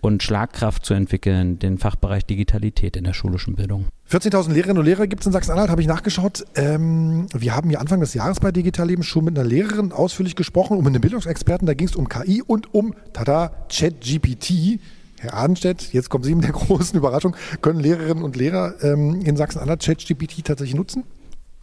und 0.00 0.22
Schlagkraft 0.22 0.84
zu 0.84 0.94
entwickeln, 0.94 1.58
den 1.58 1.78
Fachbereich 1.78 2.26
Digitalität 2.26 2.96
in 2.96 3.04
der 3.04 3.12
schulischen 3.12 3.54
Bildung. 3.54 3.86
14.000 4.10 4.52
Lehrerinnen 4.52 4.78
und 4.78 4.84
Lehrer 4.84 5.06
gibt 5.06 5.22
es 5.22 5.26
in 5.26 5.32
Sachsen-Anhalt, 5.32 5.70
habe 5.70 5.80
ich 5.80 5.88
nachgeschaut. 5.88 6.44
Ähm, 6.56 7.26
wir 7.32 7.54
haben 7.56 7.70
ja 7.70 7.78
Anfang 7.78 8.00
des 8.00 8.12
Jahres 8.14 8.38
bei 8.40 8.52
Digital 8.52 8.88
Leben 8.88 9.02
schon 9.02 9.24
mit 9.24 9.38
einer 9.38 9.48
Lehrerin 9.48 9.92
ausführlich 9.92 10.36
gesprochen, 10.36 10.76
um 10.76 10.86
einen 10.86 11.00
Bildungsexperten. 11.00 11.66
Da 11.66 11.74
ging 11.74 11.88
es 11.88 11.96
um 11.96 12.08
KI 12.08 12.42
und 12.42 12.74
um, 12.74 12.94
tada, 13.12 13.66
ChatGPT. 13.70 14.80
Herr 15.24 15.38
Adenstedt, 15.38 15.94
jetzt 15.94 16.10
kommen 16.10 16.22
Sie 16.22 16.34
mit 16.34 16.44
der 16.44 16.52
großen 16.52 16.98
Überraschung. 16.98 17.34
Können 17.62 17.80
Lehrerinnen 17.80 18.22
und 18.22 18.36
Lehrer 18.36 18.74
ähm, 18.82 19.22
in 19.22 19.36
Sachsen-Anhalt 19.36 19.82
ChatGPT 19.82 20.44
tatsächlich 20.44 20.76
nutzen? 20.76 21.04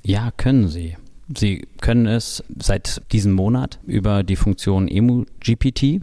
Ja, 0.03 0.31
können 0.35 0.67
sie. 0.67 0.97
Sie 1.37 1.67
können 1.79 2.07
es 2.07 2.43
seit 2.59 3.03
diesem 3.11 3.33
Monat 3.33 3.77
über 3.85 4.23
die 4.23 4.35
Funktion 4.35 4.87
EmuGPT. 4.87 5.83
Äh, 5.83 5.99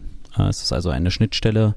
es 0.47 0.63
ist 0.63 0.71
also 0.71 0.89
eine 0.89 1.11
Schnittstelle, 1.11 1.75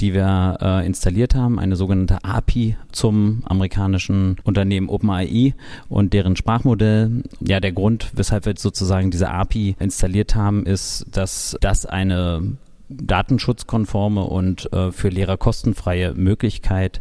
die 0.00 0.14
wir 0.14 0.58
äh, 0.60 0.86
installiert 0.86 1.34
haben, 1.34 1.58
eine 1.58 1.74
sogenannte 1.74 2.22
API 2.22 2.76
zum 2.92 3.42
amerikanischen 3.44 4.36
Unternehmen 4.44 4.88
OpenAI 4.88 5.54
und 5.88 6.12
deren 6.12 6.36
Sprachmodell. 6.36 7.24
Ja, 7.40 7.58
der 7.58 7.72
Grund, 7.72 8.12
weshalb 8.14 8.46
wir 8.46 8.54
sozusagen 8.56 9.10
diese 9.10 9.30
API 9.30 9.74
installiert 9.80 10.36
haben, 10.36 10.64
ist, 10.64 11.06
dass 11.10 11.56
das 11.60 11.86
eine 11.86 12.56
datenschutzkonforme 12.88 14.24
und 14.24 14.72
äh, 14.72 14.92
für 14.92 15.08
Lehrer 15.08 15.36
kostenfreie 15.36 16.14
Möglichkeit 16.14 17.00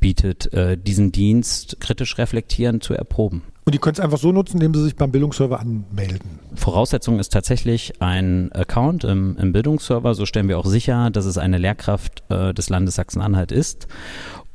bietet, 0.00 0.52
äh, 0.52 0.76
diesen 0.76 1.12
Dienst 1.12 1.80
kritisch 1.80 2.18
reflektierend 2.18 2.82
zu 2.82 2.94
erproben. 2.94 3.42
Und 3.64 3.74
die 3.74 3.78
können 3.78 3.92
es 3.92 4.00
einfach 4.00 4.16
so 4.16 4.32
nutzen, 4.32 4.56
indem 4.56 4.72
sie 4.72 4.82
sich 4.82 4.96
beim 4.96 5.12
Bildungsserver 5.12 5.60
anmelden. 5.60 6.38
Voraussetzung 6.54 7.18
ist 7.18 7.34
tatsächlich 7.34 8.00
ein 8.00 8.50
Account 8.52 9.04
im, 9.04 9.36
im 9.36 9.52
Bildungsserver. 9.52 10.14
So 10.14 10.24
stellen 10.24 10.48
wir 10.48 10.58
auch 10.58 10.64
sicher, 10.64 11.10
dass 11.10 11.26
es 11.26 11.36
eine 11.36 11.58
Lehrkraft 11.58 12.22
äh, 12.30 12.54
des 12.54 12.70
Landes 12.70 12.94
Sachsen-Anhalt 12.94 13.52
ist. 13.52 13.86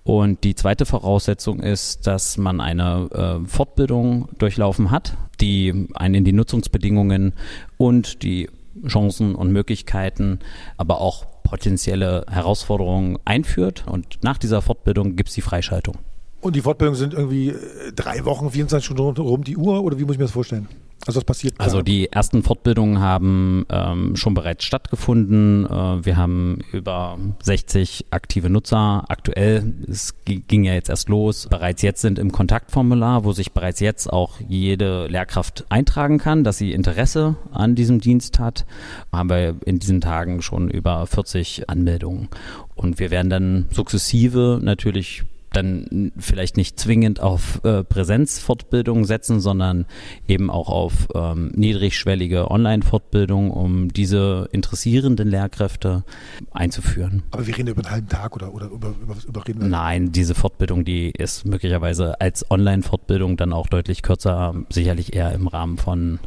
Und 0.04 0.44
die 0.44 0.56
zweite 0.56 0.88
Voraussetzung 0.88 1.60
ist, 1.60 2.08
dass 2.08 2.38
man 2.38 2.60
eine 2.60 3.08
äh, 3.44 3.48
Fortbildung 3.48 4.30
durchlaufen 4.40 4.90
hat, 4.90 5.16
die 5.40 5.88
einen 5.94 6.16
in 6.16 6.25
die 6.25 6.34
Nutzungsbedingungen 6.34 7.34
und 7.78 8.24
die 8.24 8.50
Chancen 8.88 9.36
und 9.36 9.51
Möglichkeiten, 9.51 10.39
aber 10.77 11.01
auch 11.01 11.25
potenzielle 11.44 12.25
Herausforderungen 12.30 13.20
einführt. 13.25 13.86
Und 13.88 14.20
nach 14.24 14.38
dieser 14.38 14.62
Fortbildung 14.62 15.15
gibt 15.15 15.30
es 15.30 15.36
die 15.36 15.42
Freischaltung. 15.42 15.98
Und 16.42 16.56
die 16.56 16.62
Fortbildungen 16.62 17.00
sind 17.00 17.13
irgendwie 17.13 17.53
drei 17.96 18.25
Wochen, 18.25 18.50
24 18.50 18.86
Stunden 18.86 19.01
rund 19.01 19.20
um 19.20 19.44
die 19.44 19.56
Uhr 19.56 19.84
oder 19.84 19.98
wie 19.98 20.03
muss 20.03 20.13
ich 20.13 20.20
mir 20.20 20.25
das 20.25 20.34
vorstellen? 20.34 20.68
Also 21.05 21.17
was 21.17 21.25
passiert? 21.25 21.55
Also 21.57 21.81
die 21.81 22.12
ersten 22.12 22.43
Fortbildungen 22.43 23.00
haben 23.00 23.65
ähm, 23.69 24.15
schon 24.15 24.33
bereits 24.33 24.63
stattgefunden. 24.63 25.65
Äh, 25.65 26.05
wir 26.05 26.15
haben 26.15 26.60
über 26.72 27.17
60 27.41 28.05
aktive 28.12 28.50
Nutzer. 28.50 29.03
Aktuell, 29.10 29.74
es 29.88 30.15
ging 30.25 30.63
ja 30.63 30.74
jetzt 30.74 30.89
erst 30.89 31.10
los, 31.10 31.48
bereits 31.50 31.81
jetzt 31.81 32.01
sind 32.01 32.19
im 32.19 32.31
Kontaktformular, 32.31 33.25
wo 33.25 33.33
sich 33.33 33.51
bereits 33.51 33.81
jetzt 33.81 34.12
auch 34.12 34.39
jede 34.48 35.07
Lehrkraft 35.07 35.65
eintragen 35.69 36.19
kann, 36.19 36.43
dass 36.43 36.57
sie 36.57 36.72
Interesse 36.72 37.36
an 37.51 37.75
diesem 37.75 38.00
Dienst 38.00 38.39
hat. 38.39 38.65
Haben 39.12 39.29
wir 39.29 39.55
in 39.65 39.79
diesen 39.79 40.00
Tagen 40.00 40.41
schon 40.41 40.69
über 40.69 41.05
40 41.05 41.69
Anmeldungen. 41.69 42.29
Und 42.75 43.00
wir 43.00 43.12
werden 43.12 43.29
dann 43.29 43.65
sukzessive 43.72 44.60
natürlich 44.62 45.24
dann 45.55 46.12
vielleicht 46.17 46.57
nicht 46.57 46.79
zwingend 46.79 47.19
auf 47.19 47.63
äh, 47.63 47.83
Präsenzfortbildung 47.83 49.05
setzen, 49.05 49.39
sondern 49.39 49.86
eben 50.27 50.50
auch 50.50 50.69
auf 50.69 51.07
ähm, 51.15 51.51
niedrigschwellige 51.55 52.51
Online-Fortbildung, 52.51 53.51
um 53.51 53.91
diese 53.93 54.50
interessierenden 54.51 55.29
Lehrkräfte 55.29 56.03
einzuführen. 56.51 57.24
Aber 57.31 57.48
wir 57.48 57.57
reden 57.57 57.69
über 57.69 57.83
einen 57.83 57.91
halben 57.91 58.10
Tag 58.10 58.36
oder, 58.36 58.53
oder 58.53 58.67
über, 58.67 58.89
über 58.89 59.15
was 59.15 59.25
überreden 59.25 59.62
wir? 59.62 59.67
Nein, 59.67 60.12
diese 60.12 60.36
Fortbildung, 60.36 60.86
die 60.86 61.12
ist 61.12 61.45
möglicherweise 61.45 62.19
als 62.19 62.50
Online-Fortbildung 62.50 63.38
dann 63.38 63.53
auch 63.53 63.67
deutlich 63.67 64.01
kürzer, 64.01 64.55
sicherlich 64.69 65.15
eher 65.15 65.31
im 65.33 65.48
Rahmen 65.48 65.77
von 65.77 66.19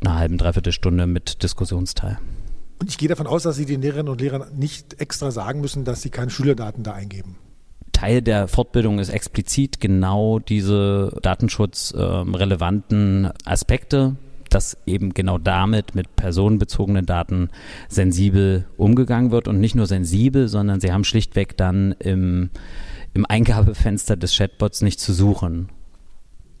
einer 0.00 0.16
halben, 0.16 0.38
dreiviertel 0.38 0.72
Stunde 0.72 1.06
mit 1.06 1.42
Diskussionsteil. 1.42 2.18
Und 2.80 2.90
ich 2.90 2.98
gehe 2.98 3.08
davon 3.08 3.26
aus, 3.26 3.42
dass 3.42 3.56
Sie 3.56 3.66
den 3.66 3.82
Lehrerinnen 3.82 4.08
und 4.08 4.20
Lehrern 4.20 4.46
nicht 4.56 5.00
extra 5.00 5.30
sagen 5.30 5.60
müssen, 5.60 5.84
dass 5.84 6.02
sie 6.02 6.10
keine 6.10 6.30
Schülerdaten 6.30 6.84
da 6.84 6.92
eingeben. 6.92 7.36
Teil 7.98 8.22
der 8.22 8.46
Fortbildung 8.46 9.00
ist 9.00 9.08
explizit 9.08 9.80
genau 9.80 10.38
diese 10.38 11.18
datenschutzrelevanten 11.20 13.32
Aspekte, 13.44 14.14
dass 14.50 14.76
eben 14.86 15.14
genau 15.14 15.38
damit 15.38 15.96
mit 15.96 16.14
personenbezogenen 16.14 17.06
Daten 17.06 17.50
sensibel 17.88 18.66
umgegangen 18.76 19.32
wird 19.32 19.48
und 19.48 19.58
nicht 19.58 19.74
nur 19.74 19.86
sensibel, 19.86 20.46
sondern 20.46 20.78
sie 20.78 20.92
haben 20.92 21.02
schlichtweg 21.02 21.56
dann 21.56 21.90
im, 21.98 22.50
im 23.14 23.26
Eingabefenster 23.26 24.16
des 24.16 24.36
Chatbots 24.36 24.80
nicht 24.80 25.00
zu 25.00 25.12
suchen. 25.12 25.68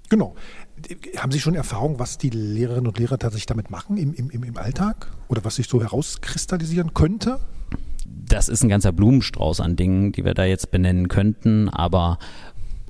Genau. 0.08 0.34
Haben 1.18 1.30
Sie 1.30 1.38
schon 1.38 1.54
Erfahrung, 1.54 2.00
was 2.00 2.18
die 2.18 2.30
Lehrerinnen 2.30 2.88
und 2.88 2.98
Lehrer 2.98 3.16
tatsächlich 3.16 3.46
damit 3.46 3.70
machen 3.70 3.96
im, 3.96 4.12
im, 4.12 4.42
im 4.42 4.56
Alltag? 4.56 5.06
Oder 5.28 5.44
was 5.44 5.54
sich 5.54 5.68
so 5.68 5.80
herauskristallisieren 5.80 6.94
könnte? 6.94 7.38
Das 8.26 8.48
ist 8.48 8.62
ein 8.62 8.68
ganzer 8.68 8.92
Blumenstrauß 8.92 9.60
an 9.60 9.76
Dingen, 9.76 10.12
die 10.12 10.24
wir 10.24 10.34
da 10.34 10.44
jetzt 10.44 10.70
benennen 10.70 11.08
könnten, 11.08 11.68
aber 11.68 12.18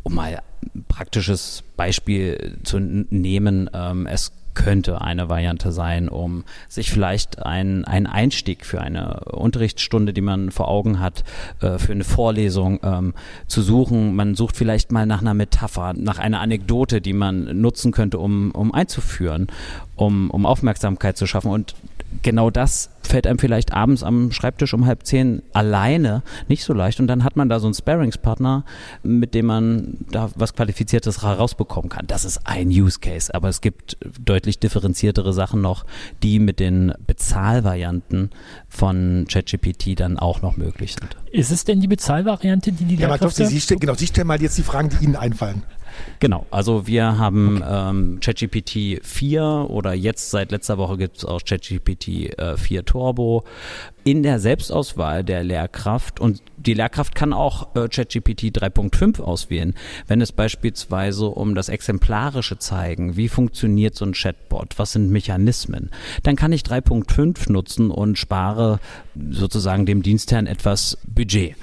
um 0.03 0.15
mal 0.15 0.41
ein 0.75 0.85
praktisches 0.89 1.63
Beispiel 1.77 2.59
zu 2.65 2.81
nehmen, 2.81 3.71
ähm, 3.73 4.07
es 4.07 4.33
könnte 4.59 5.01
eine 5.01 5.29
Variante 5.29 5.71
sein, 5.71 6.09
um 6.09 6.43
sich 6.69 6.91
vielleicht 6.91 7.41
einen 7.45 7.85
Einstieg 7.85 8.67
für 8.67 8.81
eine 8.81 9.21
Unterrichtsstunde, 9.21 10.13
die 10.13 10.21
man 10.21 10.51
vor 10.51 10.67
Augen 10.67 10.99
hat, 10.99 11.23
äh, 11.61 11.79
für 11.79 11.93
eine 11.93 12.03
Vorlesung 12.03 12.81
ähm, 12.83 13.15
zu 13.47 13.63
suchen. 13.63 14.17
Man 14.17 14.35
sucht 14.35 14.57
vielleicht 14.57 14.91
mal 14.91 15.07
nach 15.07 15.21
einer 15.21 15.35
Metapher, 15.35 15.95
nach 15.97 16.19
einer 16.19 16.41
Anekdote, 16.41 17.01
die 17.01 17.13
man 17.13 17.61
nutzen 17.61 17.93
könnte, 17.93 18.19
um, 18.19 18.51
um 18.51 18.75
einzuführen, 18.75 19.47
um, 19.95 20.29
um 20.29 20.45
Aufmerksamkeit 20.45 21.17
zu 21.17 21.27
schaffen. 21.27 21.53
Und 21.53 21.77
genau 22.23 22.51
das 22.51 22.90
fällt 23.03 23.27
einem 23.27 23.38
vielleicht 23.38 23.73
abends 23.73 24.03
am 24.03 24.33
Schreibtisch 24.33 24.75
um 24.75 24.87
halb 24.87 25.07
zehn 25.07 25.42
alleine 25.53 26.23
nicht 26.49 26.62
so 26.62 26.75
leicht 26.75 27.01
und 27.01 27.07
dann 27.07 27.25
hat 27.25 27.37
man 27.37 27.49
da 27.49 27.59
so 27.59 27.66
einen 27.66 27.75
Sparingspartner, 27.75 28.64
mit 29.03 29.35
dem 29.35 29.47
man 29.47 29.97
da 30.11 30.31
was 30.35 30.55
Qualifiziertes 30.55 31.23
herausbekommen 31.23 31.88
kann. 31.88 32.07
Das 32.07 32.25
ist 32.25 32.47
ein 32.47 32.68
Use 32.68 33.01
Case, 33.01 33.35
aber 33.35 33.49
es 33.49 33.61
gibt 33.61 33.97
deutlich 34.23 34.59
differenziertere 34.59 35.33
Sachen 35.33 35.61
noch, 35.61 35.87
die 36.23 36.38
mit 36.38 36.61
den 36.61 36.92
Bezahlvarianten 37.07 38.31
von 38.68 39.27
ChatGPT 39.31 39.99
dann 39.99 40.18
auch 40.18 40.42
noch 40.42 40.57
möglich 40.57 40.94
sind. 41.01 41.16
Ist 41.33 41.51
es 41.51 41.64
denn 41.64 41.81
die 41.81 41.88
Bezahlvariante, 41.88 42.73
die 42.73 42.85
die 42.85 42.97
ja, 42.97 43.09
Lehrkräfte... 43.09 43.47
Sie, 43.47 43.61
stellen, 43.61 43.81
genau, 43.81 43.94
Sie 43.94 44.07
stellen 44.07 44.27
mal 44.27 44.40
jetzt 44.40 44.59
die 44.59 44.62
Fragen, 44.62 44.90
die 44.90 45.05
Ihnen 45.05 45.16
einfallen. 45.16 45.62
Genau, 46.21 46.47
also 46.51 46.87
wir 46.87 47.19
haben 47.19 47.63
ähm, 47.69 48.19
ChatGPT 48.21 49.01
4 49.03 49.67
oder 49.69 49.95
jetzt 49.95 50.31
seit 50.31 50.51
letzter 50.51 50.77
Woche 50.79 50.99
gibt 50.99 51.19
es 51.19 51.25
auch 51.25 51.41
ChatGPT 51.45 52.39
äh, 52.39 52.57
4 52.57 52.85
Turbo 52.85 53.45
in 54.05 54.23
der 54.23 54.41
Selbstauswahl 54.41 55.23
der 55.23 55.45
Lehrkraft 55.45 56.19
und 56.19 56.43
die 56.57 56.75
Lehrkraft 56.75 57.15
kann 57.15 57.33
auch 57.33 57.75
äh, 57.77 57.89
ChatGPT 57.89 58.45
3.5 58.57 59.21
auswählen, 59.21 59.75
wenn 60.07 60.21
es 60.21 60.33
beispielsweise 60.33 61.27
um 61.27 61.55
das 61.55 61.69
exemplarische 61.69 62.59
zeigen, 62.59 63.17
wie 63.17 63.29
funktioniert 63.29 63.95
so 63.95 64.05
ein 64.05 64.13
Chatbot, 64.13 64.79
was 64.79 64.93
sind 64.93 65.11
Mechanismen, 65.11 65.91
dann 66.23 66.37
kann 66.37 66.53
ich 66.53 66.63
3.5 66.63 67.53
nutzen 67.53 67.91
und 67.91 68.19
spare 68.19 68.81
sozusagen 69.31 69.87
dem 69.87 70.03
Dienstherrn 70.03 70.47
etwas 70.47 70.99
Budget. 71.07 71.55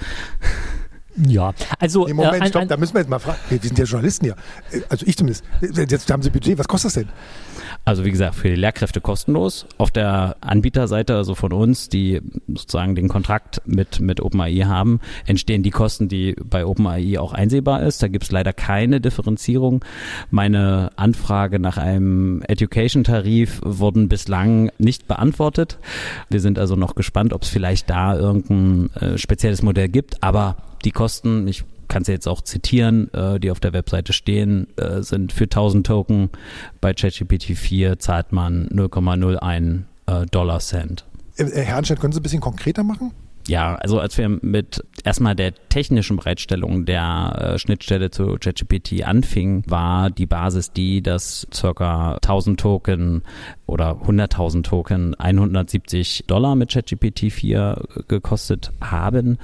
Ja, 1.17 1.53
also. 1.79 2.05
Nee, 2.05 2.13
Moment, 2.13 2.43
äh, 2.43 2.47
stopp, 2.47 2.67
da 2.67 2.77
müssen 2.77 2.93
wir 2.93 3.01
jetzt 3.01 3.09
mal 3.09 3.19
fragen. 3.19 3.39
Wir 3.49 3.59
sind 3.59 3.77
ja 3.77 3.85
Journalisten 3.85 4.25
hier. 4.25 4.35
Äh, 4.71 4.81
also 4.89 5.05
ich 5.05 5.17
zumindest. 5.17 5.43
Jetzt 5.61 6.11
haben 6.11 6.21
Sie 6.21 6.29
Budget. 6.29 6.57
Was 6.57 6.67
kostet 6.67 6.89
das 6.89 6.93
denn? 6.95 7.09
Also 7.85 8.03
wie 8.03 8.11
gesagt, 8.11 8.35
für 8.35 8.49
die 8.49 8.55
Lehrkräfte 8.55 8.99
kostenlos. 8.99 9.67
Auf 9.77 9.91
der 9.91 10.37
Anbieterseite, 10.41 11.15
also 11.15 11.35
von 11.35 11.53
uns, 11.53 11.87
die 11.87 12.19
sozusagen 12.47 12.95
den 12.95 13.07
Kontrakt 13.07 13.61
mit, 13.65 13.99
mit 13.99 14.19
OpenAI 14.21 14.65
haben, 14.65 14.99
entstehen 15.25 15.61
die 15.61 15.69
Kosten, 15.69 16.09
die 16.09 16.35
bei 16.43 16.65
OpenAI 16.65 17.19
auch 17.19 17.33
einsehbar 17.33 17.83
ist. 17.83 18.01
Da 18.01 18.07
gibt 18.07 18.23
es 18.23 18.31
leider 18.31 18.53
keine 18.53 19.01
Differenzierung. 19.01 19.85
Meine 20.31 20.89
Anfrage 20.95 21.59
nach 21.59 21.77
einem 21.77 22.41
Education-Tarif 22.47 23.61
wurden 23.63 24.09
bislang 24.09 24.71
nicht 24.79 25.07
beantwortet. 25.07 25.77
Wir 26.29 26.39
sind 26.39 26.57
also 26.57 26.75
noch 26.75 26.95
gespannt, 26.95 27.33
ob 27.33 27.43
es 27.43 27.49
vielleicht 27.49 27.89
da 27.89 28.17
irgendein 28.17 28.89
äh, 28.95 29.17
spezielles 29.19 29.61
Modell 29.61 29.89
gibt. 29.89 30.23
Aber 30.23 30.57
die 30.85 30.91
Kosten, 30.91 31.47
ich 31.47 31.63
kann 31.87 32.01
es 32.01 32.07
jetzt 32.07 32.27
auch 32.27 32.41
zitieren, 32.41 33.13
äh, 33.13 33.39
die 33.39 33.51
auf 33.51 33.59
der 33.59 33.73
Webseite 33.73 34.13
stehen, 34.13 34.67
äh, 34.77 35.01
sind 35.01 35.33
für 35.33 35.45
1000 35.45 35.85
Token 35.85 36.29
bei 36.81 36.93
ChatGPT 36.93 37.57
4 37.57 37.99
zahlt 37.99 38.31
man 38.31 38.67
0,01 38.69 39.81
äh, 40.07 40.25
Dollar 40.27 40.59
Cent. 40.59 41.05
Äh, 41.37 41.45
Herr 41.45 41.77
Anstedt, 41.77 41.99
können 41.99 42.13
Sie 42.13 42.19
ein 42.19 42.23
bisschen 42.23 42.41
konkreter 42.41 42.83
machen? 42.83 43.11
Ja, 43.47 43.75
also 43.75 43.99
als 43.99 44.17
wir 44.17 44.27
mit 44.27 44.83
erstmal 45.03 45.35
der 45.35 45.53
technischen 45.69 46.17
Bereitstellung 46.17 46.85
der 46.85 47.53
äh, 47.53 47.59
Schnittstelle 47.59 48.09
zu 48.09 48.37
ChatGPT 48.39 49.03
anfingen, 49.03 49.63
war 49.67 50.09
die 50.09 50.25
Basis 50.25 50.71
die, 50.71 51.03
dass 51.03 51.45
circa 51.53 52.15
1000 52.15 52.59
Token 52.59 53.21
oder 53.67 54.01
100.000 54.05 54.63
Token 54.63 55.15
170 55.15 56.25
Dollar 56.27 56.55
mit 56.55 56.71
ChatGPT 56.71 57.31
4 57.31 57.81
gekostet 58.07 58.71
haben 58.81 59.37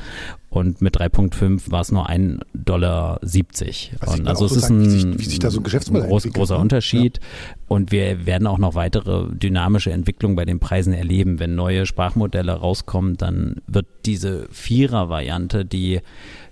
und 0.51 0.81
mit 0.81 0.97
3.5 0.97 1.71
war 1.71 1.79
es 1.79 1.93
nur 1.93 2.09
1,70 2.09 2.41
Dollar. 2.53 3.19
Und 3.21 4.27
also 4.27 4.45
es 4.45 4.57
ist 4.57 4.69
ein, 4.69 4.83
wie 4.83 4.89
sich, 4.89 5.17
wie 5.17 5.23
sich 5.23 5.41
so 5.41 5.61
ein 5.61 6.03
groß, 6.03 6.23
großer 6.33 6.55
ne? 6.55 6.61
Unterschied. 6.61 7.19
Ja. 7.21 7.55
Und 7.69 7.93
wir 7.93 8.25
werden 8.25 8.47
auch 8.47 8.57
noch 8.57 8.75
weitere 8.75 9.33
dynamische 9.33 9.93
Entwicklungen 9.93 10.35
bei 10.35 10.43
den 10.43 10.59
Preisen 10.59 10.91
erleben. 10.91 11.39
Wenn 11.39 11.55
neue 11.55 11.85
Sprachmodelle 11.85 12.51
rauskommen, 12.51 13.15
dann 13.15 13.61
wird 13.65 13.85
diese 14.05 14.49
Vierer-Variante, 14.51 15.63
die 15.63 16.01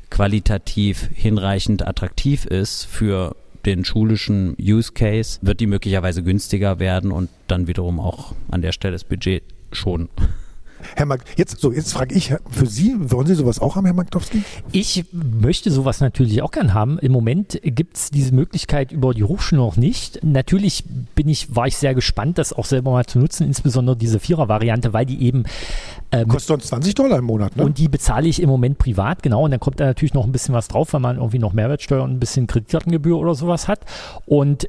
qualitativ 0.10 1.10
hinreichend 1.14 1.86
attraktiv 1.86 2.46
ist 2.46 2.86
für 2.86 3.36
den 3.66 3.86
schulischen 3.86 4.56
Use 4.60 4.92
Case, 4.94 5.40
wird 5.42 5.60
die 5.60 5.68
möglicherweise 5.68 6.24
günstiger 6.24 6.80
werden 6.80 7.12
und 7.12 7.30
dann 7.48 7.68
wiederum 7.68 8.00
auch 8.00 8.34
an 8.50 8.62
der 8.62 8.72
Stelle 8.72 8.94
das 8.94 9.04
Budget 9.04 9.44
schonen. 9.72 10.10
Herr 10.96 11.06
Mag 11.06 11.22
jetzt, 11.38 11.60
so, 11.60 11.72
jetzt 11.72 11.94
frage 11.94 12.16
ich, 12.16 12.34
für 12.50 12.66
Sie, 12.66 12.96
wollen 13.00 13.28
Sie 13.28 13.36
sowas 13.36 13.60
auch 13.60 13.76
haben, 13.76 13.86
Herr 13.86 13.94
Magdowski? 13.94 14.44
Ich 14.72 15.06
möchte 15.12 15.72
sowas 15.72 16.02
natürlich 16.02 16.42
auch 16.42 16.52
gern 16.52 16.74
haben. 16.74 17.00
Im 17.00 17.12
Moment 17.12 17.60
gibt 17.64 17.98
es 17.98 18.12
diese 18.12 18.34
Möglichkeit 18.34 18.92
über 18.92 19.14
die 19.14 19.24
Hochschule 19.24 19.62
noch 19.62 19.78
nicht. 19.78 20.24
Natürlich 20.24 20.84
bin 21.16 21.28
ich, 21.30 21.56
war 21.56 21.68
ich 21.68 21.78
sehr 21.78 21.94
gespannt, 21.94 22.38
das 22.38 22.54
auch 22.54 22.66
selber 22.66 22.92
mal 22.92 23.06
zu 23.06 23.20
nutzen, 23.20 23.46
insbesondere 23.46 23.96
diese 23.96 24.20
Vierer-Variante, 24.20 24.94
weil 24.94 25.06
die 25.06 25.24
eben 25.24 25.44
ähm, 26.12 26.28
Kostet 26.28 26.48
sonst 26.48 26.68
20 26.70 26.96
Dollar 26.96 27.20
im 27.20 27.26
Monat, 27.26 27.56
ne? 27.56 27.64
Und 27.64 27.78
die 27.78 27.88
bezahle 27.88 28.28
ich 28.28 28.42
im 28.42 28.50
Moment 28.50 28.80
privat, 28.80 29.22
genau. 29.22 29.44
Und 29.44 29.52
dann 29.52 29.60
kommt 29.60 29.80
da 29.80 29.86
natürlich 29.86 30.16
noch 30.16 30.26
ein 30.26 30.32
bisschen 30.32 30.56
was 30.56 30.68
drauf, 30.68 30.94
weil 30.94 31.02
man 31.02 31.18
irgendwie 31.18 31.38
noch 31.38 31.54
Mehrwertsteuer 31.54 32.02
und 32.04 32.12
ein 32.12 32.20
bisschen 32.20 32.48
Kreditkartengebühr 32.48 33.18
oder 33.18 33.36
sowas 33.36 33.68
hat. 33.68 33.82
Und 34.26 34.68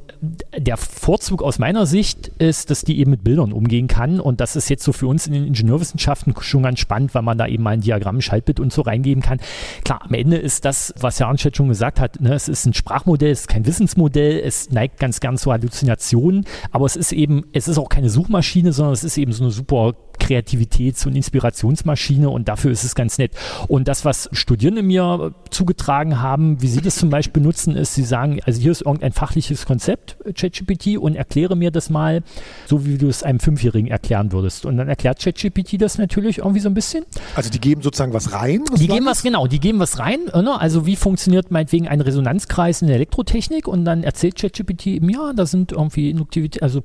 der 0.56 0.76
Vorzug 0.76 1.42
aus 1.42 1.58
meiner 1.58 1.86
Sicht 1.86 2.28
ist, 2.38 2.70
dass 2.70 2.82
die 2.82 2.98
eben 2.98 3.10
mit 3.10 3.24
Bildern 3.24 3.52
umgehen 3.52 3.88
kann. 3.88 4.20
Und 4.20 4.40
das 4.40 4.54
ist 4.54 4.68
jetzt 4.68 4.84
so 4.84 4.92
für 4.92 5.06
uns 5.06 5.26
in 5.26 5.32
den 5.32 5.46
Ingenieurwissenschaften 5.46 5.99
schon 6.00 6.62
ganz 6.62 6.80
spannend, 6.80 7.14
weil 7.14 7.22
man 7.22 7.38
da 7.38 7.46
eben 7.46 7.62
mal 7.62 7.70
ein 7.70 7.80
Diagramm, 7.80 8.20
Schaltbild 8.20 8.60
und 8.60 8.72
so 8.72 8.82
reingeben 8.82 9.22
kann. 9.22 9.38
Klar, 9.84 10.02
am 10.04 10.14
Ende 10.14 10.36
ist 10.36 10.64
das, 10.64 10.94
was 10.98 11.20
Herr 11.20 11.28
Arnstedt 11.28 11.56
schon 11.56 11.68
gesagt 11.68 12.00
hat, 12.00 12.20
ne, 12.20 12.34
es 12.34 12.48
ist 12.48 12.66
ein 12.66 12.74
Sprachmodell, 12.74 13.30
es 13.30 13.40
ist 13.42 13.48
kein 13.48 13.66
Wissensmodell, 13.66 14.40
es 14.40 14.70
neigt 14.70 14.98
ganz 14.98 15.20
gern 15.20 15.36
zu 15.36 15.52
Halluzinationen, 15.52 16.44
aber 16.70 16.86
es 16.86 16.96
ist 16.96 17.12
eben, 17.12 17.44
es 17.52 17.68
ist 17.68 17.78
auch 17.78 17.88
keine 17.88 18.10
Suchmaschine, 18.10 18.72
sondern 18.72 18.94
es 18.94 19.04
ist 19.04 19.18
eben 19.18 19.32
so 19.32 19.44
eine 19.44 19.52
super 19.52 19.94
Kreativitäts- 20.20 21.06
und 21.06 21.16
Inspirationsmaschine 21.16 22.28
und 22.28 22.48
dafür 22.48 22.70
ist 22.70 22.84
es 22.84 22.94
ganz 22.94 23.18
nett. 23.18 23.32
Und 23.68 23.88
das, 23.88 24.04
was 24.04 24.28
Studierende 24.32 24.82
mir 24.82 25.34
zugetragen 25.50 26.20
haben, 26.20 26.62
wie 26.62 26.68
sie 26.68 26.80
das 26.80 26.96
zum 26.96 27.10
Beispiel 27.10 27.42
nutzen, 27.42 27.74
ist, 27.74 27.94
sie 27.94 28.04
sagen, 28.04 28.40
also 28.44 28.60
hier 28.60 28.72
ist 28.72 28.82
irgendein 28.82 29.12
fachliches 29.12 29.66
Konzept, 29.66 30.16
ChatGPT, 30.34 30.98
und 30.98 31.16
erkläre 31.16 31.56
mir 31.56 31.70
das 31.70 31.90
mal, 31.90 32.22
so 32.66 32.84
wie 32.84 32.98
du 32.98 33.08
es 33.08 33.22
einem 33.22 33.40
Fünfjährigen 33.40 33.90
erklären 33.90 34.32
würdest. 34.32 34.66
Und 34.66 34.76
dann 34.76 34.88
erklärt 34.88 35.20
ChatGPT 35.20 35.80
das 35.80 35.98
natürlich 35.98 36.38
irgendwie 36.38 36.60
so 36.60 36.68
ein 36.68 36.74
bisschen. 36.74 37.04
Also 37.34 37.50
die 37.50 37.60
geben 37.60 37.82
sozusagen 37.82 38.12
was 38.12 38.32
rein? 38.32 38.64
Was 38.70 38.80
die 38.80 38.88
geben 38.88 39.06
was, 39.06 39.22
genau, 39.22 39.46
die 39.46 39.60
geben 39.60 39.78
was 39.78 39.98
rein. 39.98 40.20
Ne? 40.34 40.60
Also 40.60 40.86
wie 40.86 40.96
funktioniert 40.96 41.50
meinetwegen 41.50 41.88
ein 41.88 42.00
Resonanzkreis 42.00 42.82
in 42.82 42.88
der 42.88 42.96
Elektrotechnik 42.96 43.66
und 43.66 43.84
dann 43.84 44.02
erzählt 44.02 44.36
ChatGPT 44.36 44.86
eben, 44.88 45.08
ja, 45.08 45.32
da 45.32 45.46
sind 45.46 45.72
irgendwie 45.72 46.10
Induktivität, 46.10 46.62
also 46.62 46.82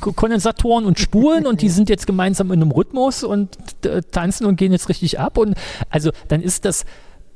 Kondensatoren 0.00 0.86
und 0.86 0.98
Spulen 0.98 1.46
und 1.46 1.62
die 1.62 1.68
sind 1.68 1.88
jetzt 1.88 2.06
gemeinsam 2.06 2.50
in 2.52 2.61
einem 2.62 2.72
Rhythmus 2.72 3.24
und 3.24 3.56
äh, 3.84 4.02
tanzen 4.02 4.46
und 4.46 4.56
gehen 4.56 4.72
jetzt 4.72 4.88
richtig 4.88 5.18
ab. 5.18 5.38
Und 5.38 5.54
also 5.90 6.10
dann 6.28 6.42
ist 6.42 6.64
das 6.64 6.84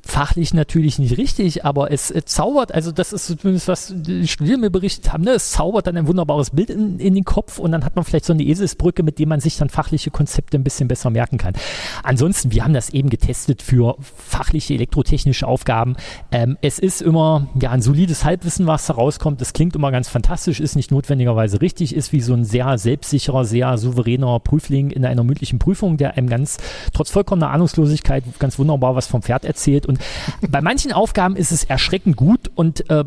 fachlich 0.07 0.55
natürlich 0.55 0.99
nicht 0.99 1.19
richtig, 1.19 1.65
aber 1.65 1.91
es, 1.91 2.11
es 2.11 2.27
zaubert, 2.27 2.73
also 2.73 2.93
das 2.93 3.13
ist 3.13 3.27
zumindest 3.27 3.69
was 3.69 3.93
die 3.95 4.27
Studierenden 4.27 4.67
mir 4.67 4.71
berichtet 4.71 5.13
haben, 5.13 5.25
ne? 5.25 5.33
es 5.33 5.51
zaubert 5.51 5.87
dann 5.87 5.97
ein 5.97 6.07
wunderbares 6.07 6.51
Bild 6.51 6.71
in, 6.71 6.99
in 6.99 7.15
den 7.15 7.25
Kopf 7.25 7.59
und 7.59 7.73
dann 7.73 7.85
hat 7.85 7.97
man 7.97 8.05
vielleicht 8.05 8.25
so 8.25 8.33
eine 8.33 8.45
Eselsbrücke, 8.45 9.03
mit 9.03 9.19
der 9.19 9.27
man 9.27 9.41
sich 9.41 9.57
dann 9.57 9.69
fachliche 9.69 10.11
Konzepte 10.11 10.57
ein 10.57 10.65
bisschen 10.65 10.89
besser 10.89 11.11
merken 11.11 11.39
kann. 11.39 11.55
Ansonsten, 12.03 12.53
wir 12.53 12.65
haben 12.65 12.73
das 12.73 12.91
eben 12.91 13.11
getestet 13.11 13.63
für 13.63 13.97
fachliche 14.01 14.75
elektrotechnische 14.75 15.47
Aufgaben. 15.47 15.97
Ähm, 16.31 16.57
es 16.63 16.79
ist 16.79 17.03
immer 17.03 17.49
ja 17.61 17.71
ein 17.71 17.83
solides 17.83 18.25
Halbwissen, 18.25 18.67
was 18.67 18.87
da 18.87 18.95
rauskommt. 18.95 19.41
Das 19.41 19.53
klingt 19.53 19.75
immer 19.75 19.91
ganz 19.91 20.09
fantastisch, 20.09 20.61
ist 20.61 20.77
nicht 20.77 20.91
notwendigerweise 20.91 21.61
richtig, 21.61 21.95
ist 21.95 22.13
wie 22.13 22.21
so 22.21 22.35
ein 22.35 22.45
sehr 22.45 22.79
selbstsicherer, 22.79 23.45
sehr 23.45 23.77
souveräner 23.77 24.39
Prüfling 24.41 24.91
in 24.91 25.05
einer 25.05 25.25
mündlichen 25.25 25.59
Prüfung, 25.59 25.97
der 25.97 26.17
einem 26.17 26.29
ganz 26.29 26.59
trotz 26.93 27.11
vollkommener 27.11 27.51
Ahnungslosigkeit 27.51 28.25
ganz 28.39 28.59
wunderbar 28.59 28.95
was 28.95 29.07
vom 29.07 29.23
Pferd 29.23 29.45
erzählt 29.45 29.87
und 29.87 29.96
und 30.43 30.51
bei 30.51 30.61
manchen 30.61 30.93
Aufgaben 30.93 31.37
ist 31.37 31.53
es 31.53 31.65
erschreckend 31.65 32.17
gut 32.17 32.51
und 32.55 32.89
äh, 32.91 33.05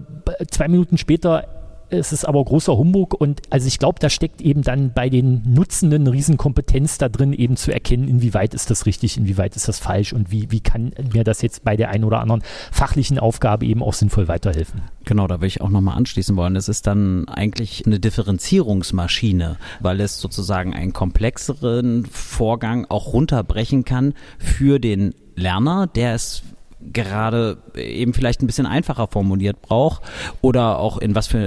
zwei 0.49 0.67
Minuten 0.67 0.97
später 0.97 1.47
ist 1.89 2.13
es 2.13 2.25
aber 2.25 2.43
großer 2.43 2.77
Humbug 2.77 3.19
und 3.19 3.41
also 3.49 3.67
ich 3.67 3.79
glaube, 3.79 3.99
da 3.99 4.09
steckt 4.09 4.41
eben 4.41 4.61
dann 4.61 4.93
bei 4.93 5.09
den 5.09 5.41
Nutzenden 5.45 6.07
Riesenkompetenz 6.07 6.97
da 6.97 7.09
drin, 7.09 7.33
eben 7.33 7.57
zu 7.57 7.71
erkennen, 7.71 8.07
inwieweit 8.07 8.53
ist 8.53 8.69
das 8.69 8.85
richtig, 8.85 9.17
inwieweit 9.17 9.55
ist 9.55 9.67
das 9.67 9.79
falsch 9.79 10.13
und 10.13 10.31
wie, 10.31 10.51
wie 10.51 10.59
kann 10.59 10.93
mir 11.13 11.23
das 11.23 11.41
jetzt 11.41 11.63
bei 11.63 11.75
der 11.75 11.89
einen 11.89 12.03
oder 12.03 12.19
anderen 12.19 12.43
fachlichen 12.71 13.19
Aufgabe 13.19 13.65
eben 13.65 13.83
auch 13.83 13.93
sinnvoll 13.93 14.27
weiterhelfen. 14.27 14.81
Genau, 15.05 15.27
da 15.27 15.41
will 15.41 15.47
ich 15.47 15.61
auch 15.61 15.69
nochmal 15.69 15.97
anschließen 15.97 16.35
wollen. 16.35 16.55
Es 16.55 16.69
ist 16.69 16.85
dann 16.85 17.27
eigentlich 17.27 17.85
eine 17.85 17.99
Differenzierungsmaschine, 17.99 19.57
weil 19.79 20.01
es 20.01 20.19
sozusagen 20.19 20.73
einen 20.73 20.93
komplexeren 20.93 22.05
Vorgang 22.05 22.85
auch 22.89 23.13
runterbrechen 23.13 23.85
kann 23.85 24.13
für 24.37 24.79
den 24.79 25.15
Lerner, 25.35 25.87
der 25.87 26.13
es 26.13 26.43
gerade 26.81 27.57
eben 27.75 28.13
vielleicht 28.13 28.41
ein 28.41 28.47
bisschen 28.47 28.65
einfacher 28.65 29.07
formuliert 29.07 29.61
braucht 29.61 30.01
oder 30.41 30.79
auch 30.79 30.97
in 30.97 31.13
was 31.13 31.27
für 31.27 31.37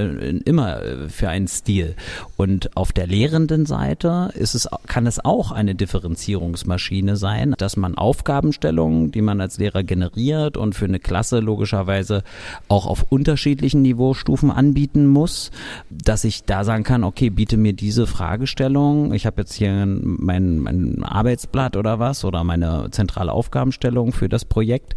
immer 0.45 0.83
äh, 0.83 1.09
für 1.09 1.29
einen 1.29 1.49
Stil. 1.49 1.97
Und 2.37 2.77
auf 2.77 2.93
der 2.93 3.07
lehrenden 3.07 3.65
Seite 3.65 4.31
ist 4.35 4.55
es, 4.55 4.69
kann 4.87 5.07
es 5.07 5.25
auch 5.25 5.51
eine 5.51 5.75
Differenzierungsmaschine 5.75 7.17
sein, 7.17 7.55
dass 7.57 7.77
man 7.77 7.97
Aufgabenstellungen, 7.97 9.11
die 9.11 9.23
man 9.23 9.41
als 9.41 9.59
Lehrer 9.59 9.83
generiert 9.83 10.57
und 10.57 10.75
für 10.75 10.85
eine 10.85 11.01
Klasse 11.01 11.41
logischerweise 11.41 12.25
auch 12.69 12.87
auf 12.87 13.07
unterschiedlichen 13.09 13.83
Niveaustufen 13.83 14.51
anbieten 14.51 15.07
muss, 15.07 15.51
dass 15.89 16.25
ich 16.25 16.45
da 16.45 16.65
sagen 16.65 16.85
kann, 16.85 17.05
okay, 17.05 17.31
biete 17.31 17.57
mir 17.57 17.73
diese 17.73 18.07
Fragestellung. 18.07 19.15
Ich 19.15 19.25
habe 19.25 19.43
jetzt 19.43 19.55
hier 19.55 19.87
mein, 19.87 20.59
mein 20.59 21.03
Arbeitsblatt 21.03 21.77
oder 21.77 21.99
was 21.99 22.25
oder 22.25 22.45
meine 22.45 22.89
zentrale 22.91 23.33
Aufgabenstellung 23.33 24.13
für 24.13 24.29
das 24.29 24.45
Projekt 24.45 24.95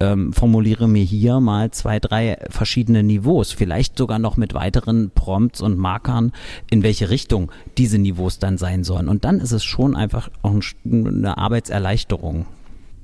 ähm, 0.00 0.32
formuliere 0.32 0.88
mir 0.88 1.04
hier 1.04 1.40
mal 1.40 1.70
zwei, 1.70 2.00
drei 2.00 2.38
verschiedene 2.50 3.02
Niveaus, 3.02 3.52
vielleicht 3.52 3.98
sogar 3.98 4.18
noch 4.18 4.36
mit 4.36 4.54
weiteren 4.54 5.10
Prompts 5.10 5.60
und 5.60 5.78
Markern, 5.78 6.32
in 6.70 6.82
welche 6.82 7.10
Richtung 7.10 7.50
diese 7.78 7.98
Niveaus 7.98 8.38
dann 8.38 8.58
sein 8.58 8.84
sollen. 8.84 9.08
Und 9.08 9.24
dann 9.24 9.40
ist 9.40 9.52
es 9.52 9.64
schon 9.64 9.96
einfach 9.96 10.30
auch 10.42 10.54
eine 10.84 11.38
Arbeitserleichterung. 11.38 12.46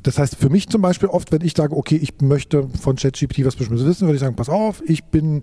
Das 0.03 0.19
heißt, 0.19 0.37
für 0.37 0.49
mich 0.49 0.69
zum 0.69 0.81
Beispiel 0.81 1.09
oft, 1.09 1.31
wenn 1.31 1.43
ich 1.43 1.55
sage, 1.55 1.77
okay, 1.77 1.97
ich 1.97 2.21
möchte 2.23 2.69
von 2.81 2.97
ChatGPT 2.97 3.45
was 3.45 3.57
Bestimmtes 3.57 3.85
wissen, 3.87 4.07
würde 4.07 4.15
ich 4.15 4.21
sagen, 4.21 4.37
pass 4.37 4.49
auf, 4.49 4.83
ich 4.87 5.05
bin 5.05 5.43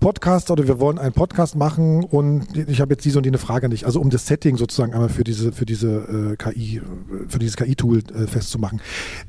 Podcaster 0.00 0.54
oder 0.54 0.66
wir 0.66 0.80
wollen 0.80 0.98
einen 0.98 1.12
Podcast 1.12 1.56
machen 1.56 2.02
und 2.02 2.56
ich 2.56 2.80
habe 2.80 2.94
jetzt 2.94 3.04
diese 3.04 3.18
und 3.18 3.24
die 3.24 3.30
eine 3.30 3.38
Frage 3.38 3.66
an 3.66 3.70
dich. 3.70 3.84
Also 3.84 4.00
um 4.00 4.08
das 4.08 4.26
Setting 4.26 4.56
sozusagen 4.56 4.94
einmal 4.94 5.10
für 5.10 5.24
diese, 5.24 5.52
für 5.52 5.66
diese 5.66 6.32
äh, 6.32 6.36
KI, 6.36 6.80
für 7.28 7.38
dieses 7.38 7.56
KI-Tool 7.56 7.98
äh, 7.98 8.26
festzumachen. 8.26 8.80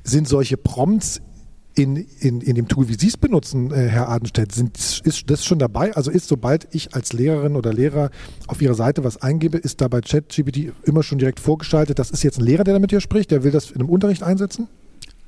Sind 0.04 0.28
solche 0.28 0.56
Prompts 0.56 1.22
in, 1.76 1.96
in, 2.20 2.42
in 2.42 2.56
dem 2.56 2.68
Tool, 2.68 2.90
wie 2.90 2.96
Sie 2.96 3.08
es 3.08 3.18
benutzen, 3.18 3.72
äh, 3.72 3.88
Herr 3.88 4.10
Adenstedt, 4.10 4.52
sind, 4.52 4.78
ist 5.04 5.30
das 5.30 5.46
schon 5.46 5.60
dabei? 5.60 5.94
Also 5.94 6.12
ist, 6.12 6.28
sobald 6.28 6.68
ich 6.72 6.96
als 6.96 7.14
Lehrerin 7.14 7.56
oder 7.56 7.74
Lehrer 7.74 8.10
auf 8.48 8.62
Ihrer 8.62 8.74
Seite 8.74 9.04
was 9.04 9.22
eingebe, 9.22 9.58
ist 9.58 9.82
da 9.82 9.88
bei 9.88 10.02
ChatGPT 10.02 10.74
immer 10.84 11.04
schon 11.04 11.18
direkt 11.18 11.40
vorgeschaltet, 11.40 12.00
das 12.00 12.12
ist 12.12 12.24
jetzt 12.24 12.40
ein 12.40 12.46
Lehrer, 12.46 12.64
der 12.64 12.74
damit 12.74 12.92
hier 12.92 13.02
spricht, 13.02 13.32
der 13.32 13.44
will 13.44 13.52
das 13.52 13.72
in 13.72 13.82
einem 13.82 13.90
Unterricht 13.90 14.24
einsetzen? 14.24 14.68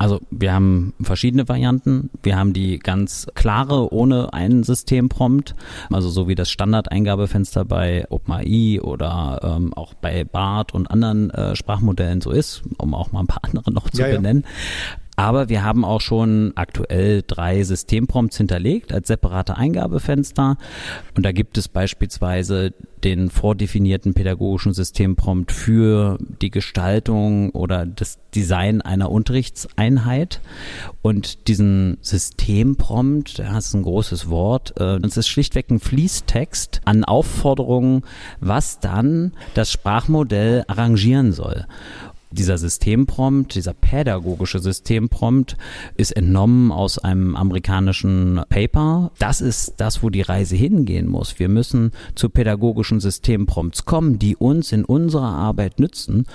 Also 0.04 0.20
wir 0.32 0.54
haben 0.54 0.94
verschiedene 1.00 1.48
Varianten. 1.48 2.10
Wir 2.24 2.36
haben 2.36 2.52
die 2.52 2.78
ganz 2.78 3.26
klare 3.36 3.94
ohne 3.94 4.34
einen 4.34 4.66
Systemprompt, 4.66 5.56
also 5.94 6.10
so 6.10 6.28
wie 6.28 6.36
das 6.36 6.52
Standardeingabefenster 6.52 7.64
bei 7.64 8.06
OpenAI 8.10 8.82
oder 8.82 9.40
ähm, 9.42 9.74
auch 9.74 9.94
bei 9.94 10.26
BART 10.26 10.74
und 10.74 10.92
anderen 10.92 11.30
äh, 11.30 11.56
Sprachmodellen 11.56 12.20
so 12.20 12.32
ist, 12.32 12.64
um 12.78 12.94
auch 12.94 13.14
mal 13.14 13.22
ein 13.22 13.28
paar 13.28 13.46
andere 13.46 13.72
noch 13.72 13.90
zu 13.92 14.02
ja, 14.02 14.10
benennen. 14.10 14.44
Ja. 14.44 15.03
Aber 15.16 15.48
wir 15.48 15.64
haben 15.64 15.86
auch 15.86 16.02
schon 16.02 16.54
aktuell 16.56 17.24
drei 17.26 17.64
Systemprompts 17.64 18.38
hinterlegt 18.38 18.92
als 18.92 19.08
separate 19.08 19.58
Eingabefenster. 19.58 20.58
Und 21.16 21.24
da 21.24 21.32
gibt 21.32 21.58
es 21.58 21.68
beispielsweise 21.68 22.74
den 23.04 23.30
vordefinierten 23.30 24.14
pädagogischen 24.14 24.74
Systemprompt 24.74 25.52
für 25.52 26.18
die 26.42 26.50
Gestaltung 26.50 27.52
oder 27.52 27.86
das 27.86 28.18
Design 28.34 28.82
einer 28.82 29.12
Unterrichtseinheit. 29.12 30.42
Und 31.02 31.48
diesen 31.48 31.98
Systemprompt, 32.02 33.40
das 33.40 33.68
ist 33.68 33.74
ein 33.76 33.84
großes 33.84 34.30
Wort, 34.30 34.80
äh, 34.80 35.00
das 35.00 35.18
ist 35.18 35.28
schlichtweg 35.28 35.70
ein 35.70 35.80
Fließtext 35.80 36.82
an 36.86 37.04
Aufforderungen, 37.04 38.04
was 38.40 38.80
dann 38.80 39.34
das 39.54 39.72
Sprachmodell 39.72 40.64
arrangieren 40.68 41.34
soll. 41.34 41.68
Dieser 42.34 42.58
Systemprompt, 42.58 43.54
dieser 43.54 43.76
pädagogische 43.76 44.58
Systemprompt 44.58 45.56
ist 45.98 46.12
entnommen 46.14 46.72
aus 46.72 46.98
einem 46.98 47.36
amerikanischen 47.36 48.42
Paper. 48.50 49.12
Das 49.20 49.40
ist 49.40 49.76
das, 49.78 50.02
wo 50.02 50.10
die 50.10 50.24
Reise 50.24 50.56
hingehen 50.56 51.08
muss. 51.08 51.38
Wir 51.38 51.48
müssen 51.48 51.92
zu 52.16 52.30
pädagogischen 52.30 53.00
Systemprompts 53.00 53.86
kommen, 53.86 54.18
die 54.18 54.36
uns 54.36 54.72
in 54.72 54.84
unserer 54.84 55.32
Arbeit 55.32 55.80
nützen. 55.80 56.26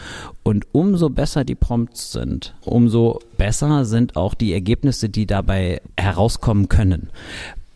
Und 0.45 0.67
umso 0.71 1.11
besser 1.11 1.45
die 1.45 1.57
Prompts 1.57 2.13
sind, 2.13 2.55
umso 2.65 3.19
besser 3.37 3.85
sind 3.85 4.15
auch 4.15 4.35
die 4.35 4.53
Ergebnisse, 4.53 5.09
die 5.09 5.27
dabei 5.27 5.83
herauskommen 5.97 6.69
können. 6.69 7.11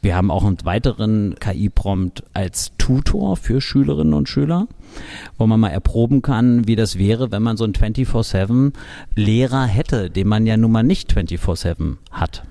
Wir 0.03 0.17
haben 0.17 0.33
auch 0.33 0.45
einen 0.45 0.59
weiteren 0.65 1.37
KI-Prompt 1.39 2.25
als 2.35 2.73
Tutor 2.77 3.37
für 3.37 3.61
Schülerinnen 3.61 4.15
und 4.15 4.29
Schüler, 4.29 4.67
wo 5.39 5.47
man 5.47 5.61
mal 5.61 5.69
erproben 5.69 6.23
kann, 6.23 6.67
wie 6.67 6.75
das 6.75 6.99
wäre, 6.99 7.31
wenn 7.31 7.43
man 7.43 7.57
so 7.57 7.63
einen 7.63 7.75
24-7 7.75 8.73
Lehrer 9.15 9.65
hätte, 9.65 10.11
den 10.11 10.27
man 10.27 10.45
ja 10.45 10.57
nun 10.57 10.73
mal 10.73 10.83
nicht 10.83 11.17
24-7 11.17 11.99
hat. 12.11 12.43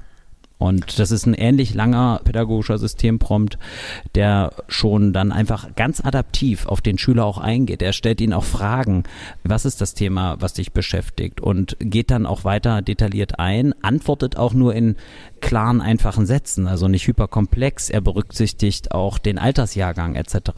Und 0.61 0.99
das 0.99 1.09
ist 1.09 1.25
ein 1.25 1.33
ähnlich 1.33 1.73
langer 1.73 2.21
pädagogischer 2.23 2.77
Systemprompt, 2.77 3.57
der 4.13 4.53
schon 4.67 5.11
dann 5.11 5.31
einfach 5.31 5.73
ganz 5.75 6.05
adaptiv 6.05 6.67
auf 6.67 6.81
den 6.81 6.99
Schüler 6.99 7.25
auch 7.25 7.39
eingeht. 7.39 7.81
Er 7.81 7.93
stellt 7.93 8.21
ihn 8.21 8.31
auch 8.31 8.43
Fragen, 8.43 9.05
was 9.43 9.65
ist 9.65 9.81
das 9.81 9.95
Thema, 9.95 10.37
was 10.39 10.53
dich 10.53 10.71
beschäftigt 10.71 11.41
und 11.41 11.77
geht 11.79 12.11
dann 12.11 12.27
auch 12.27 12.43
weiter 12.43 12.83
detailliert 12.83 13.39
ein, 13.39 13.73
antwortet 13.81 14.37
auch 14.37 14.53
nur 14.53 14.75
in 14.75 14.97
klaren, 15.41 15.81
einfachen 15.81 16.27
Sätzen, 16.27 16.67
also 16.67 16.87
nicht 16.87 17.07
hyperkomplex. 17.07 17.89
Er 17.89 18.01
berücksichtigt 18.01 18.91
auch 18.91 19.17
den 19.17 19.39
Altersjahrgang 19.39 20.13
etc. 20.13 20.51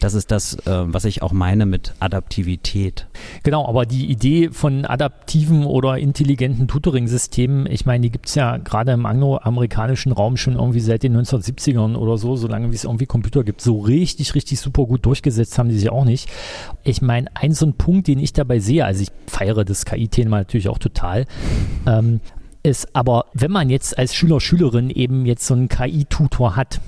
Das 0.00 0.14
ist 0.14 0.30
das, 0.30 0.54
äh, 0.66 0.84
was 0.86 1.04
ich 1.04 1.22
auch 1.22 1.32
meine 1.32 1.66
mit 1.66 1.92
Adaptivität. 2.00 3.06
Genau, 3.42 3.68
aber 3.68 3.84
die 3.84 4.06
Idee 4.06 4.48
von 4.50 4.86
adaptiven 4.86 5.66
oder 5.66 5.98
intelligenten 5.98 6.66
Tutoring-Systemen, 6.66 7.66
ich 7.66 7.84
meine, 7.84 8.02
die 8.02 8.10
gibt 8.10 8.28
es 8.28 8.34
ja 8.34 8.56
gerade 8.56 8.92
im 8.92 9.04
angloamerikanischen 9.34 10.12
Raum 10.12 10.36
schon 10.36 10.54
irgendwie 10.54 10.80
seit 10.80 11.02
den 11.02 11.16
1970ern 11.16 11.96
oder 11.96 12.18
so, 12.18 12.36
solange 12.36 12.70
wie 12.70 12.74
es 12.74 12.84
irgendwie 12.84 13.06
Computer 13.06 13.44
gibt. 13.44 13.60
So 13.60 13.80
richtig, 13.80 14.34
richtig 14.34 14.60
super 14.60 14.86
gut 14.86 15.04
durchgesetzt 15.04 15.58
haben 15.58 15.68
die 15.68 15.78
sich 15.78 15.90
auch 15.90 16.04
nicht. 16.04 16.28
Ich 16.84 17.02
meine, 17.02 17.28
ein 17.34 17.52
so 17.52 17.66
ein 17.66 17.74
Punkt, 17.74 18.08
den 18.08 18.18
ich 18.18 18.32
dabei 18.32 18.58
sehe, 18.58 18.84
also 18.84 19.02
ich 19.02 19.10
feiere 19.26 19.64
das 19.64 19.84
KI-Thema 19.84 20.38
natürlich 20.38 20.68
auch 20.68 20.78
total, 20.78 21.26
ähm, 21.86 22.20
ist, 22.62 22.94
aber 22.96 23.26
wenn 23.32 23.52
man 23.52 23.70
jetzt 23.70 23.96
als 23.96 24.14
Schüler, 24.14 24.40
Schülerin 24.40 24.90
eben 24.90 25.24
jetzt 25.24 25.46
so 25.46 25.54
einen 25.54 25.68
KI-Tutor 25.68 26.56
hat, 26.56 26.80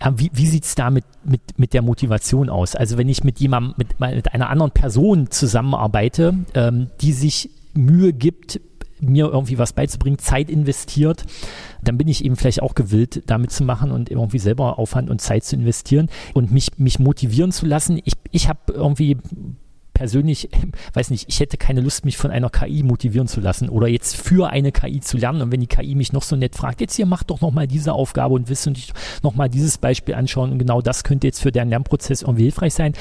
äh, 0.00 0.10
wie, 0.16 0.30
wie 0.32 0.46
sieht 0.46 0.64
es 0.64 0.74
da 0.74 0.90
mit, 0.90 1.04
mit, 1.24 1.58
mit 1.58 1.74
der 1.74 1.82
Motivation 1.82 2.48
aus? 2.48 2.74
Also 2.74 2.96
wenn 2.96 3.08
ich 3.08 3.22
mit 3.24 3.38
jemandem, 3.38 3.74
mit, 3.76 4.00
mit 4.00 4.32
einer 4.32 4.48
anderen 4.48 4.70
Person 4.70 5.30
zusammenarbeite, 5.30 6.34
ähm, 6.54 6.88
die 7.00 7.12
sich 7.12 7.50
Mühe 7.74 8.12
gibt, 8.12 8.60
mir 9.00 9.26
irgendwie 9.26 9.58
was 9.58 9.72
beizubringen, 9.72 10.18
Zeit 10.18 10.50
investiert, 10.50 11.24
dann 11.82 11.98
bin 11.98 12.08
ich 12.08 12.24
eben 12.24 12.36
vielleicht 12.36 12.62
auch 12.62 12.74
gewillt, 12.74 13.22
damit 13.26 13.50
zu 13.50 13.64
machen 13.64 13.90
und 13.90 14.10
irgendwie 14.10 14.38
selber 14.38 14.78
Aufwand 14.78 15.10
und 15.10 15.20
Zeit 15.20 15.44
zu 15.44 15.56
investieren 15.56 16.08
und 16.34 16.52
mich, 16.52 16.78
mich 16.78 16.98
motivieren 16.98 17.52
zu 17.52 17.66
lassen. 17.66 18.00
Ich, 18.04 18.14
ich 18.30 18.48
habe 18.48 18.72
irgendwie 18.72 19.16
persönlich, 20.00 20.48
weiß 20.94 21.10
nicht, 21.10 21.28
ich 21.28 21.40
hätte 21.40 21.58
keine 21.58 21.82
Lust, 21.82 22.06
mich 22.06 22.16
von 22.16 22.30
einer 22.30 22.48
KI 22.48 22.82
motivieren 22.82 23.28
zu 23.28 23.40
lassen 23.40 23.68
oder 23.68 23.86
jetzt 23.86 24.16
für 24.16 24.48
eine 24.48 24.72
KI 24.72 25.00
zu 25.00 25.18
lernen. 25.18 25.42
Und 25.42 25.52
wenn 25.52 25.60
die 25.60 25.66
KI 25.66 25.94
mich 25.94 26.14
noch 26.14 26.22
so 26.22 26.36
nett 26.36 26.56
fragt, 26.56 26.80
jetzt 26.80 26.96
hier 26.96 27.04
mach 27.04 27.22
doch 27.22 27.42
nochmal 27.42 27.66
diese 27.66 27.92
Aufgabe 27.92 28.34
und 28.34 28.48
willst 28.48 28.64
du 28.64 28.70
nicht 28.70 28.94
nochmal 29.22 29.50
dieses 29.50 29.76
Beispiel 29.76 30.14
anschauen 30.14 30.52
und 30.52 30.58
genau 30.58 30.80
das 30.80 31.04
könnte 31.04 31.26
jetzt 31.26 31.42
für 31.42 31.52
deinen 31.52 31.68
Lernprozess 31.68 32.22
irgendwie 32.22 32.44
hilfreich 32.44 32.72
sein. 32.72 32.94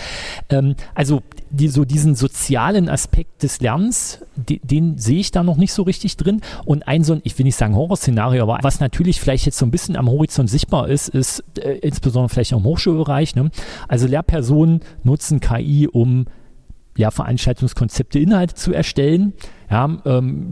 Ähm, 0.50 0.76
also 0.94 1.24
die, 1.50 1.68
so 1.68 1.86
diesen 1.86 2.16
sozialen 2.16 2.90
Aspekt 2.90 3.44
des 3.44 3.62
Lernens, 3.62 4.20
die, 4.36 4.60
den 4.60 4.98
sehe 4.98 5.20
ich 5.20 5.32
da 5.32 5.44
noch 5.44 5.58
nicht 5.58 5.74
so 5.74 5.84
richtig 5.84 6.18
drin. 6.18 6.42
Und 6.66 6.88
ein 6.88 7.04
so 7.04 7.14
ein, 7.14 7.22
ich 7.24 7.38
will 7.38 7.46
nicht 7.46 7.56
sagen 7.56 7.76
Horrorszenario, 7.76 8.44
aber 8.44 8.60
was 8.62 8.80
natürlich 8.80 9.20
vielleicht 9.20 9.46
jetzt 9.46 9.58
so 9.58 9.66
ein 9.66 9.72
bisschen 9.72 9.96
am 9.96 10.10
Horizont 10.10 10.50
sichtbar 10.50 10.88
ist, 10.88 11.10
ist 11.10 11.44
äh, 11.60 11.78
insbesondere 11.80 12.30
vielleicht 12.30 12.54
auch 12.54 12.60
im 12.60 12.66
Hochschulbereich. 12.66 13.36
Ne? 13.36 13.52
Also 13.88 14.08
Lehrpersonen 14.08 14.82
nutzen 15.04 15.40
KI, 15.40 15.88
um 15.88 16.26
ja, 16.98 17.12
Veranstaltungskonzepte, 17.12 18.20
Inhalte 18.20 18.56
zu 18.56 18.74
erstellen. 18.74 19.34
Ja, 19.70 19.98
ähm, 20.06 20.52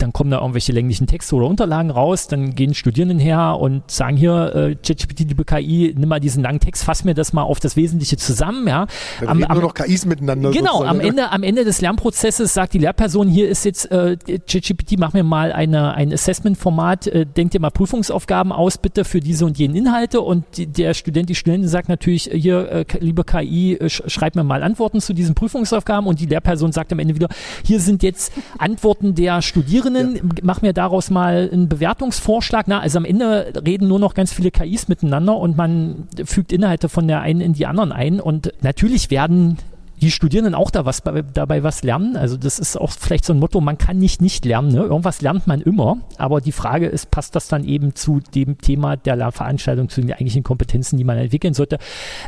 dann 0.00 0.12
kommen 0.12 0.30
da 0.30 0.38
irgendwelche 0.38 0.72
länglichen 0.72 1.06
Texte 1.06 1.34
oder 1.34 1.46
Unterlagen 1.46 1.90
raus, 1.90 2.26
dann 2.26 2.54
gehen 2.54 2.74
Studierenden 2.74 3.18
her 3.18 3.58
und 3.60 3.90
sagen 3.90 4.16
hier, 4.16 4.54
äh, 4.54 4.74
ChatGPT, 4.76 5.20
liebe 5.20 5.44
KI, 5.44 5.94
nimm 5.96 6.08
mal 6.08 6.20
diesen 6.20 6.42
langen 6.42 6.60
Text, 6.60 6.84
fass 6.84 7.04
mir 7.04 7.14
das 7.14 7.32
mal 7.32 7.42
auf 7.42 7.60
das 7.60 7.76
Wesentliche 7.76 8.16
zusammen, 8.16 8.66
ja. 8.66 8.86
Dann 9.20 9.28
am, 9.28 9.42
am, 9.44 9.58
nur 9.58 9.66
noch 9.68 9.74
KIs 9.74 10.06
miteinander. 10.06 10.50
Genau, 10.50 10.82
am 10.82 11.00
Ende, 11.00 11.30
am 11.30 11.42
Ende 11.42 11.64
des 11.64 11.80
Lernprozesses 11.80 12.54
sagt 12.54 12.74
die 12.74 12.78
Lehrperson, 12.78 13.28
hier 13.28 13.48
ist 13.48 13.64
jetzt 13.64 13.90
äh, 13.90 14.16
ChatGPT, 14.16 14.98
mach 14.98 15.12
mir 15.12 15.22
mal 15.22 15.52
eine, 15.52 15.94
ein 15.94 16.12
Assessment-Format, 16.12 17.06
äh, 17.06 17.26
denk 17.26 17.50
dir 17.50 17.60
mal 17.60 17.70
Prüfungsaufgaben 17.70 18.52
aus, 18.52 18.78
bitte 18.78 19.04
für 19.04 19.20
diese 19.20 19.44
und 19.44 19.58
jenen 19.58 19.76
Inhalte 19.76 20.20
und 20.20 20.44
die, 20.56 20.66
der 20.66 20.94
Student, 20.94 21.28
die 21.28 21.34
Studentin 21.34 21.68
sagt 21.68 21.88
natürlich, 21.88 22.30
hier, 22.32 22.70
äh, 22.70 22.84
liebe 23.00 23.24
KI, 23.24 23.74
äh, 23.74 23.88
schreib 23.88 24.34
mir 24.34 24.44
mal 24.44 24.62
Antworten 24.62 25.00
zu 25.00 25.12
diesen 25.12 25.34
Prüfungsaufgaben 25.34 26.06
und 26.08 26.20
die 26.20 26.26
Lehrperson 26.26 26.72
sagt 26.72 26.92
am 26.92 26.98
Ende 26.98 27.14
wieder, 27.14 27.28
hier 27.64 27.80
sind 27.80 28.02
jetzt 28.02 28.32
Antworten 28.58 29.14
der 29.14 29.42
Studierenden 29.42 29.89
Studierenden, 29.90 30.28
ja. 30.36 30.42
mach 30.42 30.62
mir 30.62 30.72
daraus 30.72 31.10
mal 31.10 31.48
einen 31.52 31.68
Bewertungsvorschlag. 31.68 32.66
Na, 32.68 32.80
also 32.80 32.98
am 32.98 33.04
Ende 33.04 33.52
reden 33.64 33.88
nur 33.88 33.98
noch 33.98 34.14
ganz 34.14 34.32
viele 34.32 34.50
KIs 34.50 34.88
miteinander 34.88 35.36
und 35.36 35.56
man 35.56 36.08
fügt 36.24 36.52
Inhalte 36.52 36.88
von 36.88 37.08
der 37.08 37.20
einen 37.20 37.40
in 37.40 37.52
die 37.52 37.66
anderen 37.66 37.92
ein. 37.92 38.20
Und 38.20 38.52
natürlich 38.62 39.10
werden 39.10 39.58
die 40.00 40.10
Studierenden 40.10 40.54
auch 40.54 40.70
da 40.70 40.84
was, 40.84 41.02
dabei 41.02 41.62
was 41.62 41.82
lernen. 41.82 42.16
Also 42.16 42.36
das 42.36 42.58
ist 42.58 42.76
auch 42.76 42.90
vielleicht 42.90 43.24
so 43.24 43.32
ein 43.32 43.38
Motto, 43.38 43.60
man 43.60 43.78
kann 43.78 43.98
nicht 43.98 44.22
nicht 44.22 44.44
lernen. 44.44 44.72
Ne? 44.72 44.82
Irgendwas 44.82 45.20
lernt 45.20 45.46
man 45.46 45.60
immer. 45.60 45.98
Aber 46.16 46.40
die 46.40 46.52
Frage 46.52 46.86
ist, 46.86 47.10
passt 47.10 47.36
das 47.36 47.48
dann 47.48 47.64
eben 47.64 47.94
zu 47.94 48.20
dem 48.34 48.58
Thema 48.58 48.96
der 48.96 49.30
Veranstaltung, 49.32 49.88
zu 49.88 50.00
den 50.00 50.12
eigentlichen 50.12 50.42
Kompetenzen, 50.42 50.96
die 50.96 51.04
man 51.04 51.18
entwickeln 51.18 51.54
sollte? 51.54 51.78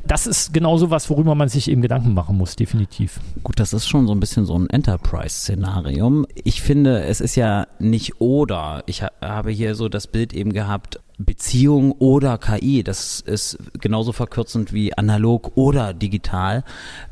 Das 0.06 0.26
ist 0.26 0.52
genauso 0.52 0.90
was, 0.90 1.08
worüber 1.08 1.34
man 1.34 1.48
sich 1.48 1.70
eben 1.70 1.82
Gedanken 1.82 2.14
machen 2.14 2.36
muss, 2.36 2.56
definitiv. 2.56 3.20
Gut, 3.42 3.58
das 3.58 3.72
ist 3.72 3.88
schon 3.88 4.06
so 4.06 4.14
ein 4.14 4.20
bisschen 4.20 4.44
so 4.44 4.58
ein 4.58 4.68
Enterprise-Szenarium. 4.68 6.26
Ich 6.44 6.62
finde, 6.62 7.02
es 7.04 7.20
ist 7.20 7.36
ja 7.36 7.66
nicht 7.78 8.20
oder. 8.20 8.82
Ich 8.86 9.02
habe 9.02 9.50
hier 9.50 9.74
so 9.74 9.88
das 9.88 10.06
Bild 10.06 10.32
eben 10.32 10.52
gehabt, 10.52 11.00
Beziehung 11.24 11.92
oder 11.92 12.38
KI. 12.38 12.82
Das 12.82 13.20
ist 13.20 13.58
genauso 13.80 14.12
verkürzend 14.12 14.72
wie 14.72 14.96
analog 14.96 15.52
oder 15.56 15.94
digital. 15.94 16.64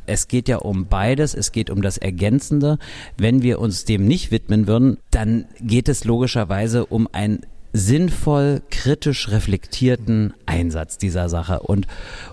Es 0.06 0.28
geht 0.28 0.48
ja 0.48 0.58
um 0.58 0.86
beides. 0.86 1.34
Es 1.34 1.52
geht 1.52 1.70
um 1.70 1.82
das 1.82 1.98
Ergänzende. 1.98 2.78
Wenn 3.16 3.42
wir 3.42 3.60
uns 3.60 3.84
dem 3.84 4.06
nicht 4.06 4.30
widmen 4.30 4.66
würden, 4.66 4.98
dann 5.10 5.46
geht 5.60 5.88
es 5.88 6.04
logischerweise 6.04 6.86
um 6.86 7.08
ein 7.12 7.40
sinnvoll, 7.72 8.62
kritisch 8.70 9.30
reflektierten 9.30 10.34
Einsatz 10.46 10.98
dieser 10.98 11.28
Sache. 11.28 11.60
Und 11.60 11.86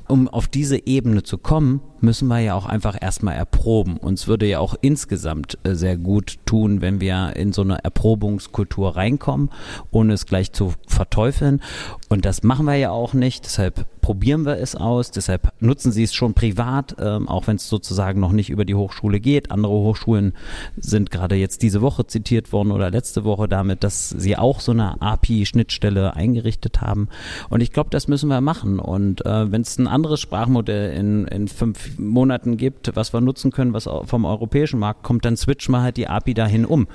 um 0.07 0.27
auf 0.27 0.47
diese 0.47 0.85
Ebene 0.87 1.23
zu 1.23 1.37
kommen, 1.37 1.81
müssen 2.01 2.27
wir 2.27 2.39
ja 2.39 2.53
auch 2.55 2.65
einfach 2.65 2.97
erstmal 2.99 3.35
erproben. 3.35 3.97
Uns 3.97 4.27
würde 4.27 4.47
ja 4.47 4.59
auch 4.59 4.75
insgesamt 4.81 5.57
äh, 5.63 5.75
sehr 5.75 5.97
gut 5.97 6.37
tun, 6.45 6.81
wenn 6.81 7.01
wir 7.01 7.35
in 7.35 7.53
so 7.53 7.61
eine 7.61 7.83
Erprobungskultur 7.83 8.95
reinkommen, 8.95 9.49
ohne 9.91 10.13
es 10.13 10.25
gleich 10.25 10.51
zu 10.51 10.73
verteufeln. 10.87 11.61
Und 12.09 12.23
das 12.23 12.43
machen 12.43 12.65
wir 12.65 12.75
ja 12.75 12.91
auch 12.91 13.13
nicht. 13.13 13.45
Deshalb 13.45 13.85
probieren 14.01 14.45
wir 14.45 14.57
es 14.57 14.75
aus. 14.75 15.11
Deshalb 15.11 15.51
nutzen 15.59 15.91
Sie 15.91 16.03
es 16.03 16.13
schon 16.13 16.33
privat, 16.33 16.95
ähm, 17.01 17.27
auch 17.27 17.47
wenn 17.47 17.57
es 17.57 17.67
sozusagen 17.67 18.21
noch 18.21 18.31
nicht 18.31 18.49
über 18.49 18.63
die 18.63 18.75
Hochschule 18.75 19.19
geht. 19.19 19.51
Andere 19.51 19.73
Hochschulen 19.73 20.33
sind 20.77 21.11
gerade 21.11 21.35
jetzt 21.35 21.61
diese 21.63 21.81
Woche 21.81 22.07
zitiert 22.07 22.53
worden 22.53 22.71
oder 22.71 22.89
letzte 22.89 23.25
Woche 23.25 23.49
damit, 23.49 23.83
dass 23.83 24.09
sie 24.09 24.37
auch 24.37 24.61
so 24.61 24.71
eine 24.71 25.01
API-Schnittstelle 25.01 26.15
eingerichtet 26.15 26.79
haben. 26.79 27.09
Und 27.49 27.59
ich 27.61 27.73
glaube, 27.73 27.89
das 27.89 28.07
müssen 28.07 28.29
wir 28.29 28.39
machen. 28.39 28.79
Und 28.79 29.25
äh, 29.25 29.51
wenn 29.51 29.61
es 29.61 29.77
ein 29.77 29.87
anderes 29.87 30.21
Sprachmodell 30.21 30.97
in, 30.97 31.27
in 31.27 31.49
fünf 31.49 31.99
Monaten 31.99 32.55
gibt, 32.55 32.95
was 32.95 33.11
wir 33.13 33.19
nutzen 33.19 33.51
können, 33.51 33.73
was 33.73 33.89
vom 34.05 34.23
europäischen 34.23 34.79
Markt 34.79 35.03
kommt, 35.03 35.25
dann 35.25 35.35
switchen 35.35 35.73
wir 35.73 35.81
halt 35.81 35.97
die 35.97 36.07
API 36.07 36.33
dahin 36.33 36.65
um. 36.65 36.87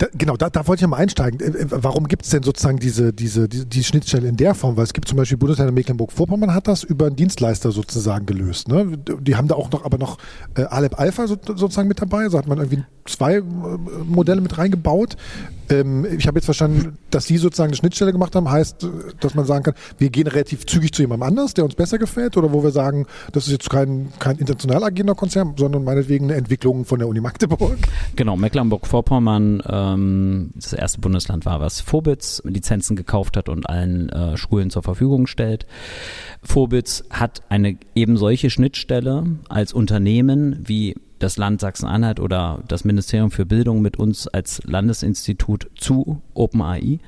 Da, 0.00 0.06
genau, 0.14 0.34
da, 0.38 0.48
da 0.48 0.66
wollte 0.66 0.82
ich 0.82 0.88
mal 0.88 0.96
einsteigen. 0.96 1.40
Äh, 1.40 1.58
äh, 1.58 1.66
warum 1.70 2.08
gibt 2.08 2.24
es 2.24 2.30
denn 2.30 2.42
sozusagen 2.42 2.78
diese, 2.78 3.12
diese, 3.12 3.50
die, 3.50 3.66
die, 3.66 3.84
Schnittstelle 3.84 4.28
in 4.28 4.36
der 4.36 4.54
Form? 4.54 4.78
Weil 4.78 4.84
es 4.84 4.94
gibt 4.94 5.06
zum 5.06 5.18
Beispiel 5.18 5.36
Bundesländer 5.36 5.72
Mecklenburg-Vorpommern 5.72 6.54
hat 6.54 6.68
das 6.68 6.84
über 6.84 7.06
einen 7.06 7.16
Dienstleister 7.16 7.70
sozusagen 7.70 8.24
gelöst. 8.24 8.68
Ne? 8.68 8.96
Die 8.96 9.36
haben 9.36 9.46
da 9.46 9.56
auch 9.56 9.70
noch, 9.70 9.84
aber 9.84 9.98
noch 9.98 10.16
äh, 10.56 10.62
Alep 10.62 10.98
Alpha 10.98 11.26
so, 11.26 11.36
sozusagen 11.46 11.86
mit 11.86 12.00
dabei. 12.00 12.22
Also 12.22 12.38
hat 12.38 12.46
man 12.46 12.56
irgendwie 12.56 12.82
zwei 13.10 13.36
äh, 13.36 13.42
Modelle 14.06 14.40
mit 14.40 14.56
reingebaut. 14.56 15.16
Ähm, 15.68 16.06
ich 16.16 16.26
habe 16.26 16.38
jetzt 16.38 16.46
verstanden, 16.46 16.98
dass 17.10 17.26
Sie 17.26 17.36
sozusagen 17.36 17.68
eine 17.68 17.76
Schnittstelle 17.76 18.12
gemacht 18.12 18.34
haben, 18.34 18.50
heißt, 18.50 18.86
dass 19.20 19.34
man 19.34 19.46
sagen 19.46 19.64
kann, 19.64 19.74
wir 19.98 20.10
gehen 20.10 20.26
relativ 20.26 20.66
zügig 20.66 20.92
zu 20.92 21.02
jemandem 21.02 21.28
anders, 21.28 21.54
der 21.54 21.64
uns 21.64 21.74
besser 21.74 21.98
gefällt, 21.98 22.36
oder 22.36 22.52
wo 22.52 22.62
wir 22.62 22.70
sagen, 22.70 23.06
das 23.32 23.46
ist 23.46 23.52
jetzt 23.52 23.70
kein, 23.70 24.12
kein 24.18 24.38
international 24.38 24.84
agierender 24.84 25.14
Konzern, 25.14 25.54
sondern 25.56 25.84
meinetwegen 25.84 26.26
eine 26.26 26.34
Entwicklung 26.34 26.84
von 26.84 26.98
der 26.98 27.08
Uni 27.08 27.20
Magdeburg. 27.20 27.78
Genau, 28.16 28.36
Mecklenburg-Vorpommern 28.36 29.60
äh, 29.60 29.80
ähm, 29.80 30.50
das 30.54 30.72
erste 30.72 31.00
Bundesland 31.00 31.46
war, 31.46 31.60
was 31.60 31.80
Vobitz 31.80 32.42
Lizenzen 32.44 32.96
gekauft 32.96 33.36
hat 33.36 33.48
und 33.48 33.68
allen 33.68 34.08
äh, 34.10 34.36
Schulen 34.36 34.70
zur 34.70 34.82
Verfügung 34.82 35.26
stellt. 35.26 35.66
Vobitz 36.42 37.04
hat 37.10 37.42
eine 37.48 37.76
eben 37.94 38.16
solche 38.16 38.50
Schnittstelle 38.50 39.24
als 39.48 39.72
Unternehmen 39.72 40.60
wie 40.66 40.96
das 41.20 41.36
Land 41.36 41.60
Sachsen-Anhalt 41.60 42.18
oder 42.18 42.62
das 42.66 42.84
Ministerium 42.84 43.30
für 43.30 43.46
Bildung 43.46 43.80
mit 43.80 43.98
uns 43.98 44.26
als 44.26 44.60
Landesinstitut 44.64 45.70
zu 45.76 46.20
OpenAI. 46.34 46.98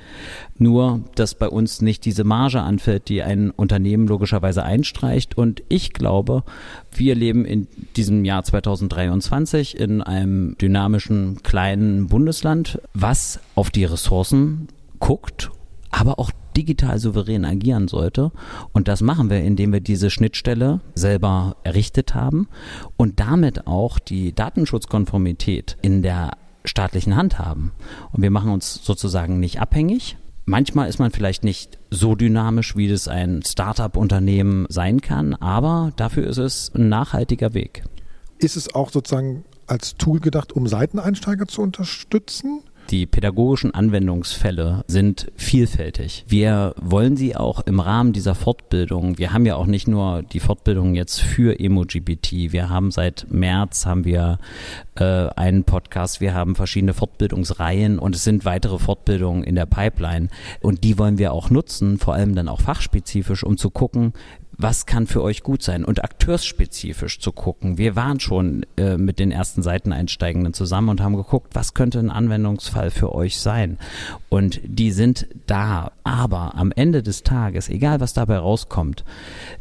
Nur, 0.59 1.01
dass 1.15 1.35
bei 1.35 1.49
uns 1.49 1.83
nicht 1.83 2.05
diese 2.05 2.23
Marge 2.23 2.61
anfällt, 2.61 3.09
die 3.09 3.23
ein 3.23 3.51
Unternehmen 3.51 4.07
logischerweise 4.07 4.63
einstreicht. 4.63 5.37
Und 5.37 5.63
ich 5.69 5.93
glaube, 5.93 6.45
wir 6.93 7.15
leben 7.15 7.45
in 7.45 7.67
diesem 7.97 8.25
Jahr 8.25 8.45
2023 8.45 9.79
in 9.79 10.03
einem 10.03 10.57
dynamischen 10.59 11.43
kleinen 11.43 12.07
Bundesland, 12.07 12.81
was 12.95 13.41
auf 13.55 13.71
die 13.71 13.85
Ressourcen 13.85 14.69
guckt, 14.99 15.51
aber 15.91 16.19
auch 16.19 16.31
digital 16.57 16.99
souverän 16.99 17.45
agieren 17.45 17.89
sollte. 17.89 18.33
Und 18.73 18.89
das 18.89 19.01
machen 19.01 19.31
wir, 19.31 19.41
indem 19.43 19.73
wir 19.73 19.81
diese 19.81 20.11
Schnittstelle 20.11 20.81
selber 20.95 21.57
errichtet 21.65 22.15
haben 22.15 22.49
und 22.97 23.21
damit 23.21 23.67
auch 23.67 23.99
die 23.99 24.35
Datenschutzkonformität 24.35 25.77
in 25.83 26.03
der 26.03 26.33
staatlichen 26.65 27.17
Hand 27.17 27.39
haben. 27.39 27.73
Und 28.13 28.23
wir 28.23 28.31
machen 28.31 28.51
uns 28.51 28.85
sozusagen 28.85 29.41
nicht 29.41 29.61
abhängig. 29.61 30.17
Manchmal 30.45 30.89
ist 30.89 30.99
man 30.99 31.13
vielleicht 31.13 31.45
nicht 31.45 31.79
so 31.91 32.15
dynamisch, 32.15 32.77
wie 32.77 32.89
das 32.89 33.07
ein 33.07 33.43
Startup-Unternehmen 33.43 34.67
sein 34.69 35.01
kann, 35.01 35.35
aber 35.35 35.93
dafür 35.97 36.27
ist 36.27 36.39
es 36.39 36.73
ein 36.75 36.89
nachhaltiger 36.89 37.55
Weg. 37.55 37.85
Ist 38.39 38.57
es 38.57 38.75
auch 38.75 38.91
sozusagen 38.91 39.45
als 39.69 39.97
Tool 39.97 40.19
gedacht, 40.19 40.53
um 40.53 40.67
Seiteneinsteiger 40.67 41.47
zu 41.47 41.63
unterstützen? 41.63 42.63
Die 42.93 43.07
pädagogischen 43.07 43.73
Anwendungsfälle 43.73 44.85
sind 44.87 45.33
vielfältig. 45.35 46.27
Wir 46.29 46.75
wollen 46.79 47.17
sie 47.17 47.35
auch 47.35 47.61
im 47.61 47.81
Rahmen 47.81 48.13
dieser 48.13 48.35
Fortbildung, 48.35 49.17
wir 49.17 49.33
haben 49.33 49.47
ja 49.47 49.57
auch 49.57 49.65
nicht 49.65 49.89
nur 49.89 50.23
die 50.23 50.41
Fortbildung 50.41 50.95
jetzt 50.95 51.23
für 51.23 51.59
EmoGBT, 51.59 52.53
wir 52.53 52.69
haben 52.69 52.91
seit 52.91 53.29
März 53.31 53.87
haben 53.87 54.05
wir 54.05 54.39
äh, 54.97 55.05
einen 55.05 55.65
Podcast, 55.65 56.21
wir 56.21 56.35
haben 56.35 56.55
verschiedene 56.55 56.93
Fortbildungsreihen 56.93 57.99
und 57.99 58.15
es 58.15 58.25
sind 58.25 58.45
weitere 58.45 58.79
Fortbildungen 58.79 59.43
in 59.43 59.55
der 59.55 59.65
Pipeline 59.65 60.29
und 60.61 60.85
die 60.85 60.99
wollen 60.99 61.17
wir 61.17 61.33
auch 61.33 61.49
nutzen, 61.49 61.97
vor 61.97 62.13
allem 62.13 62.35
dann 62.35 62.47
auch 62.47 62.61
fachspezifisch, 62.61 63.43
um 63.43 63.57
zu 63.57 63.71
gucken, 63.71 64.13
was 64.59 64.87
kann 64.87 65.07
für 65.07 65.23
euch 65.23 65.43
gut 65.43 65.63
sein 65.63 65.85
und 65.85 66.05
akteurspezifisch 66.05 67.19
zu 67.19 67.33
gucken. 67.33 67.79
Wir 67.79 67.97
waren 67.97 68.21
schon 68.21 68.65
äh, 68.77 68.97
mit 68.97 69.19
den 69.19 69.33
ersten 69.33 69.63
Seiteneinsteigenden 69.63 70.55
zusammen 70.55 70.91
und 70.91 71.01
haben 71.01 71.17
geguckt, 71.17 71.55
was 71.55 71.75
könnte 71.75 71.99
ein 71.99 72.11
Anwendungsfall 72.11 72.91
für 72.91 73.15
euch 73.15 73.39
sein. 73.39 73.79
Und 74.29 74.61
die 74.65 74.93
sind 74.93 75.27
da. 75.47 75.93
Aber 76.05 76.55
am 76.57 76.73
Ende 76.73 77.03
des 77.03 77.23
Tages, 77.23 77.69
egal 77.69 78.01
was 78.01 78.13
dabei 78.13 78.39
rauskommt, 78.39 79.05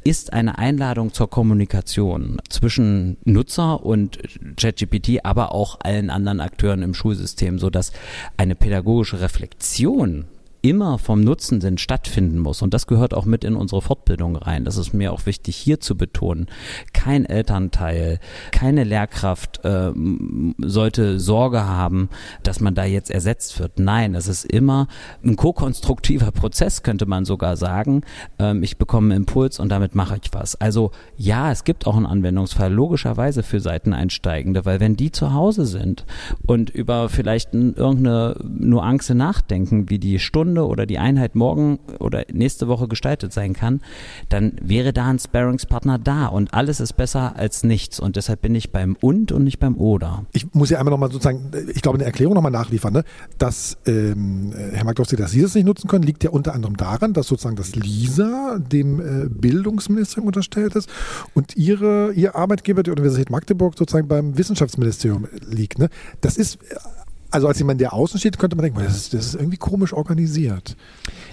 ist 0.04 0.34
eine 0.34 0.58
Einladung 0.58 1.14
zur 1.14 1.30
Kommunikation 1.30 2.42
zwischen 2.50 3.18
Nutzer 3.24 3.86
und 3.86 4.20
ChatGPT, 4.58 5.24
aber 5.24 5.54
auch 5.54 5.80
allen 5.82 6.10
anderen 6.10 6.40
Akteuren 6.42 6.82
im 6.82 6.94
Schulsystem, 6.94 7.60
so 7.60 7.70
dass 7.70 7.92
eine 8.38 8.56
pädagogische 8.56 9.22
Reflexion 9.22 10.26
immer 10.62 11.00
vom 11.00 11.22
Nutzenden 11.22 11.78
stattfinden 11.78 12.40
muss. 12.40 12.62
Und 12.62 12.74
das 12.74 12.86
gehört 12.86 13.14
auch 13.14 13.26
mit 13.26 13.44
in 13.44 13.56
unsere 13.56 13.82
Fortbildung 13.82 14.36
rein. 14.36 14.64
Das 14.64 14.78
ist 14.78 14.94
mir 14.94 15.12
auch 15.12 15.26
wichtig 15.26 15.56
hier 15.56 15.80
zu 15.80 15.98
betonen. 15.98 16.48
Kein 16.94 17.26
Elternteil, 17.26 18.20
keine 18.52 18.84
Lehrkraft 18.84 19.66
äh, 19.66 19.92
sollte 20.60 21.20
Sorge 21.20 21.66
haben, 21.66 22.10
dass 22.44 22.60
man 22.60 22.76
da 22.76 22.86
jetzt 22.86 23.10
ersetzt 23.10 23.60
wird. 23.60 23.80
Nein, 23.80 24.14
es 24.14 24.28
ist 24.28 24.46
immer 24.46 24.88
ein 25.24 25.36
ko-konstruktiver 25.36 26.32
Prozess, 26.32 26.84
könnte 26.84 27.08
man 27.08 27.26
sogar 27.26 27.58
sagen. 27.58 28.04
Ähm, 28.38 28.62
ich 28.62 28.78
bekomme 28.78 29.14
einen 29.14 29.24
Impuls 29.24 29.60
und 29.60 29.70
damit 29.70 29.96
mache 29.96 30.20
ich 30.22 30.32
was. 30.34 30.60
Also 30.62 30.92
ja, 31.18 31.52
es 31.52 31.64
gibt 31.64 31.88
auch 31.88 31.98
einen 31.98 32.06
Anwendungsfall, 32.06 32.72
logischerweise 32.72 33.42
für 33.42 33.60
Seiteneinsteigende, 33.60 34.66
weil 34.66 34.80
wenn 34.80 34.96
die 34.96 35.12
zu 35.12 35.34
Hause 35.34 35.66
sind 35.66 36.06
und 36.46 36.70
über 36.70 37.10
vielleicht 37.10 37.54
irgendeine 37.54 38.36
Nuance 38.44 39.16
nachdenken, 39.16 39.90
wie 39.90 39.98
die 39.98 40.20
Stunde 40.20 40.51
Stunde 40.52 40.68
oder 40.68 40.86
die 40.86 40.98
Einheit 40.98 41.36
morgen 41.36 41.80
oder 42.00 42.26
nächste 42.32 42.68
Woche 42.68 42.88
gestaltet 42.88 43.32
sein 43.32 43.54
kann, 43.54 43.82
dann 44.30 44.54
wäre 44.62 44.92
da 44.94 45.08
ein 45.08 45.20
Sparringspartner 45.20 45.98
da 45.98 46.28
und 46.28 46.54
alles 46.54 46.80
ist 46.80 46.94
besser 46.94 47.36
als 47.38 47.64
nichts 47.64 48.00
und 48.00 48.16
deshalb 48.16 48.42
bin 48.42 48.54
ich 48.56 48.72
beim 48.72 48.98
und 49.00 49.32
und 49.32 49.44
nicht 49.44 49.60
beim 49.60 49.78
oder. 49.78 50.26
Ich 50.34 50.54
muss 50.54 50.70
ja 50.70 50.80
einmal 50.80 50.92
nochmal 50.92 51.12
sozusagen, 51.12 51.52
ich 51.74 51.82
glaube, 51.82 51.98
eine 51.98 52.06
Erklärung 52.06 52.36
nochmal 52.36 52.52
nachliefern, 52.52 52.94
ne? 52.94 53.04
dass 53.38 53.78
ähm, 53.86 54.54
Herr 54.74 54.84
Magdowski, 54.84 55.16
dass 55.16 55.32
Sie 55.32 55.42
das 55.42 55.56
nicht 55.56 55.66
nutzen 55.66 55.88
können, 55.88 56.04
liegt 56.04 56.24
ja 56.24 56.32
unter 56.32 56.54
anderem 56.54 56.76
daran, 56.76 57.14
dass 57.14 57.28
sozusagen 57.28 57.56
das 57.56 57.76
LISA 57.76 58.60
dem 58.60 59.00
äh, 59.00 59.30
Bildungsministerium 59.30 60.28
unterstellt 60.28 60.76
ist 60.76 60.90
und 61.34 61.56
Ihre, 61.56 62.12
Ihr 62.14 62.36
Arbeitgeber, 62.36 62.84
die 62.84 62.92
Universität 62.92 63.30
Magdeburg, 63.30 63.78
sozusagen 63.78 64.08
beim 64.08 64.38
Wissenschaftsministerium 64.38 65.28
liegt. 65.50 65.80
Ne? 65.80 65.90
Das 66.20 66.38
ist 66.38 66.60
also 67.32 67.48
als 67.48 67.58
jemand, 67.58 67.82
der 67.82 67.94
außen 67.94 68.20
steht, 68.20 68.38
könnte 68.38 68.56
man 68.56 68.64
denken, 68.64 68.80
das 68.84 68.96
ist, 68.96 69.14
das 69.14 69.28
ist 69.28 69.36
irgendwie 69.36 69.58
komisch 69.58 69.94
organisiert. 69.94 70.76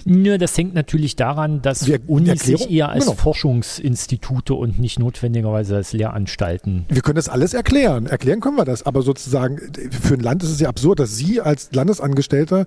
Nö, 0.05 0.37
das 0.37 0.57
hängt 0.57 0.73
natürlich 0.73 1.17
daran, 1.17 1.61
dass 1.61 1.85
wir 1.87 1.99
Unis 2.07 2.43
sich 2.43 2.71
eher 2.71 2.89
als 2.89 3.05
genau. 3.05 3.17
Forschungsinstitute 3.17 4.53
und 4.53 4.79
nicht 4.79 4.97
notwendigerweise 4.97 5.75
als 5.75 5.91
Lehranstalten. 5.91 6.85
Wir 6.87 7.01
können 7.01 7.17
das 7.17 7.27
alles 7.27 7.53
erklären. 7.53 8.05
Erklären 8.05 8.39
können 8.39 8.55
wir 8.55 8.65
das. 8.65 8.83
Aber 8.83 9.01
sozusagen, 9.01 9.59
für 9.91 10.13
ein 10.13 10.21
Land 10.21 10.41
ist 10.43 10.51
es 10.51 10.59
ja 10.61 10.69
absurd, 10.69 10.99
dass 10.99 11.17
Sie 11.17 11.41
als 11.41 11.69
Landesangestellter 11.73 12.65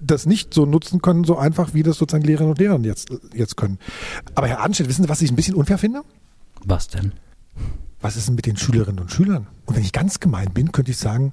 das 0.00 0.26
nicht 0.26 0.54
so 0.54 0.64
nutzen 0.64 1.02
können, 1.02 1.24
so 1.24 1.36
einfach, 1.36 1.74
wie 1.74 1.82
das 1.82 1.98
sozusagen 1.98 2.24
Lehrerinnen 2.24 2.52
und 2.52 2.58
Lehrer 2.58 2.78
jetzt, 2.80 3.08
jetzt 3.34 3.56
können. 3.56 3.78
Aber 4.34 4.46
Herr 4.46 4.60
Adenstedt, 4.62 4.88
wissen 4.88 5.02
Sie, 5.02 5.08
was 5.08 5.22
ich 5.22 5.32
ein 5.32 5.36
bisschen 5.36 5.54
unfair 5.54 5.78
finde? 5.78 6.02
Was 6.64 6.88
denn? 6.88 7.12
Was 8.00 8.16
ist 8.16 8.28
denn 8.28 8.34
mit 8.34 8.46
den 8.46 8.56
Schülerinnen 8.56 9.00
und 9.00 9.10
Schülern? 9.10 9.48
Und 9.66 9.76
wenn 9.76 9.82
ich 9.82 9.92
ganz 9.92 10.20
gemein 10.20 10.52
bin, 10.52 10.72
könnte 10.72 10.90
ich 10.90 10.98
sagen, 10.98 11.32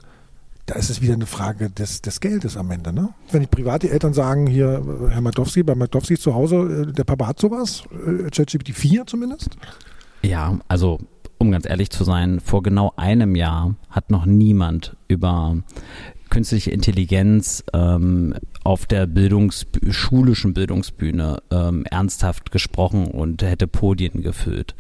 da 0.72 0.80
ist 0.80 0.90
es 0.90 1.02
wieder 1.02 1.16
eine 1.16 1.26
Frage 1.26 1.70
des, 1.70 2.02
des 2.02 2.22
Geldes 2.22 2.56
am 2.56 2.72
Ende. 2.72 2.94
Ne? 2.94 3.10
Wenn 3.30 3.42
die 3.42 3.48
private 3.48 3.90
Eltern 3.90 4.14
sagen, 4.14 4.48
hier, 4.48 4.82
Herr 5.10 5.20
Matowski, 5.20 5.64
bei 5.64 5.76
Matowski 5.76 6.18
zu 6.18 6.34
Hause, 6.34 6.86
äh, 6.88 6.94
der 6.94 7.04
Papa 7.04 7.28
hat 7.28 7.42
sowas, 7.42 7.84
äh, 7.92 8.30
ChatGPT 8.30 8.74
4 8.74 9.06
zumindest? 9.06 9.58
Ja, 10.22 10.58
also 10.70 11.00
um 11.40 11.52
ganz 11.52 11.68
ehrlich 11.68 11.90
zu 11.90 12.06
sein, 12.06 12.40
vor 12.40 12.64
genau 12.64 12.94
einem 12.96 13.36
Jahr 13.36 13.76
hat 13.90 14.12
noch 14.12 14.26
niemand 14.26 14.96
über 15.10 15.58
künstliche 16.30 16.72
Intelligenz 16.72 17.66
ähm, 17.74 18.34
auf 18.64 18.86
der 18.86 19.08
Bildungs 19.08 19.66
schulischen 19.90 20.54
Bildungsbühne 20.54 21.42
ähm, 21.52 21.86
ernsthaft 21.90 22.52
gesprochen 22.52 23.08
und 23.08 23.42
hätte 23.42 23.68
Podien 23.68 24.22
gefüllt. 24.22 24.76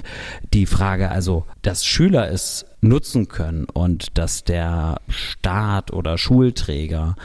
Die 0.53 0.65
Frage 0.65 1.09
also, 1.09 1.45
dass 1.61 1.85
Schüler 1.85 2.31
es 2.31 2.65
nutzen 2.81 3.27
können 3.27 3.65
und 3.65 4.17
dass 4.17 4.43
der 4.43 4.99
Staat 5.07 5.93
oder 5.93 6.17
Schulträger 6.17 7.15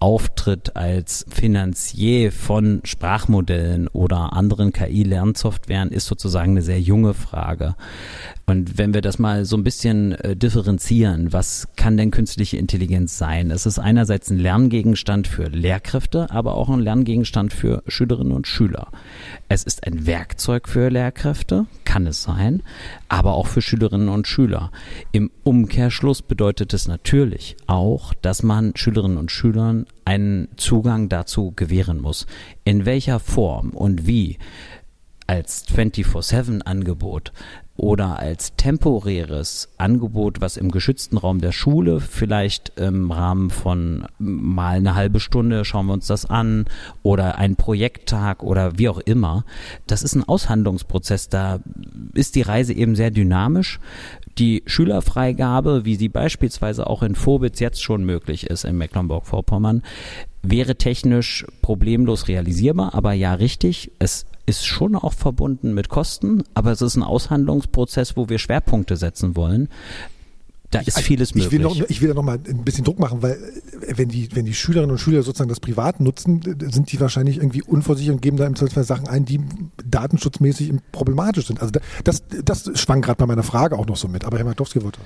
auftritt 0.00 0.76
als 0.76 1.26
Finanzier 1.28 2.32
von 2.32 2.80
Sprachmodellen 2.84 3.86
oder 3.88 4.32
anderen 4.32 4.72
KI-Lernsoftwaren, 4.72 5.90
ist 5.90 6.06
sozusagen 6.06 6.52
eine 6.52 6.62
sehr 6.62 6.80
junge 6.80 7.12
Frage. 7.12 7.76
Und 8.50 8.78
wenn 8.78 8.94
wir 8.94 9.00
das 9.00 9.20
mal 9.20 9.44
so 9.44 9.56
ein 9.56 9.62
bisschen 9.62 10.10
äh, 10.10 10.34
differenzieren, 10.34 11.32
was 11.32 11.68
kann 11.76 11.96
denn 11.96 12.10
künstliche 12.10 12.56
Intelligenz 12.56 13.16
sein? 13.16 13.52
Es 13.52 13.64
ist 13.64 13.78
einerseits 13.78 14.28
ein 14.28 14.40
Lerngegenstand 14.40 15.28
für 15.28 15.44
Lehrkräfte, 15.44 16.28
aber 16.32 16.56
auch 16.56 16.68
ein 16.68 16.80
Lerngegenstand 16.80 17.52
für 17.52 17.84
Schülerinnen 17.86 18.32
und 18.32 18.48
Schüler. 18.48 18.88
Es 19.48 19.62
ist 19.62 19.86
ein 19.86 20.04
Werkzeug 20.04 20.68
für 20.68 20.88
Lehrkräfte, 20.88 21.66
kann 21.84 22.08
es 22.08 22.24
sein, 22.24 22.64
aber 23.08 23.34
auch 23.34 23.46
für 23.46 23.62
Schülerinnen 23.62 24.08
und 24.08 24.26
Schüler. 24.26 24.72
Im 25.12 25.30
Umkehrschluss 25.44 26.20
bedeutet 26.20 26.74
es 26.74 26.88
natürlich 26.88 27.56
auch, 27.68 28.14
dass 28.14 28.42
man 28.42 28.72
Schülerinnen 28.74 29.18
und 29.18 29.30
Schülern 29.30 29.86
einen 30.04 30.48
Zugang 30.56 31.08
dazu 31.08 31.52
gewähren 31.54 32.00
muss. 32.00 32.26
In 32.64 32.84
welcher 32.84 33.20
Form 33.20 33.70
und 33.70 34.08
wie? 34.08 34.38
als 35.30 35.64
24-7-Angebot 35.68 37.32
oder 37.80 38.18
als 38.18 38.54
temporäres 38.56 39.70
Angebot, 39.78 40.42
was 40.42 40.58
im 40.58 40.70
geschützten 40.70 41.16
Raum 41.16 41.40
der 41.40 41.52
Schule 41.52 42.00
vielleicht 42.00 42.78
im 42.78 43.10
Rahmen 43.10 43.48
von 43.48 44.04
mal 44.18 44.76
eine 44.76 44.94
halbe 44.94 45.18
Stunde 45.18 45.64
schauen 45.64 45.86
wir 45.86 45.94
uns 45.94 46.06
das 46.06 46.26
an 46.26 46.66
oder 47.02 47.38
ein 47.38 47.56
Projekttag 47.56 48.42
oder 48.42 48.78
wie 48.78 48.90
auch 48.90 48.98
immer. 48.98 49.46
Das 49.86 50.02
ist 50.02 50.14
ein 50.14 50.28
Aushandlungsprozess. 50.28 51.30
Da 51.30 51.60
ist 52.12 52.34
die 52.34 52.42
Reise 52.42 52.74
eben 52.74 52.96
sehr 52.96 53.10
dynamisch. 53.10 53.80
Die 54.36 54.62
Schülerfreigabe, 54.66 55.86
wie 55.86 55.96
sie 55.96 56.10
beispielsweise 56.10 56.86
auch 56.86 57.02
in 57.02 57.14
Vorbitz 57.14 57.60
jetzt 57.60 57.82
schon 57.82 58.04
möglich 58.04 58.46
ist 58.46 58.64
in 58.64 58.76
Mecklenburg-Vorpommern, 58.76 59.82
wäre 60.42 60.76
technisch 60.76 61.46
problemlos 61.62 62.28
realisierbar, 62.28 62.94
aber 62.94 63.14
ja 63.14 63.32
richtig. 63.34 63.92
Es 63.98 64.26
ist 64.50 64.66
schon 64.66 64.96
auch 64.96 65.12
verbunden 65.12 65.74
mit 65.74 65.88
Kosten, 65.88 66.42
aber 66.54 66.72
es 66.72 66.82
ist 66.82 66.96
ein 66.96 67.04
Aushandlungsprozess, 67.04 68.16
wo 68.16 68.28
wir 68.28 68.38
Schwerpunkte 68.38 68.96
setzen 68.96 69.36
wollen. 69.36 69.68
Da 70.70 70.80
ist 70.80 71.00
vieles 71.00 71.34
möglich. 71.34 71.46
Ich 71.46 71.52
will, 71.52 71.60
noch, 71.60 71.90
ich 71.90 72.00
will 72.00 72.08
da 72.08 72.14
noch 72.14 72.22
mal 72.22 72.38
ein 72.46 72.64
bisschen 72.64 72.84
Druck 72.84 73.00
machen, 73.00 73.22
weil 73.22 73.32
äh, 73.32 73.96
wenn 73.96 74.08
die, 74.08 74.28
wenn 74.34 74.44
die 74.44 74.54
Schülerinnen 74.54 74.92
und 74.92 74.98
Schüler 74.98 75.22
sozusagen 75.22 75.48
das 75.48 75.58
privat 75.58 76.00
nutzen, 76.00 76.40
sind 76.70 76.92
die 76.92 77.00
wahrscheinlich 77.00 77.38
irgendwie 77.38 77.62
unvorsichtig 77.62 78.12
und 78.14 78.22
geben 78.22 78.36
da 78.36 78.46
im 78.46 78.54
Zweifelsfall 78.54 78.84
Sachen 78.84 79.08
ein, 79.08 79.24
die 79.24 79.40
datenschutzmäßig 79.84 80.72
problematisch 80.92 81.46
sind. 81.46 81.60
Also 81.60 81.72
das, 82.04 82.22
das 82.44 82.70
schwang 82.74 83.02
gerade 83.02 83.16
bei 83.16 83.26
meiner 83.26 83.42
Frage 83.42 83.76
auch 83.78 83.86
noch 83.86 83.96
so 83.96 84.06
mit. 84.06 84.24
Aber 84.24 84.38
Herr 84.38 84.44
Martowski 84.44 84.82
wollte. 84.82 85.00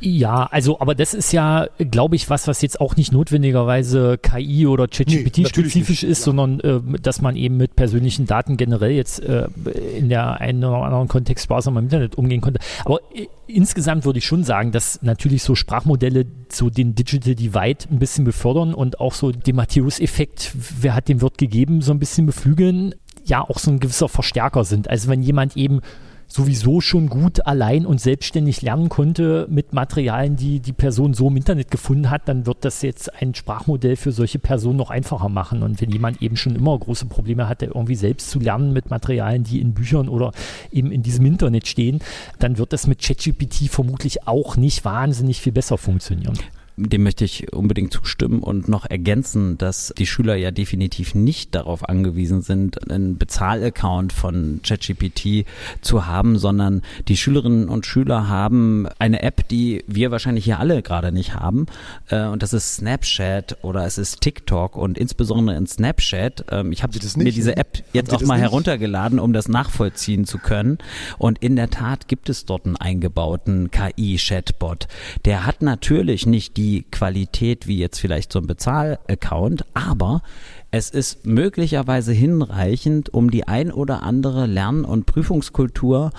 Ja, 0.00 0.44
also, 0.44 0.78
aber 0.80 0.94
das 0.94 1.14
ist 1.14 1.32
ja, 1.32 1.66
glaube 1.78 2.14
ich, 2.16 2.30
was, 2.30 2.46
was 2.46 2.62
jetzt 2.62 2.80
auch 2.80 2.96
nicht 2.96 3.12
notwendigerweise 3.12 4.18
KI 4.18 4.66
oder 4.66 4.86
ChatGPT-spezifisch 4.86 6.02
Nee, 6.02 6.10
ist, 6.10 6.20
ja. 6.20 6.24
sondern 6.24 6.60
äh, 6.60 6.80
dass 7.00 7.20
man 7.20 7.34
eben 7.34 7.56
mit 7.56 7.74
persönlichen 7.74 8.26
Daten 8.26 8.56
generell 8.56 8.92
jetzt 8.92 9.20
äh, 9.20 9.48
in 9.96 10.08
der 10.08 10.40
einen 10.40 10.62
oder 10.64 10.82
anderen 10.84 11.08
Kontext 11.08 11.44
sparsam 11.44 11.76
im 11.76 11.84
Internet 11.84 12.16
umgehen 12.16 12.40
konnte. 12.40 12.60
Aber 12.84 13.00
äh, 13.14 13.26
insgesamt 13.46 14.04
würde 14.04 14.18
ich 14.18 14.26
schon 14.26 14.44
sagen, 14.44 14.72
dass 14.72 15.00
natürlich 15.02 15.42
so 15.42 15.54
Sprachmodelle 15.54 16.26
so 16.50 16.70
den 16.70 16.94
Digital 16.94 17.34
Divide 17.34 17.86
ein 17.90 17.98
bisschen 17.98 18.24
befördern 18.24 18.74
und 18.74 19.00
auch 19.00 19.14
so 19.14 19.32
den 19.32 19.56
Matthäus-Effekt, 19.56 20.52
wer 20.80 20.94
hat 20.94 21.08
dem 21.08 21.20
Wirt 21.20 21.38
gegeben, 21.38 21.80
so 21.82 21.92
ein 21.92 21.98
bisschen 21.98 22.26
beflügeln, 22.26 22.94
ja 23.24 23.42
auch 23.42 23.58
so 23.58 23.70
ein 23.70 23.80
gewisser 23.80 24.08
Verstärker 24.08 24.64
sind. 24.64 24.88
Also 24.88 25.08
wenn 25.08 25.22
jemand 25.22 25.56
eben 25.56 25.80
sowieso 26.26 26.80
schon 26.80 27.08
gut 27.08 27.46
allein 27.46 27.86
und 27.86 28.00
selbstständig 28.00 28.62
lernen 28.62 28.88
konnte 28.88 29.46
mit 29.48 29.72
Materialien, 29.72 30.36
die 30.36 30.60
die 30.60 30.72
Person 30.72 31.14
so 31.14 31.28
im 31.28 31.36
Internet 31.36 31.70
gefunden 31.70 32.10
hat, 32.10 32.28
dann 32.28 32.46
wird 32.46 32.64
das 32.64 32.82
jetzt 32.82 33.14
ein 33.20 33.34
Sprachmodell 33.34 33.96
für 33.96 34.12
solche 34.12 34.38
Personen 34.38 34.76
noch 34.76 34.90
einfacher 34.90 35.28
machen. 35.28 35.62
Und 35.62 35.80
wenn 35.80 35.90
jemand 35.90 36.22
eben 36.22 36.36
schon 36.36 36.56
immer 36.56 36.78
große 36.78 37.06
Probleme 37.06 37.48
hatte, 37.48 37.66
irgendwie 37.66 37.94
selbst 37.94 38.30
zu 38.30 38.40
lernen 38.40 38.72
mit 38.72 38.90
Materialien, 38.90 39.44
die 39.44 39.60
in 39.60 39.74
Büchern 39.74 40.08
oder 40.08 40.32
eben 40.72 40.92
in 40.92 41.02
diesem 41.02 41.26
Internet 41.26 41.68
stehen, 41.68 42.00
dann 42.38 42.58
wird 42.58 42.72
das 42.72 42.86
mit 42.86 43.00
ChatGPT 43.00 43.68
vermutlich 43.70 44.26
auch 44.26 44.56
nicht 44.56 44.84
wahnsinnig 44.84 45.40
viel 45.40 45.52
besser 45.52 45.78
funktionieren. 45.78 46.38
Dem 46.78 47.04
möchte 47.04 47.24
ich 47.24 47.54
unbedingt 47.54 47.90
zustimmen 47.90 48.40
und 48.42 48.68
noch 48.68 48.84
ergänzen, 48.84 49.56
dass 49.56 49.94
die 49.96 50.06
Schüler 50.06 50.36
ja 50.36 50.50
definitiv 50.50 51.14
nicht 51.14 51.54
darauf 51.54 51.88
angewiesen 51.88 52.42
sind, 52.42 52.90
einen 52.90 53.16
Bezahlaccount 53.16 54.12
von 54.12 54.60
ChatGPT 54.62 55.46
zu 55.80 56.04
haben, 56.06 56.36
sondern 56.38 56.82
die 57.08 57.16
Schülerinnen 57.16 57.70
und 57.70 57.86
Schüler 57.86 58.28
haben 58.28 58.86
eine 58.98 59.22
App, 59.22 59.48
die 59.48 59.84
wir 59.86 60.10
wahrscheinlich 60.10 60.44
hier 60.44 60.60
alle 60.60 60.82
gerade 60.82 61.12
nicht 61.12 61.34
haben. 61.34 61.64
äh, 62.10 62.26
Und 62.26 62.42
das 62.42 62.52
ist 62.52 62.76
Snapchat 62.76 63.56
oder 63.62 63.86
es 63.86 63.96
ist 63.96 64.20
TikTok 64.20 64.76
und 64.76 64.98
insbesondere 64.98 65.56
in 65.56 65.66
Snapchat. 65.66 66.44
ähm, 66.50 66.72
Ich 66.72 66.82
habe 66.82 66.92
mir 67.16 67.32
diese 67.32 67.56
App 67.56 67.84
jetzt 67.94 68.12
auch 68.12 68.20
mal 68.20 68.34
nicht? 68.34 68.42
heruntergeladen, 68.42 69.18
um 69.18 69.32
das 69.32 69.48
nachvollziehen 69.48 70.26
zu 70.26 70.36
können. 70.36 70.76
Und 71.16 71.38
in 71.42 71.56
der 71.56 71.70
Tat 71.70 72.06
gibt 72.06 72.28
es 72.28 72.44
dort 72.44 72.66
einen 72.66 72.76
eingebauten 72.76 73.70
KI-Chatbot. 73.70 74.88
Der 75.24 75.46
hat 75.46 75.62
natürlich 75.62 76.26
nicht 76.26 76.58
die 76.58 76.65
Qualität 76.90 77.66
wie 77.66 77.78
jetzt 77.78 77.98
vielleicht 77.98 78.32
so 78.32 78.38
ein 78.38 78.46
Bezahlaccount, 78.46 79.64
aber 79.74 80.22
es 80.70 80.90
ist 80.90 81.24
möglicherweise 81.24 82.12
hinreichend, 82.12 83.14
um 83.14 83.30
die 83.30 83.48
ein 83.48 83.72
oder 83.72 84.02
andere 84.02 84.46
Lern- 84.46 84.84
und 84.84 85.06
Prüfungskultur, 85.06 86.10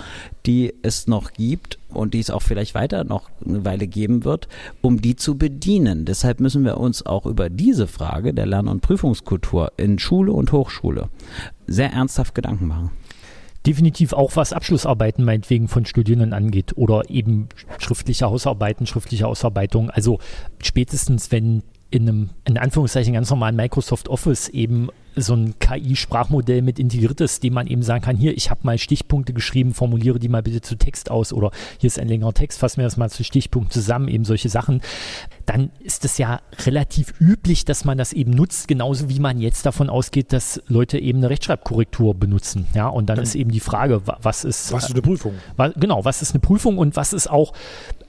die 0.46 0.74
es 0.82 1.06
noch 1.06 1.32
gibt 1.32 1.78
und 1.90 2.14
die 2.14 2.20
es 2.20 2.30
auch 2.30 2.42
vielleicht 2.42 2.74
weiter 2.74 3.04
noch 3.04 3.30
eine 3.44 3.64
Weile 3.64 3.86
geben 3.86 4.24
wird, 4.24 4.48
um 4.80 5.00
die 5.00 5.16
zu 5.16 5.38
bedienen. 5.38 6.06
Deshalb 6.06 6.40
müssen 6.40 6.64
wir 6.64 6.78
uns 6.78 7.04
auch 7.06 7.26
über 7.26 7.50
diese 7.50 7.86
Frage 7.86 8.34
der 8.34 8.46
Lern- 8.46 8.68
und 8.68 8.80
Prüfungskultur 8.80 9.72
in 9.76 9.98
Schule 9.98 10.32
und 10.32 10.50
Hochschule 10.50 11.08
sehr 11.66 11.92
ernsthaft 11.92 12.34
Gedanken 12.34 12.66
machen. 12.66 12.90
Definitiv 13.68 14.14
auch 14.14 14.34
was 14.34 14.54
Abschlussarbeiten 14.54 15.24
meinetwegen 15.24 15.68
von 15.68 15.84
Studierenden 15.84 16.32
angeht 16.32 16.72
oder 16.76 17.10
eben 17.10 17.50
schriftliche 17.78 18.24
Hausarbeiten, 18.24 18.86
schriftliche 18.86 19.26
Ausarbeitung. 19.26 19.90
Also 19.90 20.20
spätestens, 20.62 21.30
wenn 21.32 21.62
in 21.90 22.02
einem, 22.08 22.30
in 22.44 22.58
Anführungszeichen, 22.58 23.14
ganz 23.14 23.30
normalen 23.30 23.56
Microsoft 23.56 24.08
Office 24.08 24.48
eben 24.48 24.88
so 25.16 25.34
ein 25.34 25.58
KI-Sprachmodell 25.58 26.62
mit 26.62 26.78
integriert 26.78 27.20
ist, 27.20 27.42
dem 27.42 27.54
man 27.54 27.66
eben 27.66 27.82
sagen 27.82 28.02
kann, 28.04 28.16
hier, 28.16 28.36
ich 28.36 28.50
habe 28.50 28.60
mal 28.62 28.78
Stichpunkte 28.78 29.32
geschrieben, 29.32 29.74
formuliere 29.74 30.18
die 30.20 30.28
mal 30.28 30.42
bitte 30.42 30.60
zu 30.60 30.76
Text 30.76 31.10
aus 31.10 31.32
oder 31.32 31.50
hier 31.78 31.88
ist 31.88 31.98
ein 31.98 32.06
längerer 32.06 32.34
Text, 32.34 32.60
fass 32.60 32.76
mir 32.76 32.84
das 32.84 32.96
mal 32.98 33.10
zu 33.10 33.24
Stichpunkten 33.24 33.72
zusammen, 33.72 34.06
eben 34.08 34.24
solche 34.24 34.48
Sachen, 34.48 34.80
dann 35.46 35.70
ist 35.80 36.04
es 36.04 36.18
ja 36.18 36.40
relativ 36.66 37.14
üblich, 37.20 37.64
dass 37.64 37.84
man 37.84 37.98
das 37.98 38.12
eben 38.12 38.30
nutzt, 38.32 38.68
genauso 38.68 39.08
wie 39.08 39.18
man 39.18 39.40
jetzt 39.40 39.66
davon 39.66 39.88
ausgeht, 39.90 40.32
dass 40.32 40.62
Leute 40.68 40.98
eben 40.98 41.18
eine 41.18 41.30
Rechtschreibkorrektur 41.30 42.14
benutzen. 42.14 42.66
Ja, 42.74 42.86
und 42.88 43.06
dann 43.08 43.18
ist 43.18 43.34
eben 43.34 43.50
die 43.50 43.60
Frage, 43.60 44.06
wa- 44.06 44.18
was 44.22 44.44
ist, 44.44 44.72
Was 44.72 44.84
ist 44.84 44.92
eine 44.92 45.02
Prüfung? 45.02 45.34
wa- 45.56 45.72
genau, 45.74 46.04
was 46.04 46.22
ist 46.22 46.32
eine 46.32 46.40
Prüfung 46.40 46.78
und 46.78 46.94
was 46.94 47.12
ist 47.12 47.28
auch, 47.28 47.54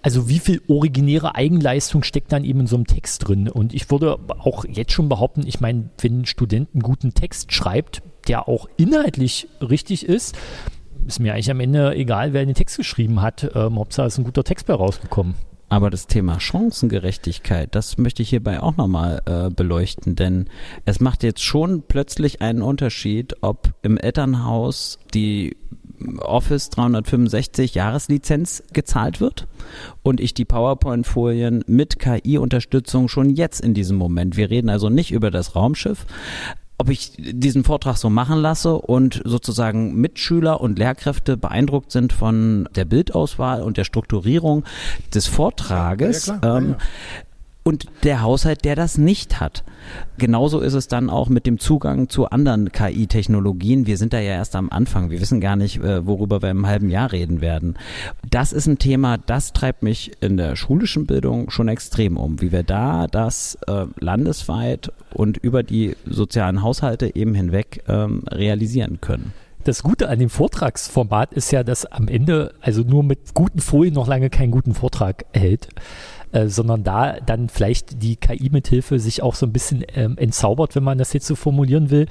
also 0.01 0.29
wie 0.29 0.39
viel 0.39 0.61
originäre 0.67 1.35
Eigenleistung 1.35 2.03
steckt 2.03 2.31
dann 2.31 2.43
eben 2.43 2.61
in 2.61 2.67
so 2.67 2.75
einem 2.75 2.87
Text 2.87 3.27
drin? 3.27 3.49
Und 3.49 3.73
ich 3.73 3.89
würde 3.91 4.17
auch 4.39 4.65
jetzt 4.65 4.93
schon 4.93 5.09
behaupten, 5.09 5.45
ich 5.45 5.59
meine, 5.59 5.89
wenn 5.99 6.21
ein 6.21 6.25
Student 6.25 6.69
einen 6.73 6.83
guten 6.83 7.13
Text 7.13 7.53
schreibt, 7.53 8.01
der 8.27 8.47
auch 8.47 8.69
inhaltlich 8.77 9.47
richtig 9.61 10.05
ist, 10.05 10.37
ist 11.07 11.19
mir 11.19 11.33
eigentlich 11.33 11.51
am 11.51 11.59
Ende 11.59 11.95
egal, 11.95 12.33
wer 12.33 12.45
den 12.45 12.55
Text 12.55 12.77
geschrieben 12.77 13.21
hat. 13.21 13.51
Ähm, 13.55 13.79
Hauptsache 13.79 14.07
ist 14.07 14.17
ein 14.17 14.25
guter 14.25 14.43
Text 14.43 14.67
bei 14.67 14.73
rausgekommen. 14.73 15.35
Aber 15.69 15.91
das 15.91 16.07
Thema 16.07 16.39
Chancengerechtigkeit, 16.39 17.75
das 17.75 17.97
möchte 17.99 18.23
ich 18.23 18.29
hierbei 18.29 18.61
auch 18.61 18.75
nochmal 18.75 19.21
äh, 19.25 19.51
beleuchten, 19.51 20.15
denn 20.15 20.49
es 20.85 20.99
macht 20.99 21.21
jetzt 21.21 21.43
schon 21.43 21.83
plötzlich 21.83 22.41
einen 22.41 22.63
Unterschied, 22.63 23.35
ob 23.41 23.69
im 23.83 23.97
Elternhaus 23.97 24.97
die 25.13 25.55
Office 26.19 26.69
365 26.69 27.75
Jahreslizenz 27.75 28.63
gezahlt 28.73 29.21
wird 29.21 29.47
und 30.03 30.19
ich 30.19 30.33
die 30.33 30.45
PowerPoint-Folien 30.45 31.63
mit 31.67 31.99
KI-Unterstützung 31.99 33.07
schon 33.07 33.29
jetzt 33.29 33.61
in 33.61 33.73
diesem 33.73 33.97
Moment, 33.97 34.37
wir 34.37 34.49
reden 34.49 34.69
also 34.69 34.89
nicht 34.89 35.11
über 35.11 35.31
das 35.31 35.55
Raumschiff, 35.55 36.05
ob 36.79 36.89
ich 36.89 37.11
diesen 37.17 37.65
Vortrag 37.65 37.97
so 37.97 38.09
machen 38.09 38.39
lasse 38.39 38.75
und 38.75 39.21
sozusagen 39.25 39.95
Mitschüler 39.95 40.61
und 40.61 40.79
Lehrkräfte 40.79 41.35
beeindruckt 41.35 41.91
sind 41.91 42.13
von 42.13 42.69
der 42.73 42.85
Bildauswahl 42.85 43.61
und 43.61 43.75
der 43.75 43.83
Strukturierung 43.83 44.63
des 45.13 45.27
Vortrages. 45.27 46.27
Ja, 46.27 46.37
klar. 46.37 46.53
Ja, 46.53 46.57
ähm, 46.57 46.69
ja. 46.69 46.77
Und 47.63 47.85
der 48.03 48.21
Haushalt, 48.21 48.65
der 48.65 48.75
das 48.75 48.97
nicht 48.97 49.39
hat. 49.39 49.63
Genauso 50.17 50.59
ist 50.59 50.73
es 50.73 50.87
dann 50.87 51.09
auch 51.09 51.29
mit 51.29 51.45
dem 51.45 51.59
Zugang 51.59 52.09
zu 52.09 52.29
anderen 52.29 52.71
KI-Technologien. 52.71 53.85
Wir 53.85 53.97
sind 53.97 54.13
da 54.13 54.19
ja 54.19 54.31
erst 54.31 54.55
am 54.55 54.69
Anfang. 54.69 55.09
Wir 55.09 55.21
wissen 55.21 55.41
gar 55.41 55.55
nicht, 55.55 55.77
äh, 55.77 56.05
worüber 56.05 56.41
wir 56.41 56.49
im 56.49 56.67
halben 56.67 56.89
Jahr 56.89 57.11
reden 57.11 57.41
werden. 57.41 57.77
Das 58.29 58.53
ist 58.53 58.67
ein 58.67 58.79
Thema, 58.79 59.17
das 59.17 59.53
treibt 59.53 59.83
mich 59.83 60.11
in 60.21 60.37
der 60.37 60.55
schulischen 60.55 61.05
Bildung 61.05 61.49
schon 61.49 61.67
extrem 61.67 62.17
um, 62.17 62.41
wie 62.41 62.51
wir 62.51 62.63
da 62.63 63.07
das 63.07 63.57
äh, 63.67 63.85
landesweit 63.99 64.91
und 65.13 65.37
über 65.37 65.63
die 65.63 65.95
sozialen 66.05 66.63
Haushalte 66.63 67.15
eben 67.15 67.33
hinweg 67.33 67.83
ähm, 67.87 68.23
realisieren 68.29 68.99
können. 69.01 69.33
Das 69.65 69.83
Gute 69.83 70.07
an 70.07 70.19
dem 70.19 70.29
Vortragsformat 70.29 71.33
ist 71.33 71.51
ja, 71.51 71.63
dass 71.63 71.85
am 71.85 72.07
Ende, 72.07 72.53
also 72.61 72.81
nur 72.81 73.03
mit 73.03 73.33
guten 73.33 73.59
Folien 73.59 73.93
noch 73.93 74.07
lange 74.07 74.29
keinen 74.29 74.51
guten 74.51 74.73
Vortrag 74.73 75.25
erhält, 75.33 75.67
äh, 76.31 76.47
sondern 76.47 76.83
da 76.83 77.19
dann 77.19 77.49
vielleicht 77.49 78.01
die 78.01 78.15
KI 78.15 78.49
mithilfe 78.49 78.99
sich 78.99 79.21
auch 79.21 79.35
so 79.35 79.45
ein 79.45 79.53
bisschen 79.53 79.83
ähm, 79.95 80.17
entzaubert, 80.17 80.75
wenn 80.75 80.83
man 80.83 80.97
das 80.97 81.13
jetzt 81.13 81.27
so 81.27 81.35
formulieren 81.35 81.89
will, 81.89 82.07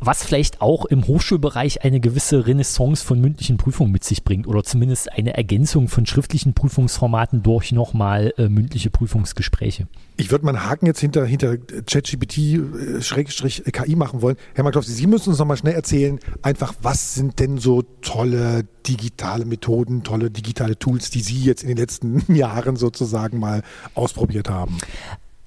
was 0.00 0.24
vielleicht 0.24 0.60
auch 0.60 0.84
im 0.86 1.06
Hochschulbereich 1.06 1.84
eine 1.84 2.00
gewisse 2.00 2.46
Renaissance 2.46 3.04
von 3.04 3.20
mündlichen 3.20 3.56
Prüfungen 3.56 3.92
mit 3.92 4.04
sich 4.04 4.24
bringt 4.24 4.46
oder 4.46 4.64
zumindest 4.64 5.12
eine 5.12 5.36
Ergänzung 5.36 5.88
von 5.88 6.06
schriftlichen 6.06 6.54
Prüfungsformaten 6.54 7.42
durch 7.42 7.72
nochmal 7.72 8.32
äh, 8.38 8.48
mündliche 8.48 8.90
Prüfungsgespräche. 8.90 9.86
Ich 10.20 10.30
würde 10.30 10.44
mal 10.44 10.54
einen 10.54 10.68
Haken 10.68 10.84
jetzt 10.84 11.00
hinter, 11.00 11.24
hinter 11.24 11.56
ChatGPT 11.56 12.38
äh, 12.38 13.00
Schrägstrich 13.00 13.66
äh, 13.66 13.70
KI 13.70 13.96
machen 13.96 14.20
wollen. 14.20 14.36
Herr 14.54 14.64
Markowski, 14.64 14.92
Sie 14.92 15.06
müssen 15.06 15.30
uns 15.30 15.38
noch 15.38 15.46
mal 15.46 15.56
schnell 15.56 15.72
erzählen, 15.72 16.20
einfach, 16.42 16.74
was 16.82 17.14
sind 17.14 17.40
denn 17.40 17.56
so 17.56 17.80
tolle 18.02 18.64
digitale 18.86 19.46
Methoden, 19.46 20.02
tolle 20.02 20.30
digitale 20.30 20.78
Tools, 20.78 21.08
die 21.08 21.22
Sie 21.22 21.42
jetzt 21.42 21.62
in 21.62 21.68
den 21.68 21.78
letzten 21.78 22.34
Jahren 22.34 22.76
sozusagen 22.76 23.38
mal 23.38 23.62
ausprobiert 23.94 24.50
haben? 24.50 24.76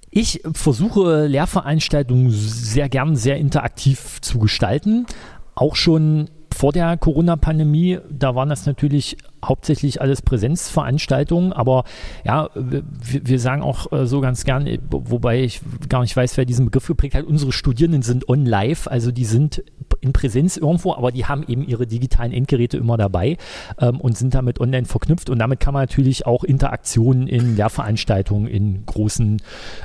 Ich 0.09 0.41
versuche 0.53 1.27
Lehrveranstaltungen 1.27 2.31
sehr 2.31 2.89
gern 2.89 3.15
sehr 3.15 3.37
interaktiv 3.37 4.21
zu 4.21 4.39
gestalten. 4.39 5.05
Auch 5.53 5.75
schon 5.75 6.31
vor 6.51 6.71
der 6.71 6.97
Corona-Pandemie, 6.97 7.99
da 8.09 8.33
waren 8.33 8.49
das 8.49 8.65
natürlich 8.65 9.17
hauptsächlich 9.43 10.01
alles 10.01 10.21
Präsenzveranstaltungen, 10.21 11.53
aber 11.53 11.83
ja, 12.23 12.49
wir, 12.55 12.83
wir 13.01 13.39
sagen 13.39 13.61
auch 13.61 13.91
äh, 13.91 14.05
so 14.05 14.21
ganz 14.21 14.43
gern, 14.45 14.67
äh, 14.67 14.79
wobei 14.89 15.41
ich 15.41 15.61
gar 15.89 16.01
nicht 16.01 16.15
weiß, 16.15 16.37
wer 16.37 16.45
diesen 16.45 16.65
Begriff 16.65 16.87
geprägt 16.87 17.15
hat, 17.15 17.25
unsere 17.25 17.51
Studierenden 17.51 18.01
sind 18.01 18.29
on 18.29 18.45
live, 18.45 18.87
also 18.87 19.11
die 19.11 19.25
sind 19.25 19.63
in 20.01 20.13
Präsenz 20.13 20.57
irgendwo, 20.57 20.93
aber 20.93 21.11
die 21.11 21.25
haben 21.25 21.43
eben 21.47 21.65
ihre 21.65 21.87
digitalen 21.87 22.31
Endgeräte 22.31 22.77
immer 22.77 22.97
dabei 22.97 23.37
ähm, 23.79 23.99
und 23.99 24.17
sind 24.17 24.35
damit 24.35 24.59
online 24.59 24.85
verknüpft 24.85 25.29
und 25.29 25.39
damit 25.39 25.59
kann 25.59 25.73
man 25.73 25.83
natürlich 25.83 26.25
auch 26.25 26.43
Interaktionen 26.43 27.27
in 27.27 27.55
Lehrveranstaltungen, 27.55 28.47
in 28.47 28.85
großen 28.85 29.41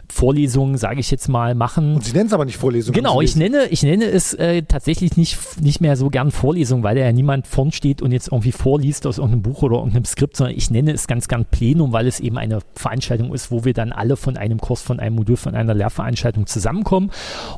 Vorlesungen, 0.09 0.77
sage 0.77 1.01
ich 1.01 1.11
jetzt 1.11 1.29
mal, 1.29 1.55
machen. 1.55 1.97
Und 1.97 2.05
Sie 2.05 2.13
nennen 2.13 2.27
es 2.27 2.33
aber 2.33 2.45
nicht 2.45 2.59
Vorlesungen. 2.59 2.95
Genau, 2.95 3.21
ich 3.21 3.37
nenne, 3.37 3.67
ich 3.71 3.83
nenne 3.83 4.07
es 4.07 4.35
äh, 4.35 4.63
tatsächlich 4.63 5.17
nicht, 5.17 5.39
nicht 5.61 5.81
mehr 5.81 5.97
so 5.97 6.11
gern 6.11 6.31
Vorlesung, 6.31 6.83
weil 6.83 6.97
da 6.97 7.03
ja 7.03 7.13
niemand 7.13 7.47
vorn 7.47 7.73
steht 7.73 8.03
und 8.03 8.13
jetzt 8.13 8.29
irgendwie 8.29 8.53
vorliest 8.53 9.07
aus 9.07 9.19
irgendeinem 9.19 9.43
Buch 9.43 9.48
oder 9.57 9.77
irgendeinem 9.77 10.05
Skript, 10.05 10.37
sondern 10.37 10.57
ich 10.57 10.71
nenne 10.71 10.93
es 10.93 11.07
ganz 11.07 11.29
gern 11.29 11.45
Plenum, 11.45 11.93
weil 11.93 12.07
es 12.07 12.21
eben 12.21 12.39
eine 12.39 12.61
Veranstaltung 12.75 13.33
ist, 13.33 13.51
wo 13.51 13.65
wir 13.65 13.75
dann 13.75 13.93
alle 13.93 14.17
von 14.17 14.37
einem 14.37 14.59
Kurs, 14.59 14.83
von 14.83 15.01
einem 15.01 15.17
Modul, 15.17 15.37
von 15.37 15.55
einer 15.55 15.75
Lehrveranstaltung 15.75 16.47
zusammenkommen. 16.47 17.11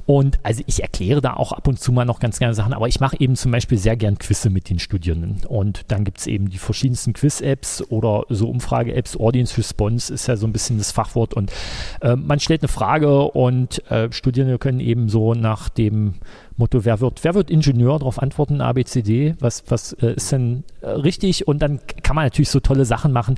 Und 0.06 0.38
also 0.42 0.62
ich 0.66 0.82
erkläre 0.82 1.20
da 1.20 1.34
auch 1.34 1.52
ab 1.52 1.68
und 1.68 1.80
zu 1.80 1.92
mal 1.92 2.04
noch 2.04 2.20
ganz 2.20 2.38
gerne 2.38 2.54
Sachen, 2.54 2.72
aber 2.72 2.88
ich 2.88 3.00
mache 3.00 3.16
eben 3.18 3.36
zum 3.36 3.52
Beispiel 3.52 3.78
sehr 3.78 3.96
gern 3.96 4.18
Quizze 4.18 4.50
mit 4.50 4.70
den 4.70 4.78
Studierenden. 4.78 5.46
Und 5.46 5.82
dann 5.88 6.04
gibt 6.04 6.18
es 6.18 6.26
eben 6.26 6.50
die 6.50 6.58
verschiedensten 6.58 7.12
Quiz-Apps 7.12 7.82
oder 7.90 8.24
so 8.28 8.48
Umfrage-Apps. 8.48 9.18
Audience 9.18 9.56
Response 9.56 10.12
ist 10.12 10.26
ja 10.26 10.36
so 10.36 10.46
ein 10.46 10.52
bisschen 10.52 10.78
das 10.78 10.92
Fachwort. 10.92 11.34
Und 11.34 11.52
äh, 12.00 12.16
man 12.16 12.40
stellt 12.40 12.62
eine 12.62 12.68
Frage 12.68 13.22
und 13.22 13.90
äh, 13.90 14.10
Studierende 14.12 14.58
können 14.58 14.80
eben 14.80 15.08
so 15.08 15.34
nach 15.34 15.68
dem 15.68 16.14
Motto, 16.56 16.84
wer 16.84 17.00
wird, 17.00 17.24
wer 17.24 17.34
wird 17.34 17.50
Ingenieur? 17.50 17.98
Darauf 17.98 18.20
antworten, 18.20 18.60
ABCD, 18.60 19.34
was, 19.40 19.64
was 19.68 19.92
äh, 19.94 20.14
ist 20.14 20.32
denn 20.32 20.64
äh, 20.82 20.88
richtig? 20.90 21.48
Und 21.48 21.60
dann 21.60 21.80
kann 22.02 22.16
man 22.16 22.24
natürlich 22.26 22.50
so 22.50 22.60
tolle 22.60 22.84
Sachen 22.84 23.12
machen 23.12 23.36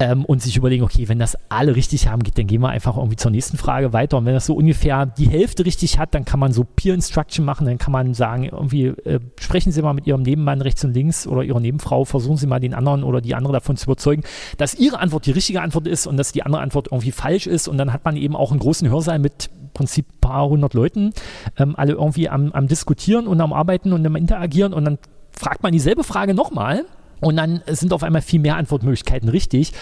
ähm, 0.00 0.24
und 0.24 0.42
sich 0.42 0.56
überlegen, 0.56 0.82
okay, 0.82 1.08
wenn 1.08 1.18
das 1.18 1.36
alle 1.50 1.76
richtig 1.76 2.08
haben, 2.08 2.22
dann 2.34 2.46
gehen 2.46 2.62
wir 2.62 2.70
einfach 2.70 2.96
irgendwie 2.96 3.16
zur 3.16 3.30
nächsten 3.30 3.58
Frage 3.58 3.92
weiter. 3.92 4.16
Und 4.16 4.24
wenn 4.24 4.32
das 4.32 4.46
so 4.46 4.54
ungefähr 4.54 5.04
die 5.04 5.28
Hälfte 5.28 5.66
richtig 5.66 5.98
hat, 5.98 6.14
dann 6.14 6.24
kann 6.24 6.40
man 6.40 6.52
so 6.52 6.64
Peer 6.64 6.94
Instruction 6.94 7.44
machen, 7.44 7.66
dann 7.66 7.78
kann 7.78 7.92
man 7.92 8.14
sagen, 8.14 8.44
irgendwie 8.44 8.86
äh, 8.86 9.20
sprechen 9.38 9.72
Sie 9.72 9.82
mal 9.82 9.92
mit 9.92 10.06
Ihrem 10.06 10.22
Nebenmann 10.22 10.62
rechts 10.62 10.82
und 10.84 10.94
links 10.94 11.26
oder 11.26 11.42
Ihrer 11.42 11.60
Nebenfrau, 11.60 12.06
versuchen 12.06 12.38
Sie 12.38 12.46
mal 12.46 12.60
den 12.60 12.72
anderen 12.72 13.04
oder 13.04 13.20
die 13.20 13.34
andere 13.34 13.52
davon 13.52 13.76
zu 13.76 13.84
überzeugen, 13.84 14.22
dass 14.56 14.74
Ihre 14.74 14.98
Antwort 14.98 15.26
die 15.26 15.32
richtige 15.32 15.60
Antwort 15.60 15.86
ist 15.86 16.06
und 16.06 16.16
dass 16.16 16.32
die 16.32 16.42
andere 16.42 16.62
Antwort 16.62 16.88
irgendwie 16.90 17.12
falsch 17.12 17.46
ist. 17.46 17.68
Und 17.68 17.76
dann 17.76 17.92
hat 17.92 18.04
man 18.06 18.16
eben 18.16 18.34
auch 18.34 18.50
einen 18.50 18.60
großen 18.60 18.88
Hörsaal 18.88 19.18
mit 19.18 19.50
Prinzip 19.74 20.06
ein 20.08 20.20
paar 20.20 20.48
hundert 20.48 20.74
Leuten, 20.74 21.12
ähm, 21.58 21.74
alle 21.76 21.92
irgendwie 21.92 22.28
am, 22.28 22.52
am 22.52 22.66
Diskutieren 22.68 23.26
und 23.26 23.40
am 23.40 23.52
Arbeiten 23.52 23.92
und 23.92 24.04
am 24.06 24.16
Interagieren 24.16 24.72
und 24.72 24.84
dann 24.84 24.98
fragt 25.32 25.62
man 25.62 25.72
dieselbe 25.72 26.04
Frage 26.04 26.34
nochmal 26.34 26.84
und 27.20 27.36
dann 27.36 27.62
sind 27.66 27.92
auf 27.92 28.02
einmal 28.02 28.22
viel 28.22 28.40
mehr 28.40 28.56
Antwortmöglichkeiten 28.56 29.28
richtig. 29.28 29.72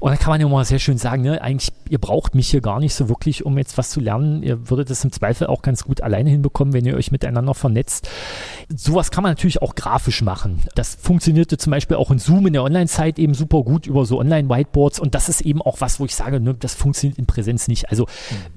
Und 0.00 0.10
dann 0.10 0.18
kann 0.18 0.30
man 0.30 0.40
ja 0.40 0.48
mal 0.48 0.64
sehr 0.64 0.78
schön 0.78 0.98
sagen, 0.98 1.22
ne, 1.22 1.40
eigentlich, 1.42 1.72
ihr 1.88 1.98
braucht 1.98 2.34
mich 2.34 2.48
hier 2.48 2.60
gar 2.60 2.80
nicht 2.80 2.94
so 2.94 3.08
wirklich, 3.08 3.44
um 3.44 3.58
jetzt 3.58 3.76
was 3.78 3.90
zu 3.90 4.00
lernen. 4.00 4.42
Ihr 4.42 4.70
würdet 4.70 4.90
das 4.90 5.04
im 5.04 5.12
Zweifel 5.12 5.46
auch 5.46 5.62
ganz 5.62 5.84
gut 5.84 6.00
alleine 6.00 6.30
hinbekommen, 6.30 6.72
wenn 6.72 6.86
ihr 6.86 6.96
euch 6.96 7.12
miteinander 7.12 7.54
vernetzt. 7.54 8.08
Sowas 8.74 9.10
kann 9.10 9.22
man 9.22 9.32
natürlich 9.32 9.62
auch 9.62 9.74
grafisch 9.74 10.22
machen. 10.22 10.62
Das 10.74 10.96
funktionierte 11.00 11.58
zum 11.58 11.70
Beispiel 11.70 11.96
auch 11.96 12.10
in 12.10 12.18
Zoom 12.18 12.46
in 12.46 12.54
der 12.54 12.64
Online-Zeit 12.64 13.18
eben 13.18 13.34
super 13.34 13.62
gut 13.62 13.86
über 13.86 14.06
so 14.06 14.18
Online-Whiteboards. 14.18 14.98
Und 14.98 15.14
das 15.14 15.28
ist 15.28 15.42
eben 15.42 15.60
auch 15.60 15.80
was, 15.80 16.00
wo 16.00 16.06
ich 16.06 16.14
sage, 16.14 16.40
ne, 16.40 16.54
das 16.54 16.74
funktioniert 16.74 17.18
in 17.18 17.26
Präsenz 17.26 17.68
nicht. 17.68 17.90
Also, 17.90 18.06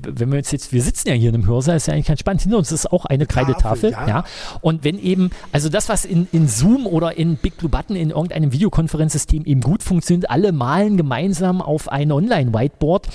wenn 0.02 0.32
wir 0.32 0.38
uns 0.38 0.52
jetzt, 0.52 0.72
wir 0.72 0.82
sitzen 0.82 1.10
ja 1.10 1.14
hier 1.14 1.30
in 1.30 1.36
einem 1.36 1.48
Hörsaal, 1.48 1.76
ist 1.76 1.88
ja 1.88 1.94
eigentlich 1.94 2.08
ganz 2.08 2.22
spannend. 2.22 2.42
Hinter 2.42 2.58
uns 2.58 2.72
ist 2.72 2.92
auch 2.92 3.06
eine 3.06 3.26
Kreidetafel. 3.26 3.92
Ja. 3.92 4.08
ja. 4.08 4.24
Und 4.62 4.84
wenn 4.84 4.98
eben, 4.98 5.30
also 5.52 5.70
das, 5.70 5.90
was 5.90 6.06
in, 6.06 6.28
in 6.32 6.48
Zoom 6.48 6.88
oder 6.88 7.18
in 7.18 7.36
Big 7.36 7.58
Blue 7.58 7.70
Button 7.70 7.96
in 7.96 8.10
irgendeinem 8.10 8.29
irgendeinem 8.32 8.54
Videokonferenzsystem 8.54 9.46
eben 9.46 9.62
gut 9.62 9.84
funktioniert, 9.84 10.30
alle 10.30 10.52
malen 10.52 10.98
gemeinsam 10.98 11.62
auf 11.62 11.90
ein 11.90 12.12
Online-Whiteboard. 12.12 13.08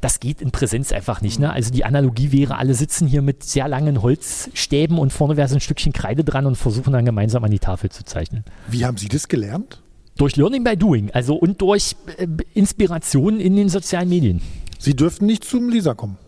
Das 0.00 0.20
geht 0.20 0.42
in 0.42 0.50
Präsenz 0.50 0.92
einfach 0.92 1.20
nicht. 1.20 1.38
Ne? 1.38 1.52
Also 1.52 1.70
die 1.70 1.84
Analogie 1.84 2.32
wäre, 2.32 2.58
alle 2.58 2.74
sitzen 2.74 3.06
hier 3.06 3.22
mit 3.22 3.44
sehr 3.44 3.68
langen 3.68 4.02
Holzstäben 4.02 4.98
und 4.98 5.12
vorne 5.12 5.36
wäre 5.36 5.48
so 5.48 5.54
ein 5.54 5.60
Stückchen 5.60 5.92
Kreide 5.92 6.24
dran 6.24 6.46
und 6.46 6.56
versuchen 6.56 6.92
dann 6.92 7.04
gemeinsam 7.04 7.44
an 7.44 7.50
die 7.50 7.58
Tafel 7.58 7.90
zu 7.90 8.04
zeichnen. 8.04 8.44
Wie 8.68 8.84
haben 8.84 8.96
Sie 8.96 9.08
das 9.08 9.28
gelernt? 9.28 9.82
Durch 10.16 10.36
Learning 10.36 10.62
by 10.62 10.76
Doing, 10.76 11.10
also 11.12 11.34
und 11.36 11.60
durch 11.62 11.96
äh, 12.18 12.26
Inspiration 12.54 13.40
in 13.40 13.56
den 13.56 13.68
sozialen 13.68 14.08
Medien. 14.08 14.42
Sie 14.78 14.94
dürften 14.94 15.26
nicht 15.26 15.44
zum 15.44 15.68
Lisa 15.70 15.94
kommen. 15.94 16.18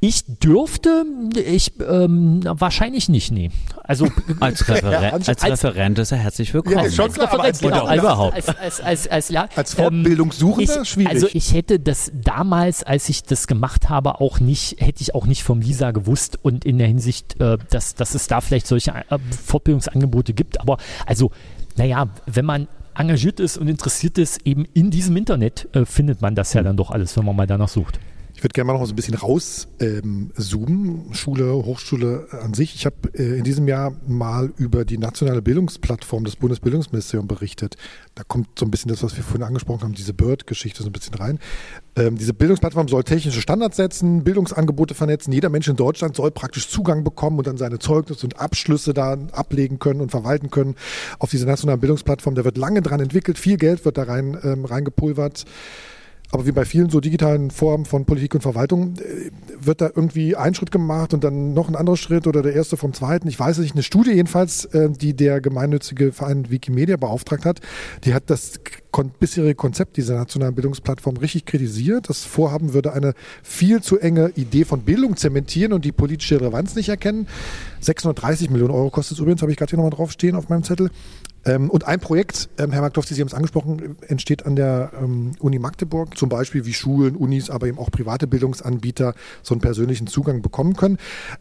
Ich 0.00 0.24
dürfte, 0.26 1.04
ich 1.34 1.72
ähm, 1.80 2.40
wahrscheinlich 2.44 3.08
nicht, 3.08 3.32
nee. 3.32 3.50
Also 3.82 4.08
als, 4.40 4.68
Referen 4.68 4.92
ja, 4.92 5.10
als, 5.10 5.28
als, 5.28 5.44
Referent 5.44 5.98
ist 5.98 6.12
er 6.12 6.18
herzlich 6.18 6.54
willkommen. 6.54 6.84
Ja, 6.84 6.90
schon 6.90 7.12
klar, 7.12 7.32
aber 7.32 7.44
als, 7.44 7.60
genau, 7.60 7.84
als, 7.84 8.00
überhaupt. 8.00 8.34
Als, 8.34 8.48
als, 8.48 8.80
als, 8.80 9.08
als, 9.08 9.34
als, 9.34 9.56
als 9.56 9.74
Fortbildungssuchender 9.74 10.76
ähm, 10.78 10.84
schwierig. 10.84 11.12
Also 11.12 11.28
ich 11.32 11.54
hätte 11.54 11.80
das 11.80 12.12
damals, 12.14 12.84
als 12.84 13.08
ich 13.08 13.24
das 13.24 13.46
gemacht 13.46 13.88
habe, 13.88 14.20
auch 14.20 14.40
nicht, 14.40 14.80
hätte 14.80 15.02
ich 15.02 15.14
auch 15.14 15.26
nicht 15.26 15.42
vom 15.42 15.60
Lisa 15.60 15.90
gewusst 15.90 16.38
und 16.42 16.64
in 16.64 16.78
der 16.78 16.86
Hinsicht, 16.86 17.40
äh, 17.40 17.58
dass, 17.70 17.94
dass 17.94 18.14
es 18.14 18.26
da 18.28 18.40
vielleicht 18.40 18.66
solche 18.66 18.92
äh, 18.92 19.18
Fortbildungsangebote 19.44 20.34
gibt. 20.34 20.60
Aber 20.60 20.78
also, 21.06 21.30
naja, 21.76 22.08
wenn 22.26 22.44
man 22.44 22.68
engagiert 22.94 23.40
ist 23.40 23.56
und 23.56 23.68
interessiert 23.68 24.18
ist, 24.18 24.44
eben 24.44 24.66
in 24.74 24.90
diesem 24.90 25.16
Internet 25.16 25.68
äh, 25.74 25.84
findet 25.84 26.20
man 26.20 26.34
das 26.34 26.52
ja 26.52 26.62
dann 26.62 26.76
doch 26.76 26.90
alles, 26.90 27.16
wenn 27.16 27.24
man 27.24 27.36
mal 27.36 27.46
danach 27.46 27.68
sucht. 27.68 28.00
Ich 28.38 28.44
würde 28.44 28.52
gerne 28.52 28.68
mal 28.68 28.78
noch 28.78 28.86
so 28.86 28.92
ein 28.92 28.94
bisschen 28.94 29.16
rauszoomen, 29.16 30.30
ähm, 30.38 31.12
Schule, 31.12 31.52
Hochschule 31.54 32.28
an 32.40 32.54
sich. 32.54 32.76
Ich 32.76 32.86
habe 32.86 32.94
äh, 33.14 33.36
in 33.36 33.42
diesem 33.42 33.66
Jahr 33.66 33.96
mal 34.06 34.52
über 34.58 34.84
die 34.84 34.96
nationale 34.96 35.42
Bildungsplattform 35.42 36.22
des 36.22 36.36
Bundesbildungsministeriums 36.36 37.26
berichtet. 37.26 37.76
Da 38.14 38.22
kommt 38.22 38.56
so 38.56 38.64
ein 38.64 38.70
bisschen 38.70 38.90
das, 38.90 39.02
was 39.02 39.16
wir 39.16 39.24
vorhin 39.24 39.42
angesprochen 39.42 39.82
haben, 39.82 39.94
diese 39.94 40.14
Bird-Geschichte 40.14 40.84
so 40.84 40.88
ein 40.88 40.92
bisschen 40.92 41.14
rein. 41.14 41.40
Ähm, 41.96 42.16
diese 42.16 42.32
Bildungsplattform 42.32 42.86
soll 42.86 43.02
technische 43.02 43.40
Standards 43.40 43.76
setzen, 43.76 44.22
Bildungsangebote 44.22 44.94
vernetzen. 44.94 45.32
Jeder 45.32 45.48
Mensch 45.48 45.66
in 45.66 45.74
Deutschland 45.74 46.14
soll 46.14 46.30
praktisch 46.30 46.68
Zugang 46.68 47.02
bekommen 47.02 47.38
und 47.38 47.48
dann 47.48 47.58
seine 47.58 47.80
Zeugnisse 47.80 48.24
und 48.24 48.38
Abschlüsse 48.38 48.94
da 48.94 49.18
ablegen 49.32 49.80
können 49.80 50.00
und 50.00 50.12
verwalten 50.12 50.48
können 50.48 50.76
auf 51.18 51.30
diese 51.30 51.46
nationale 51.46 51.78
Bildungsplattform. 51.78 52.36
Da 52.36 52.44
wird 52.44 52.56
lange 52.56 52.82
dran 52.82 53.00
entwickelt, 53.00 53.36
viel 53.36 53.56
Geld 53.56 53.84
wird 53.84 53.98
da 53.98 54.04
rein 54.04 54.38
ähm, 54.44 54.64
reingepulvert. 54.64 55.44
Aber 56.30 56.46
wie 56.46 56.52
bei 56.52 56.64
vielen 56.64 56.90
so 56.90 57.00
digitalen 57.00 57.50
Formen 57.50 57.86
von 57.86 58.04
Politik 58.04 58.34
und 58.34 58.42
Verwaltung 58.42 58.94
äh, 58.96 59.30
wird 59.60 59.80
da 59.80 59.86
irgendwie 59.86 60.36
ein 60.36 60.54
Schritt 60.54 60.70
gemacht 60.70 61.14
und 61.14 61.24
dann 61.24 61.54
noch 61.54 61.68
ein 61.68 61.76
anderer 61.76 61.96
Schritt 61.96 62.26
oder 62.26 62.42
der 62.42 62.54
erste 62.54 62.76
vom 62.76 62.92
zweiten. 62.92 63.28
Ich 63.28 63.38
weiß 63.38 63.58
nicht. 63.58 63.72
Eine 63.72 63.82
Studie 63.82 64.12
jedenfalls, 64.12 64.66
äh, 64.66 64.90
die 64.90 65.14
der 65.14 65.40
gemeinnützige 65.40 66.12
Verein 66.12 66.50
Wikimedia 66.50 66.96
beauftragt 66.96 67.44
hat, 67.46 67.60
die 68.04 68.12
hat 68.12 68.24
das 68.26 68.60
bisherige 69.20 69.54
Konzept 69.54 69.96
dieser 69.96 70.16
nationalen 70.16 70.54
Bildungsplattform 70.54 71.16
richtig 71.16 71.46
kritisiert. 71.46 72.08
Das 72.08 72.24
Vorhaben 72.24 72.74
würde 72.74 72.92
eine 72.92 73.14
viel 73.42 73.80
zu 73.80 73.98
enge 73.98 74.30
Idee 74.34 74.64
von 74.64 74.80
Bildung 74.80 75.16
zementieren 75.16 75.72
und 75.72 75.84
die 75.84 75.92
politische 75.92 76.40
Relevanz 76.40 76.74
nicht 76.74 76.88
erkennen. 76.88 77.26
630 77.80 78.50
Millionen 78.50 78.72
Euro 78.72 78.90
kostet 78.90 79.16
es 79.16 79.20
übrigens, 79.20 79.42
habe 79.42 79.52
ich 79.52 79.58
gerade 79.58 79.70
hier 79.70 79.76
nochmal 79.78 79.96
draufstehen 79.96 80.36
auf 80.36 80.48
meinem 80.48 80.64
Zettel. 80.64 80.90
Ähm, 81.48 81.70
und 81.70 81.86
ein 81.86 81.98
Projekt, 81.98 82.50
ähm, 82.58 82.72
Herr 82.72 82.82
Markdorf, 82.82 83.06
Sie 83.06 83.18
haben 83.18 83.26
es 83.26 83.34
angesprochen, 83.34 83.96
entsteht 84.06 84.44
an 84.44 84.54
der 84.54 84.92
ähm, 85.00 85.32
Uni 85.40 85.58
Magdeburg, 85.58 86.16
zum 86.18 86.28
Beispiel 86.28 86.66
wie 86.66 86.74
Schulen, 86.74 87.16
Unis, 87.16 87.48
aber 87.48 87.66
eben 87.66 87.78
auch 87.78 87.90
private 87.90 88.26
Bildungsanbieter 88.26 89.14
so 89.42 89.54
einen 89.54 89.62
persönlichen 89.62 90.06
Zugang 90.06 90.42
bekommen 90.42 90.76
können. 90.76 90.98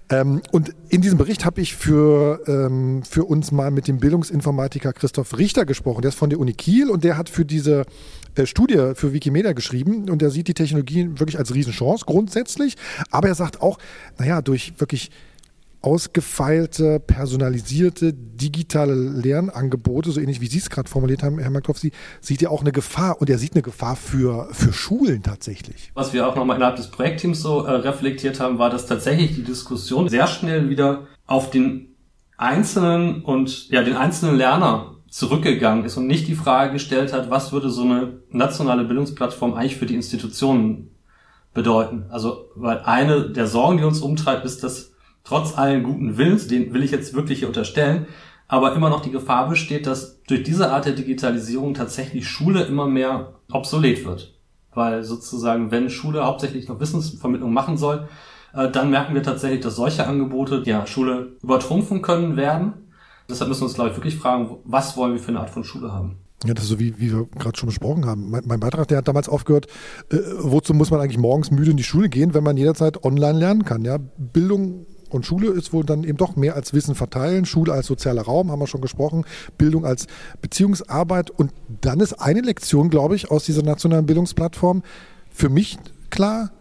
Ähm, 0.09 0.41
und 0.51 0.73
in 0.87 1.01
diesem 1.01 1.17
Bericht 1.17 1.43
habe 1.43 1.59
ich 1.59 1.75
für, 1.75 2.41
ähm, 2.47 3.03
für 3.03 3.25
uns 3.25 3.51
mal 3.51 3.69
mit 3.69 3.89
dem 3.89 3.97
Bildungsinformatiker 3.97 4.93
Christoph 4.93 5.37
Richter 5.37 5.65
gesprochen. 5.65 6.01
Der 6.01 6.09
ist 6.09 6.15
von 6.15 6.29
der 6.29 6.39
Uni 6.39 6.53
Kiel 6.53 6.89
und 6.89 7.03
der 7.03 7.17
hat 7.17 7.29
für 7.29 7.43
diese 7.43 7.85
äh, 8.35 8.45
Studie 8.45 8.93
für 8.95 9.11
Wikimedia 9.11 9.51
geschrieben 9.51 10.09
und 10.09 10.21
er 10.21 10.29
sieht 10.29 10.47
die 10.47 10.53
Technologie 10.53 11.09
wirklich 11.15 11.37
als 11.37 11.53
Riesenchance 11.53 12.05
grundsätzlich, 12.05 12.77
aber 13.11 13.27
er 13.27 13.35
sagt 13.35 13.61
auch, 13.61 13.77
naja, 14.17 14.41
durch 14.41 14.73
wirklich 14.77 15.11
ausgefeilte, 15.87 16.99
personalisierte, 16.99 18.13
digitale 18.13 18.93
Lernangebote, 18.93 20.11
so 20.11 20.19
ähnlich 20.19 20.41
wie 20.41 20.47
Sie 20.47 20.57
es 20.57 20.69
gerade 20.69 20.89
formuliert 20.89 21.23
haben, 21.23 21.39
Herr 21.39 21.49
Markowski, 21.49 21.93
sieht 22.19 22.41
ja 22.41 22.49
auch 22.49 22.59
eine 22.59 22.73
Gefahr 22.73 23.21
und 23.21 23.29
er 23.29 23.37
sieht 23.37 23.53
eine 23.53 23.61
Gefahr 23.61 23.95
für, 23.95 24.49
für 24.51 24.73
Schulen 24.73 25.23
tatsächlich. 25.23 25.91
Was 25.93 26.11
wir 26.11 26.27
auch 26.27 26.35
nochmal 26.35 26.57
innerhalb 26.57 26.75
des 26.75 26.87
Projektteams 26.87 27.41
so 27.41 27.63
äh, 27.63 27.71
reflektiert 27.71 28.41
haben, 28.41 28.59
war, 28.59 28.69
dass 28.69 28.85
tatsächlich 28.85 29.33
die 29.35 29.43
Diskussion 29.43 30.09
sehr 30.09 30.27
schnell 30.27 30.69
wieder 30.69 31.07
auf 31.25 31.51
den 31.51 31.95
einzelnen 32.35 33.23
und 33.23 33.69
ja, 33.69 33.81
den 33.81 33.95
einzelnen 33.95 34.35
Lerner 34.35 34.95
zurückgegangen 35.09 35.85
ist 35.85 35.95
und 35.95 36.07
nicht 36.07 36.27
die 36.27 36.35
Frage 36.35 36.73
gestellt 36.73 37.13
hat, 37.13 37.29
was 37.29 37.53
würde 37.53 37.69
so 37.69 37.83
eine 37.83 38.19
nationale 38.29 38.83
Bildungsplattform 38.83 39.53
eigentlich 39.53 39.77
für 39.77 39.85
die 39.85 39.95
Institutionen 39.95 40.91
bedeuten. 41.53 42.07
Also, 42.09 42.49
weil 42.55 42.79
eine 42.79 43.29
der 43.29 43.47
Sorgen, 43.47 43.77
die 43.77 43.85
uns 43.85 44.01
umtreibt, 44.01 44.43
ist, 44.43 44.65
dass 44.65 44.96
trotz 45.27 45.57
allen 45.57 45.83
guten 45.83 46.17
Willens, 46.17 46.47
den 46.47 46.73
will 46.73 46.83
ich 46.83 46.91
jetzt 46.91 47.13
wirklich 47.13 47.39
hier 47.39 47.49
unterstellen, 47.49 48.07
aber 48.47 48.73
immer 48.73 48.89
noch 48.89 49.01
die 49.01 49.11
Gefahr 49.11 49.49
besteht, 49.49 49.85
dass 49.85 50.23
durch 50.23 50.43
diese 50.43 50.71
Art 50.71 50.85
der 50.85 50.93
Digitalisierung 50.93 51.73
tatsächlich 51.73 52.27
Schule 52.27 52.63
immer 52.63 52.87
mehr 52.87 53.33
obsolet 53.51 54.05
wird. 54.05 54.33
Weil 54.73 55.03
sozusagen, 55.03 55.71
wenn 55.71 55.89
Schule 55.89 56.23
hauptsächlich 56.23 56.69
noch 56.69 56.79
Wissensvermittlung 56.79 57.51
machen 57.51 57.77
soll, 57.77 58.07
äh, 58.53 58.69
dann 58.71 58.89
merken 58.89 59.15
wir 59.15 59.23
tatsächlich, 59.23 59.59
dass 59.59 59.75
solche 59.75 60.07
Angebote 60.07 60.63
ja 60.65 60.87
Schule 60.87 61.35
übertrumpfen 61.43 62.01
können 62.01 62.37
werden. 62.37 62.73
Deshalb 63.29 63.49
müssen 63.49 63.61
wir 63.61 63.65
uns, 63.65 63.75
glaube 63.75 63.89
ich, 63.89 63.97
wirklich 63.97 64.15
fragen, 64.15 64.59
was 64.63 64.95
wollen 64.95 65.13
wir 65.13 65.19
für 65.19 65.29
eine 65.29 65.41
Art 65.41 65.49
von 65.49 65.65
Schule 65.65 65.91
haben? 65.91 66.19
Ja, 66.45 66.53
das 66.53 66.65
ist 66.65 66.69
so, 66.69 66.79
wie, 66.79 66.97
wie 66.99 67.11
wir 67.11 67.25
gerade 67.37 67.57
schon 67.57 67.67
besprochen 67.67 68.05
haben. 68.05 68.29
Mein, 68.29 68.43
mein, 68.45 68.59
Beitrag, 68.61 68.87
der 68.87 68.99
hat 68.99 69.07
damals 69.09 69.27
aufgehört, 69.27 69.65
äh, 70.09 70.19
wozu 70.39 70.73
muss 70.73 70.91
man 70.91 71.01
eigentlich 71.01 71.17
morgens 71.17 71.51
müde 71.51 71.71
in 71.71 71.77
die 71.77 71.83
Schule 71.83 72.07
gehen, 72.07 72.33
wenn 72.33 72.43
man 72.43 72.55
jederzeit 72.55 73.03
online 73.03 73.39
lernen 73.39 73.65
kann? 73.65 73.83
Ja, 73.83 73.97
Bildung 73.97 74.85
und 75.09 75.25
Schule 75.25 75.49
ist 75.49 75.73
wohl 75.73 75.83
dann 75.83 76.03
eben 76.03 76.17
doch 76.17 76.35
mehr 76.35 76.55
als 76.55 76.73
Wissen 76.73 76.95
verteilen, 76.95 77.45
Schule 77.45 77.73
als 77.73 77.87
sozialer 77.87 78.23
Raum, 78.23 78.51
haben 78.51 78.59
wir 78.59 78.67
schon 78.67 78.81
gesprochen, 78.81 79.25
Bildung 79.57 79.85
als 79.85 80.07
Beziehungsarbeit. 80.41 81.29
Und 81.29 81.53
dann 81.81 81.99
ist 81.99 82.13
eine 82.13 82.41
Lektion, 82.41 82.89
glaube 82.89 83.15
ich, 83.15 83.31
aus 83.31 83.45
dieser 83.45 83.63
nationalen 83.63 84.05
Bildungsplattform 84.05 84.83
für 85.29 85.49
mich 85.49 85.77
klar, 86.09 86.51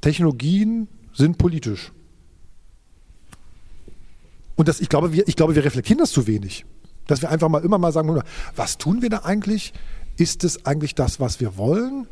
Technologien 0.00 0.88
sind 1.12 1.38
politisch. 1.38 1.92
Und 4.54 4.68
das, 4.68 4.80
ich, 4.80 4.88
glaube, 4.88 5.12
wir, 5.12 5.26
ich 5.28 5.36
glaube, 5.36 5.54
wir 5.54 5.64
reflektieren 5.64 5.98
das 5.98 6.12
zu 6.12 6.26
wenig. 6.26 6.64
Dass 7.06 7.22
wir 7.22 7.30
einfach 7.30 7.48
mal 7.48 7.62
immer 7.62 7.78
mal 7.78 7.92
sagen, 7.92 8.20
was 8.56 8.78
tun 8.78 9.02
wir 9.02 9.10
da 9.10 9.18
eigentlich? 9.18 9.72
Ist 10.16 10.44
es 10.44 10.64
eigentlich 10.64 10.94
das, 10.94 11.20
was 11.20 11.40
wir 11.40 11.56
wollen? 11.56 12.06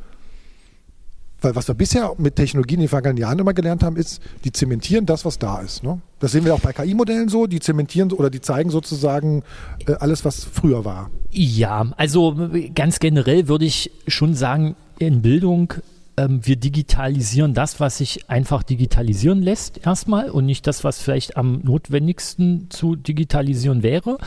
Weil 1.41 1.55
was 1.57 1.69
wir 1.69 1.75
bisher 1.75 2.13
mit 2.19 2.37
Technologien 2.37 2.81
in 2.81 2.85
den 2.85 2.89
vergangenen 2.89 3.21
Jahren 3.21 3.39
immer 3.39 3.53
gelernt 3.53 3.83
haben, 3.83 3.97
ist, 3.97 4.23
die 4.45 4.53
zementieren 4.53 5.05
das, 5.07 5.25
was 5.25 5.39
da 5.39 5.61
ist. 5.61 5.83
Ne? 5.83 6.01
Das 6.21 6.33
sehen 6.33 6.45
wir 6.45 6.55
auch 6.55 6.61
bei 6.61 6.73
KI-Modellen 6.73 7.29
so, 7.29 7.47
die 7.47 7.61
zementieren 7.61 8.13
oder 8.13 8.31
die 8.31 8.41
zeigen 8.41 8.71
sozusagen 8.71 9.43
äh, 9.87 9.93
alles, 9.95 10.25
was 10.25 10.45
früher 10.45 10.85
war. 10.85 11.11
Ja, 11.31 11.93
also 11.97 12.51
ganz 12.75 12.99
generell 12.99 13.49
würde 13.49 13.67
ich 13.67 13.91
schon 14.07 14.35
sagen, 14.35 14.77
in 14.99 15.23
Bildung 15.23 15.75
ähm, 16.17 16.41
wir 16.43 16.57
digitalisieren 16.57 17.55
das, 17.55 17.81
was 17.81 17.99
sich 17.99 18.31
einfach 18.31 18.63
digitalisieren 18.63 19.43
lässt, 19.43 19.85
erstmal 19.85 20.31
und 20.31 20.47
nicht 20.47 20.67
das, 20.67 20.85
was 20.85 21.01
vielleicht 21.01 21.37
am 21.37 21.61
notwendigsten 21.63 22.69
zu 22.71 22.97
digitalisieren 22.97 23.83
wäre. 23.83 24.19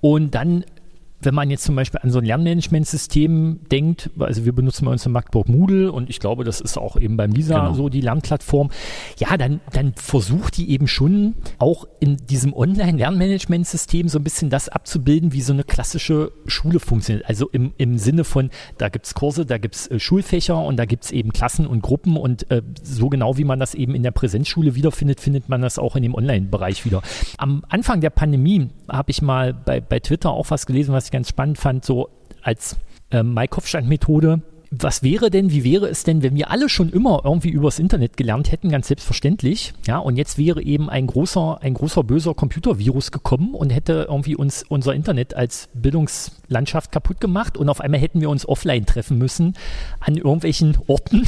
Und 0.00 0.34
dann 0.34 0.64
wenn 1.24 1.34
man 1.34 1.50
jetzt 1.50 1.64
zum 1.64 1.76
Beispiel 1.76 2.00
an 2.02 2.10
so 2.10 2.18
ein 2.18 2.24
Lernmanagementsystem 2.24 3.60
denkt, 3.70 4.10
also 4.18 4.44
wir 4.44 4.52
benutzen 4.52 4.84
bei 4.84 4.92
uns 4.92 5.04
in 5.06 5.12
Magdeburg 5.12 5.48
Moodle 5.48 5.90
und 5.92 6.10
ich 6.10 6.20
glaube, 6.20 6.44
das 6.44 6.60
ist 6.60 6.76
auch 6.76 6.96
eben 6.96 7.16
beim 7.16 7.32
Lisa 7.32 7.60
genau. 7.60 7.74
so 7.74 7.88
die 7.88 8.00
Lernplattform, 8.00 8.70
ja, 9.18 9.36
dann, 9.36 9.60
dann 9.72 9.94
versucht 9.94 10.56
die 10.56 10.70
eben 10.70 10.88
schon 10.88 11.34
auch 11.58 11.86
in 12.00 12.16
diesem 12.16 12.54
Online-Lernmanagementsystem 12.54 14.08
so 14.08 14.18
ein 14.18 14.24
bisschen 14.24 14.50
das 14.50 14.68
abzubilden, 14.68 15.32
wie 15.32 15.42
so 15.42 15.52
eine 15.52 15.64
klassische 15.64 16.32
Schule 16.46 16.80
funktioniert. 16.80 17.26
Also 17.28 17.48
im, 17.50 17.72
im 17.78 17.98
Sinne 17.98 18.24
von, 18.24 18.50
da 18.78 18.88
gibt 18.88 19.06
es 19.06 19.14
Kurse, 19.14 19.46
da 19.46 19.58
gibt 19.58 19.74
es 19.74 19.90
äh, 19.90 19.98
Schulfächer 19.98 20.58
und 20.58 20.76
da 20.76 20.84
gibt 20.84 21.04
es 21.04 21.10
eben 21.10 21.32
Klassen 21.32 21.66
und 21.66 21.82
Gruppen 21.82 22.16
und 22.16 22.50
äh, 22.50 22.62
so 22.82 23.08
genau 23.08 23.36
wie 23.36 23.44
man 23.44 23.58
das 23.58 23.74
eben 23.74 23.94
in 23.94 24.02
der 24.02 24.10
Präsenzschule 24.10 24.74
wiederfindet, 24.74 25.20
findet 25.20 25.48
man 25.48 25.62
das 25.62 25.78
auch 25.78 25.96
in 25.96 26.02
dem 26.02 26.14
Online-Bereich 26.14 26.84
wieder. 26.84 27.02
Am 27.38 27.64
Anfang 27.68 28.00
der 28.00 28.10
Pandemie 28.10 28.68
habe 28.88 29.10
ich 29.10 29.22
mal 29.22 29.54
bei, 29.54 29.80
bei 29.80 30.00
Twitter 30.00 30.30
auch 30.30 30.50
was 30.50 30.66
gelesen, 30.66 30.92
was 30.92 31.06
ich 31.06 31.10
ganz 31.14 31.28
spannend 31.28 31.58
fand, 31.58 31.84
so 31.84 32.10
als 32.42 32.76
äh, 33.10 33.22
Mike-Hofstand-Methode. 33.22 34.42
Was 34.76 35.04
wäre 35.04 35.30
denn, 35.30 35.52
wie 35.52 35.62
wäre 35.62 35.86
es 35.86 36.02
denn, 36.02 36.24
wenn 36.24 36.34
wir 36.34 36.50
alle 36.50 36.68
schon 36.68 36.90
immer 36.90 37.20
irgendwie 37.22 37.50
übers 37.50 37.78
Internet 37.78 38.16
gelernt 38.16 38.50
hätten, 38.50 38.70
ganz 38.70 38.88
selbstverständlich, 38.88 39.72
ja, 39.86 39.98
und 39.98 40.16
jetzt 40.16 40.36
wäre 40.36 40.62
eben 40.62 40.90
ein 40.90 41.06
großer, 41.06 41.62
ein 41.62 41.74
großer 41.74 42.02
böser 42.02 42.34
Computervirus 42.34 43.12
gekommen 43.12 43.54
und 43.54 43.70
hätte 43.70 44.06
irgendwie 44.08 44.34
uns 44.34 44.64
unser 44.68 44.92
Internet 44.92 45.34
als 45.34 45.68
Bildungslandschaft 45.74 46.90
kaputt 46.90 47.20
gemacht 47.20 47.56
und 47.56 47.68
auf 47.68 47.80
einmal 47.80 48.00
hätten 48.00 48.20
wir 48.20 48.30
uns 48.30 48.48
offline 48.48 48.84
treffen 48.84 49.16
müssen 49.16 49.54
an 50.00 50.16
irgendwelchen 50.16 50.76
Orten, 50.88 51.22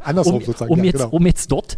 Andersrum 0.00 0.36
um, 0.36 0.42
sozusagen, 0.42 0.70
um, 0.70 0.78
ja, 0.80 0.84
jetzt, 0.84 0.98
genau. 0.98 1.08
um 1.08 1.24
jetzt 1.26 1.52
dort 1.52 1.76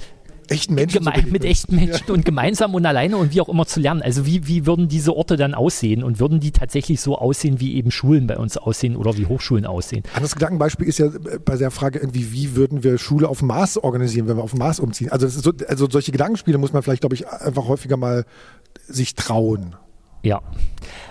echten 0.50 0.74
Menschen 0.74 1.04
Geme 1.04 1.30
mit 1.30 1.44
echten 1.44 1.76
Menschen 1.76 2.04
ja. 2.08 2.14
und 2.14 2.24
gemeinsam 2.24 2.74
und 2.74 2.84
alleine 2.86 3.16
und 3.16 3.34
wie 3.34 3.40
auch 3.40 3.48
immer 3.48 3.66
zu 3.66 3.80
lernen. 3.80 4.02
Also 4.02 4.26
wie, 4.26 4.46
wie 4.46 4.66
würden 4.66 4.88
diese 4.88 5.14
Orte 5.14 5.36
dann 5.36 5.54
aussehen 5.54 6.02
und 6.02 6.20
würden 6.20 6.40
die 6.40 6.50
tatsächlich 6.50 7.00
so 7.00 7.16
aussehen, 7.16 7.60
wie 7.60 7.74
eben 7.74 7.90
Schulen 7.90 8.26
bei 8.26 8.36
uns 8.36 8.56
aussehen 8.56 8.96
oder 8.96 9.16
wie 9.16 9.26
Hochschulen 9.26 9.66
aussehen? 9.66 10.02
Anderes 10.14 10.34
Gedankenbeispiel 10.34 10.86
ist 10.86 10.98
ja 10.98 11.06
äh, 11.06 11.38
bei 11.44 11.56
der 11.56 11.70
Frage 11.70 11.98
irgendwie, 11.98 12.32
wie 12.32 12.56
würden 12.56 12.84
wir 12.84 12.98
Schule 12.98 13.28
auf 13.28 13.38
dem 13.40 13.48
Mars 13.48 13.76
organisieren, 13.78 14.28
wenn 14.28 14.36
wir 14.36 14.44
auf 14.44 14.50
dem 14.50 14.58
Mars 14.58 14.80
umziehen? 14.80 15.10
Also, 15.10 15.28
so, 15.28 15.52
also 15.68 15.88
solche 15.90 16.12
Gedankenspiele 16.12 16.58
muss 16.58 16.72
man 16.72 16.82
vielleicht, 16.82 17.00
glaube 17.00 17.14
ich, 17.14 17.28
einfach 17.28 17.66
häufiger 17.68 17.96
mal 17.96 18.24
sich 18.88 19.14
trauen. 19.14 19.76
Ja. 20.22 20.42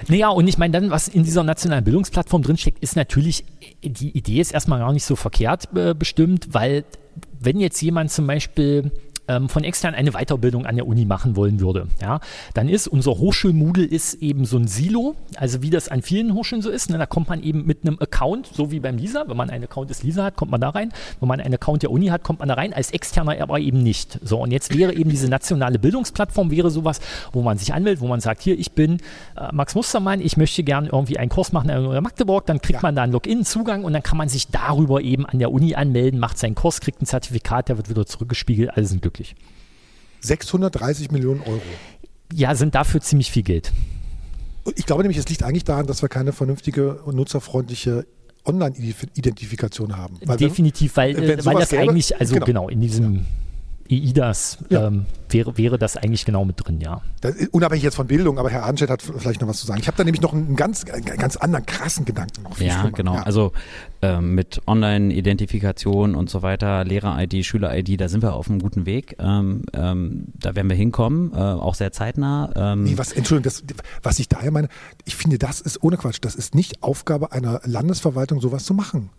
Naja, 0.09 0.29
und 0.29 0.47
ich 0.47 0.57
meine, 0.57 0.73
dann, 0.73 0.91
was 0.91 1.07
in 1.07 1.23
dieser 1.23 1.43
nationalen 1.43 1.85
Bildungsplattform 1.85 2.41
drinsteckt, 2.41 2.79
ist 2.83 2.97
natürlich, 2.97 3.45
die 3.81 4.09
Idee 4.09 4.41
ist 4.41 4.53
erstmal 4.53 4.79
gar 4.79 4.91
nicht 4.91 5.05
so 5.05 5.15
verkehrt 5.15 5.69
äh, 5.73 5.93
bestimmt, 5.93 6.53
weil 6.53 6.83
wenn 7.39 7.59
jetzt 7.59 7.81
jemand 7.81 8.11
zum 8.11 8.27
Beispiel 8.27 8.91
ähm, 9.27 9.49
von 9.49 9.63
extern 9.63 9.95
eine 9.95 10.11
Weiterbildung 10.11 10.65
an 10.65 10.75
der 10.75 10.87
Uni 10.87 11.05
machen 11.05 11.35
wollen 11.35 11.59
würde, 11.59 11.87
ja, 12.01 12.19
dann 12.53 12.69
ist 12.69 12.87
unser 12.87 13.11
Hochschulmoodle 13.11 13.85
ist 13.85 14.15
eben 14.15 14.45
so 14.45 14.57
ein 14.57 14.67
Silo, 14.67 15.15
also 15.37 15.61
wie 15.61 15.69
das 15.69 15.89
an 15.89 16.01
vielen 16.01 16.33
Hochschulen 16.33 16.61
so 16.61 16.69
ist. 16.69 16.89
Ne, 16.89 16.97
da 16.97 17.05
kommt 17.05 17.29
man 17.29 17.41
eben 17.41 17.65
mit 17.65 17.79
einem 17.83 17.97
Account, 17.99 18.49
so 18.53 18.71
wie 18.71 18.79
beim 18.79 18.97
Lisa, 18.97 19.25
wenn 19.27 19.37
man 19.37 19.49
einen 19.49 19.65
Account 19.65 19.89
des 19.89 20.03
Lisa 20.03 20.23
hat, 20.23 20.35
kommt 20.35 20.51
man 20.51 20.61
da 20.61 20.69
rein. 20.69 20.91
Wenn 21.19 21.27
man 21.27 21.39
einen 21.39 21.53
Account 21.53 21.83
der 21.83 21.91
Uni 21.91 22.07
hat, 22.07 22.23
kommt 22.23 22.39
man 22.39 22.47
da 22.47 22.55
rein, 22.55 22.73
als 22.73 22.91
externer 22.91 23.41
aber 23.41 23.59
eben 23.59 23.81
nicht. 23.83 24.19
So, 24.23 24.41
und 24.41 24.51
jetzt 24.51 24.77
wäre 24.77 24.93
eben 24.93 25.09
diese 25.09 25.29
nationale 25.29 25.79
Bildungsplattform, 25.79 26.51
wäre 26.51 26.69
sowas, 26.69 26.99
wo 27.33 27.41
man 27.41 27.57
sich 27.57 27.73
anmeldet, 27.73 28.01
wo 28.01 28.07
man 28.07 28.19
sagt, 28.19 28.41
hier, 28.41 28.57
ich 28.57 28.71
bin 28.71 28.97
äh, 29.37 29.51
Max 29.51 29.75
Mustermann, 29.75 30.21
ich 30.21 30.37
möchte 30.37 30.63
gerne 30.63 30.89
irgendwie 30.91 31.17
einen 31.17 31.29
Kurs 31.29 31.51
machen 31.51 31.69
in 31.69 32.03
Magdeburg, 32.03 32.45
dann 32.45 32.61
kriegt 32.61 32.81
ja. 32.81 32.87
man 32.87 32.95
da 32.95 33.03
einen 33.03 33.13
Login, 33.13 33.45
Zugang 33.45 33.83
und 33.83 33.93
dann 33.93 34.03
kann 34.03 34.17
man 34.17 34.29
sich 34.29 34.47
darüber 34.47 35.01
eben 35.01 35.25
an 35.25 35.39
der 35.39 35.51
Uni 35.51 35.75
anmelden, 35.75 36.19
macht 36.19 36.37
seinen 36.37 36.55
Kurs, 36.55 36.81
kriegt 36.81 37.01
ein 37.01 37.05
Zertifikat, 37.05 37.69
der 37.69 37.77
wird 37.77 37.89
wieder 37.89 38.05
zurückgespiegelt, 38.05 38.75
alle 38.75 38.85
sind 38.85 39.01
glücklich. 39.15 39.35
630 40.21 41.11
Millionen 41.11 41.41
Euro. 41.41 41.61
Ja, 42.33 42.55
sind 42.55 42.75
dafür 42.75 43.01
ziemlich 43.01 43.31
viel 43.31 43.43
Geld. 43.43 43.71
Ich 44.75 44.85
glaube 44.85 45.03
nämlich, 45.03 45.17
es 45.17 45.29
liegt 45.29 45.43
eigentlich 45.43 45.63
daran, 45.63 45.85
dass 45.85 46.01
wir 46.01 46.09
keine 46.09 46.33
vernünftige 46.33 47.03
und 47.03 47.15
nutzerfreundliche 47.15 48.07
Online-Identifikation 48.45 49.95
haben. 49.95 50.17
Weil 50.25 50.37
Definitiv, 50.37 50.97
weil, 50.97 51.11
äh, 51.17 51.45
weil 51.45 51.55
das 51.55 51.69
gäbe, 51.69 51.83
eigentlich, 51.83 52.19
also 52.19 52.33
genau, 52.33 52.45
genau 52.45 52.69
in 52.69 52.81
diesem 52.81 53.15
ja. 53.15 53.21
EIDAS 53.89 54.57
ja. 54.69 54.87
ähm, 54.87 55.05
wäre, 55.29 55.57
wäre 55.57 55.77
das 55.77 55.97
eigentlich 55.97 56.25
genau 56.25 56.45
mit 56.45 56.55
drin, 56.65 56.81
ja. 56.81 57.01
Das, 57.21 57.35
unabhängig 57.51 57.83
jetzt 57.83 57.95
von 57.95 58.07
Bildung, 58.07 58.39
aber 58.39 58.49
Herr 58.49 58.63
Arnstedt 58.63 58.89
hat 58.89 59.01
vielleicht 59.01 59.41
noch 59.41 59.47
was 59.47 59.59
zu 59.59 59.67
sagen. 59.67 59.79
Ich 59.79 59.87
habe 59.87 59.97
da 59.97 60.03
nämlich 60.03 60.21
noch 60.21 60.33
einen 60.33 60.55
ganz, 60.55 60.85
einen 60.85 61.05
ganz 61.05 61.37
anderen 61.37 61.65
krassen 61.65 62.05
Gedanken 62.05 62.43
noch. 62.43 62.59
Ja, 62.59 62.79
schlimmer. 62.79 62.91
genau. 62.91 63.15
Ja. 63.15 63.23
Also 63.23 63.51
ähm, 64.01 64.33
mit 64.33 64.61
Online-Identifikation 64.65 66.15
und 66.15 66.29
so 66.29 66.41
weiter, 66.41 66.83
Lehrer-ID, 66.83 67.45
Schüler-ID, 67.45 67.99
da 68.01 68.07
sind 68.07 68.23
wir 68.23 68.33
auf 68.33 68.49
einem 68.49 68.59
guten 68.59 68.85
Weg. 68.85 69.17
Ähm, 69.19 69.63
ähm, 69.73 70.25
da 70.33 70.55
werden 70.55 70.69
wir 70.69 70.77
hinkommen, 70.77 71.33
äh, 71.33 71.37
auch 71.37 71.75
sehr 71.75 71.91
zeitnah. 71.91 72.51
Ähm. 72.55 72.83
nee, 72.83 72.97
was, 72.97 73.11
Entschuldigung, 73.11 73.43
das, 73.43 73.63
was 74.01 74.19
ich 74.19 74.29
daher 74.29 74.51
meine, 74.51 74.69
ich 75.05 75.15
finde, 75.15 75.37
das 75.37 75.61
ist 75.61 75.83
ohne 75.83 75.97
Quatsch, 75.97 76.17
das 76.21 76.35
ist 76.35 76.55
nicht 76.55 76.81
Aufgabe 76.81 77.31
einer 77.31 77.61
Landesverwaltung, 77.65 78.41
sowas 78.41 78.65
zu 78.65 78.73
machen. 78.73 79.09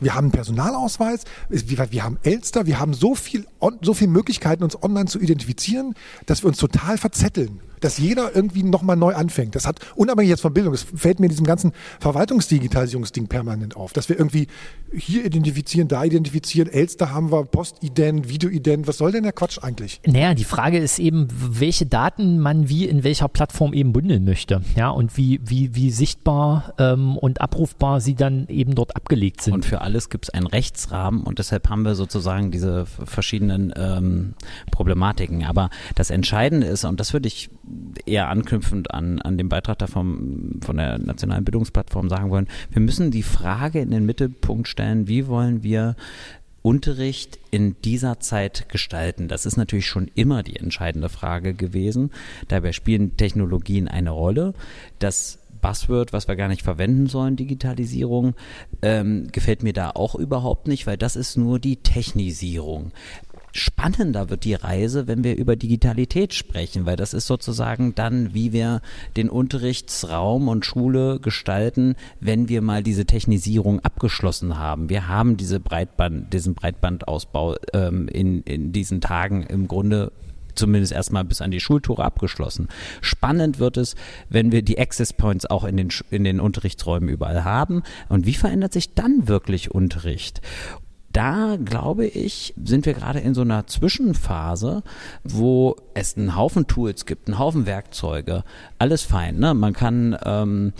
Wir 0.00 0.14
haben 0.14 0.26
einen 0.26 0.32
Personalausweis, 0.32 1.24
wir 1.48 2.04
haben 2.04 2.18
Elster, 2.22 2.66
wir 2.66 2.78
haben 2.78 2.94
so 2.94 3.14
viel, 3.14 3.46
so 3.82 3.94
viele 3.94 4.10
Möglichkeiten, 4.10 4.62
uns 4.62 4.80
online 4.80 5.06
zu 5.06 5.18
identifizieren, 5.18 5.94
dass 6.26 6.42
wir 6.42 6.48
uns 6.48 6.58
total 6.58 6.98
verzetteln 6.98 7.60
dass 7.80 7.98
jeder 7.98 8.34
irgendwie 8.34 8.62
nochmal 8.62 8.96
neu 8.96 9.14
anfängt. 9.14 9.54
Das 9.54 9.66
hat, 9.66 9.80
unabhängig 9.96 10.30
jetzt 10.30 10.40
von 10.40 10.52
Bildung, 10.52 10.72
das 10.72 10.82
fällt 10.82 11.20
mir 11.20 11.26
in 11.26 11.30
diesem 11.30 11.46
ganzen 11.46 11.72
Verwaltungsdigitalisierungsding 12.00 13.28
permanent 13.28 13.76
auf, 13.76 13.92
dass 13.92 14.08
wir 14.08 14.18
irgendwie 14.18 14.48
hier 14.92 15.24
identifizieren, 15.24 15.88
da 15.88 16.04
identifizieren, 16.04 16.68
Elster 16.68 17.12
haben 17.12 17.30
wir, 17.30 17.44
Postident, 17.44 18.28
Videoident, 18.28 18.86
was 18.86 18.98
soll 18.98 19.12
denn 19.12 19.22
der 19.22 19.32
Quatsch 19.32 19.58
eigentlich? 19.62 20.00
Naja, 20.06 20.34
die 20.34 20.44
Frage 20.44 20.78
ist 20.78 20.98
eben, 20.98 21.28
welche 21.30 21.86
Daten 21.86 22.38
man 22.38 22.68
wie 22.68 22.86
in 22.86 23.04
welcher 23.04 23.28
Plattform 23.28 23.72
eben 23.74 23.92
bündeln 23.92 24.24
möchte, 24.24 24.62
ja, 24.76 24.90
und 24.90 25.16
wie, 25.16 25.40
wie, 25.44 25.74
wie 25.74 25.90
sichtbar 25.90 26.74
ähm, 26.78 27.16
und 27.16 27.40
abrufbar 27.40 28.00
sie 28.00 28.14
dann 28.14 28.46
eben 28.48 28.74
dort 28.74 28.96
abgelegt 28.96 29.42
sind. 29.42 29.54
Und 29.54 29.64
für 29.64 29.80
alles 29.80 30.08
gibt 30.10 30.26
es 30.26 30.30
einen 30.30 30.46
Rechtsrahmen 30.46 31.22
und 31.22 31.38
deshalb 31.38 31.68
haben 31.68 31.82
wir 31.82 31.94
sozusagen 31.94 32.50
diese 32.50 32.86
verschiedenen 32.86 33.72
ähm, 33.76 34.34
Problematiken. 34.70 35.44
Aber 35.44 35.70
das 35.94 36.10
Entscheidende 36.10 36.66
ist, 36.66 36.84
und 36.84 37.00
das 37.00 37.12
würde 37.12 37.28
ich 37.28 37.50
eher 38.06 38.28
anknüpfend 38.28 38.92
an, 38.92 39.20
an 39.20 39.38
den 39.38 39.48
Beitrag 39.48 39.78
davon, 39.78 40.60
von 40.64 40.76
der 40.76 40.98
Nationalen 40.98 41.44
Bildungsplattform 41.44 42.08
sagen 42.08 42.30
wollen, 42.30 42.48
wir 42.70 42.80
müssen 42.80 43.10
die 43.10 43.22
Frage 43.22 43.80
in 43.80 43.90
den 43.90 44.06
Mittelpunkt 44.06 44.68
stellen, 44.68 45.08
wie 45.08 45.26
wollen 45.26 45.62
wir 45.62 45.96
Unterricht 46.62 47.38
in 47.50 47.76
dieser 47.82 48.20
Zeit 48.20 48.68
gestalten? 48.68 49.28
Das 49.28 49.46
ist 49.46 49.56
natürlich 49.56 49.86
schon 49.86 50.10
immer 50.14 50.42
die 50.42 50.56
entscheidende 50.56 51.08
Frage 51.08 51.54
gewesen. 51.54 52.10
Dabei 52.48 52.72
spielen 52.72 53.16
Technologien 53.16 53.88
eine 53.88 54.10
Rolle. 54.10 54.54
Das 54.98 55.38
Buzzword, 55.60 56.12
was 56.12 56.28
wir 56.28 56.36
gar 56.36 56.48
nicht 56.48 56.62
verwenden 56.62 57.06
sollen, 57.06 57.36
Digitalisierung, 57.36 58.34
ähm, 58.82 59.28
gefällt 59.32 59.62
mir 59.62 59.72
da 59.72 59.90
auch 59.90 60.14
überhaupt 60.14 60.68
nicht, 60.68 60.86
weil 60.86 60.96
das 60.96 61.16
ist 61.16 61.36
nur 61.36 61.58
die 61.58 61.76
Technisierung 61.76 62.92
spannender 63.58 64.30
wird 64.30 64.44
die 64.44 64.54
Reise, 64.54 65.06
wenn 65.06 65.24
wir 65.24 65.36
über 65.36 65.56
Digitalität 65.56 66.34
sprechen, 66.34 66.86
weil 66.86 66.96
das 66.96 67.14
ist 67.14 67.26
sozusagen 67.26 67.94
dann, 67.94 68.34
wie 68.34 68.52
wir 68.52 68.80
den 69.16 69.28
Unterrichtsraum 69.28 70.48
und 70.48 70.64
Schule 70.64 71.20
gestalten, 71.20 71.96
wenn 72.20 72.48
wir 72.48 72.62
mal 72.62 72.82
diese 72.82 73.04
Technisierung 73.04 73.80
abgeschlossen 73.80 74.58
haben. 74.58 74.88
Wir 74.88 75.08
haben 75.08 75.36
diese 75.36 75.60
Breitband, 75.60 76.32
diesen 76.32 76.54
Breitbandausbau 76.54 77.56
ähm, 77.72 78.08
in, 78.08 78.42
in 78.42 78.72
diesen 78.72 79.00
Tagen 79.00 79.42
im 79.42 79.68
Grunde 79.68 80.12
zumindest 80.58 80.92
erstmal 80.92 81.24
bis 81.24 81.40
an 81.40 81.50
die 81.50 81.60
Schultore 81.60 82.04
abgeschlossen. 82.04 82.68
Spannend 83.00 83.58
wird 83.58 83.76
es, 83.76 83.94
wenn 84.28 84.52
wir 84.52 84.62
die 84.62 84.78
Access 84.78 85.12
Points 85.12 85.46
auch 85.46 85.64
in 85.64 85.76
den, 85.76 85.88
in 86.10 86.24
den 86.24 86.40
Unterrichtsräumen 86.40 87.08
überall 87.08 87.44
haben. 87.44 87.82
Und 88.08 88.26
wie 88.26 88.34
verändert 88.34 88.72
sich 88.72 88.94
dann 88.94 89.28
wirklich 89.28 89.70
Unterricht? 89.70 90.40
Da 91.18 91.56
glaube 91.56 92.06
ich, 92.06 92.54
sind 92.64 92.86
wir 92.86 92.94
gerade 92.94 93.18
in 93.18 93.34
so 93.34 93.40
einer 93.40 93.66
Zwischenphase, 93.66 94.84
wo 95.24 95.74
es 95.92 96.16
einen 96.16 96.36
Haufen 96.36 96.68
Tools 96.68 97.06
gibt, 97.06 97.26
einen 97.26 97.40
Haufen 97.40 97.66
Werkzeuge, 97.66 98.44
alles 98.78 99.02
fein. 99.02 99.36
Ne? 99.40 99.52
Man 99.52 99.72
kann 99.72 100.16
ähm, 100.24 100.72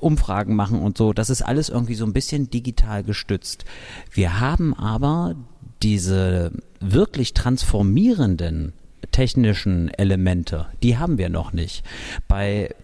Umfragen 0.00 0.56
machen 0.56 0.80
und 0.80 0.96
so. 0.96 1.12
Das 1.12 1.28
ist 1.28 1.42
alles 1.42 1.68
irgendwie 1.68 1.94
so 1.94 2.06
ein 2.06 2.14
bisschen 2.14 2.48
digital 2.48 3.02
gestützt. 3.02 3.66
Wir 4.10 4.40
haben 4.40 4.72
aber 4.72 5.34
diese 5.82 6.52
wirklich 6.80 7.34
transformierenden 7.34 8.72
technischen 9.10 9.90
Elemente, 9.90 10.68
die 10.82 10.96
haben 10.96 11.18
wir 11.18 11.28
noch 11.28 11.52
nicht. 11.52 11.84
Bei 12.28 12.74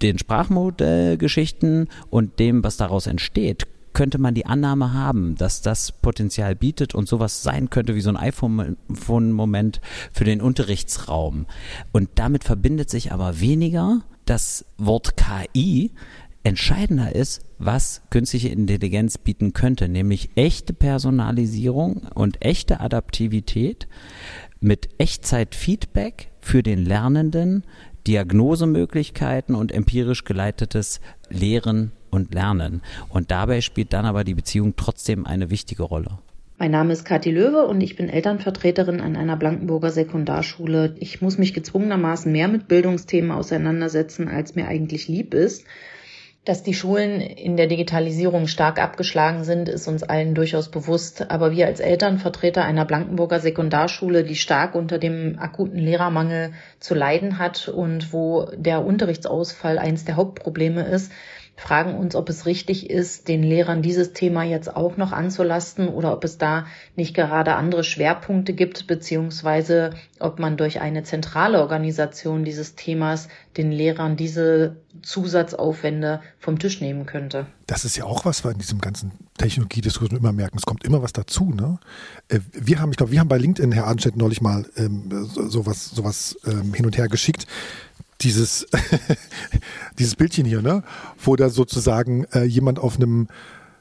den 0.00 0.18
Sprachmodellgeschichten 0.18 1.90
und 2.08 2.38
dem, 2.38 2.64
was 2.64 2.78
daraus 2.78 3.06
entsteht, 3.06 3.66
könnte 3.96 4.18
man 4.18 4.34
die 4.34 4.44
Annahme 4.44 4.92
haben, 4.92 5.36
dass 5.36 5.62
das 5.62 5.90
Potenzial 5.90 6.54
bietet 6.54 6.94
und 6.94 7.08
sowas 7.08 7.42
sein 7.42 7.70
könnte 7.70 7.94
wie 7.94 8.02
so 8.02 8.10
ein 8.10 8.18
iPhone-Moment 8.18 9.80
für 10.12 10.24
den 10.24 10.42
Unterrichtsraum. 10.42 11.46
Und 11.92 12.10
damit 12.16 12.44
verbindet 12.44 12.90
sich 12.90 13.10
aber 13.10 13.40
weniger 13.40 14.02
das 14.26 14.66
Wort 14.76 15.14
KI. 15.16 15.92
Entscheidender 16.42 17.14
ist, 17.14 17.46
was 17.56 18.02
künstliche 18.10 18.50
Intelligenz 18.50 19.16
bieten 19.16 19.54
könnte, 19.54 19.88
nämlich 19.88 20.28
echte 20.34 20.74
Personalisierung 20.74 22.06
und 22.14 22.44
echte 22.44 22.80
Adaptivität 22.80 23.88
mit 24.60 24.90
Echtzeit-Feedback 24.98 26.32
für 26.42 26.62
den 26.62 26.84
Lernenden, 26.84 27.64
Diagnosemöglichkeiten 28.06 29.54
und 29.54 29.72
empirisch 29.72 30.24
geleitetes 30.24 31.00
Lehren 31.30 31.92
und 32.10 32.34
Lernen. 32.34 32.82
Und 33.08 33.30
dabei 33.30 33.60
spielt 33.60 33.92
dann 33.92 34.04
aber 34.04 34.24
die 34.24 34.34
Beziehung 34.34 34.74
trotzdem 34.76 35.26
eine 35.26 35.50
wichtige 35.50 35.82
Rolle. 35.82 36.18
Mein 36.58 36.70
Name 36.70 36.94
ist 36.94 37.04
Kathi 37.04 37.30
Löwe 37.30 37.66
und 37.66 37.82
ich 37.82 37.96
bin 37.96 38.08
Elternvertreterin 38.08 39.02
an 39.02 39.14
einer 39.14 39.36
Blankenburger 39.36 39.90
Sekundarschule. 39.90 40.94
Ich 40.98 41.20
muss 41.20 41.36
mich 41.36 41.52
gezwungenermaßen 41.52 42.32
mehr 42.32 42.48
mit 42.48 42.66
Bildungsthemen 42.66 43.30
auseinandersetzen, 43.30 44.28
als 44.28 44.54
mir 44.54 44.66
eigentlich 44.66 45.06
lieb 45.06 45.34
ist. 45.34 45.66
Dass 46.46 46.62
die 46.62 46.74
Schulen 46.74 47.20
in 47.20 47.56
der 47.56 47.66
Digitalisierung 47.66 48.46
stark 48.46 48.80
abgeschlagen 48.80 49.42
sind, 49.42 49.68
ist 49.68 49.88
uns 49.88 50.04
allen 50.04 50.34
durchaus 50.34 50.70
bewusst. 50.70 51.28
Aber 51.30 51.50
wir 51.50 51.66
als 51.66 51.80
Elternvertreter 51.80 52.64
einer 52.64 52.84
Blankenburger 52.84 53.40
Sekundarschule, 53.40 54.22
die 54.22 54.36
stark 54.36 54.76
unter 54.76 54.98
dem 54.98 55.40
akuten 55.40 55.80
Lehrermangel 55.80 56.52
zu 56.78 56.94
leiden 56.94 57.38
hat 57.38 57.68
und 57.68 58.12
wo 58.14 58.48
der 58.56 58.82
Unterrichtsausfall 58.82 59.76
eins 59.78 60.04
der 60.04 60.14
Hauptprobleme 60.14 60.86
ist, 60.86 61.10
fragen 61.56 61.94
uns, 61.94 62.14
ob 62.14 62.28
es 62.28 62.44
richtig 62.44 62.90
ist, 62.90 63.28
den 63.28 63.42
Lehrern 63.42 63.80
dieses 63.80 64.12
Thema 64.12 64.44
jetzt 64.44 64.74
auch 64.76 64.98
noch 64.98 65.12
anzulasten 65.12 65.88
oder 65.88 66.12
ob 66.12 66.22
es 66.24 66.36
da 66.36 66.66
nicht 66.96 67.14
gerade 67.14 67.54
andere 67.54 67.82
Schwerpunkte 67.82 68.52
gibt, 68.52 68.86
beziehungsweise 68.86 69.90
ob 70.20 70.38
man 70.38 70.58
durch 70.58 70.80
eine 70.80 71.02
zentrale 71.02 71.60
Organisation 71.60 72.44
dieses 72.44 72.74
Themas 72.74 73.28
den 73.56 73.72
Lehrern 73.72 74.16
diese 74.16 74.76
Zusatzaufwände 75.02 76.20
vom 76.38 76.58
Tisch 76.58 76.80
nehmen 76.82 77.06
könnte. 77.06 77.46
Das 77.66 77.84
ist 77.84 77.96
ja 77.96 78.04
auch 78.04 78.24
was, 78.24 78.44
wir 78.44 78.50
in 78.50 78.58
diesem 78.58 78.80
ganzen 78.80 79.12
Technologiediskurs 79.38 80.10
immer 80.10 80.32
merken. 80.32 80.58
Es 80.58 80.66
kommt 80.66 80.84
immer 80.84 81.02
was 81.02 81.12
dazu. 81.12 81.52
Ne? 81.52 81.78
Äh, 82.28 82.40
wir 82.52 82.80
haben, 82.80 82.90
ich 82.90 82.96
glaube, 82.96 83.12
wir 83.12 83.20
haben 83.20 83.28
bei 83.28 83.38
LinkedIn, 83.38 83.72
Herr 83.72 83.86
Arnstedt, 83.86 84.16
neulich 84.16 84.40
mal 84.40 84.66
ähm, 84.76 85.08
sowas, 85.24 85.90
sowas 85.90 86.36
ähm, 86.46 86.74
hin 86.74 86.84
und 86.84 86.96
her 86.98 87.08
geschickt 87.08 87.46
dieses, 88.20 88.66
dieses 89.98 90.14
Bildchen 90.14 90.46
hier, 90.46 90.62
ne? 90.62 90.82
wo 91.22 91.36
da 91.36 91.50
sozusagen 91.50 92.24
äh, 92.32 92.44
jemand 92.44 92.78
auf 92.78 92.96
einem 92.96 93.28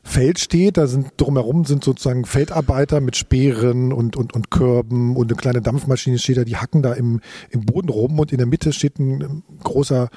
Feld 0.03 0.39
steht, 0.39 0.77
da 0.77 0.85
sind 0.85 1.13
drumherum 1.17 1.65
sind 1.65 1.83
sozusagen 1.83 2.25
Feldarbeiter 2.25 3.01
mit 3.01 3.17
Speeren 3.17 3.91
und, 3.91 4.15
und, 4.15 4.33
und 4.33 4.51
Körben 4.51 5.15
und 5.17 5.31
eine 5.31 5.35
kleine 5.35 5.61
Dampfmaschine 5.61 6.19
steht 6.19 6.37
da, 6.37 6.43
die 6.43 6.57
hacken 6.57 6.83
da 6.83 6.93
im, 6.93 7.21
im 7.49 7.65
Boden 7.65 7.89
rum 7.89 8.19
und 8.19 8.31
in 8.31 8.37
der 8.37 8.45
Mitte 8.45 8.71
steht 8.71 8.99
ein, 8.99 9.23
ein 9.23 9.43
großer 9.63 10.09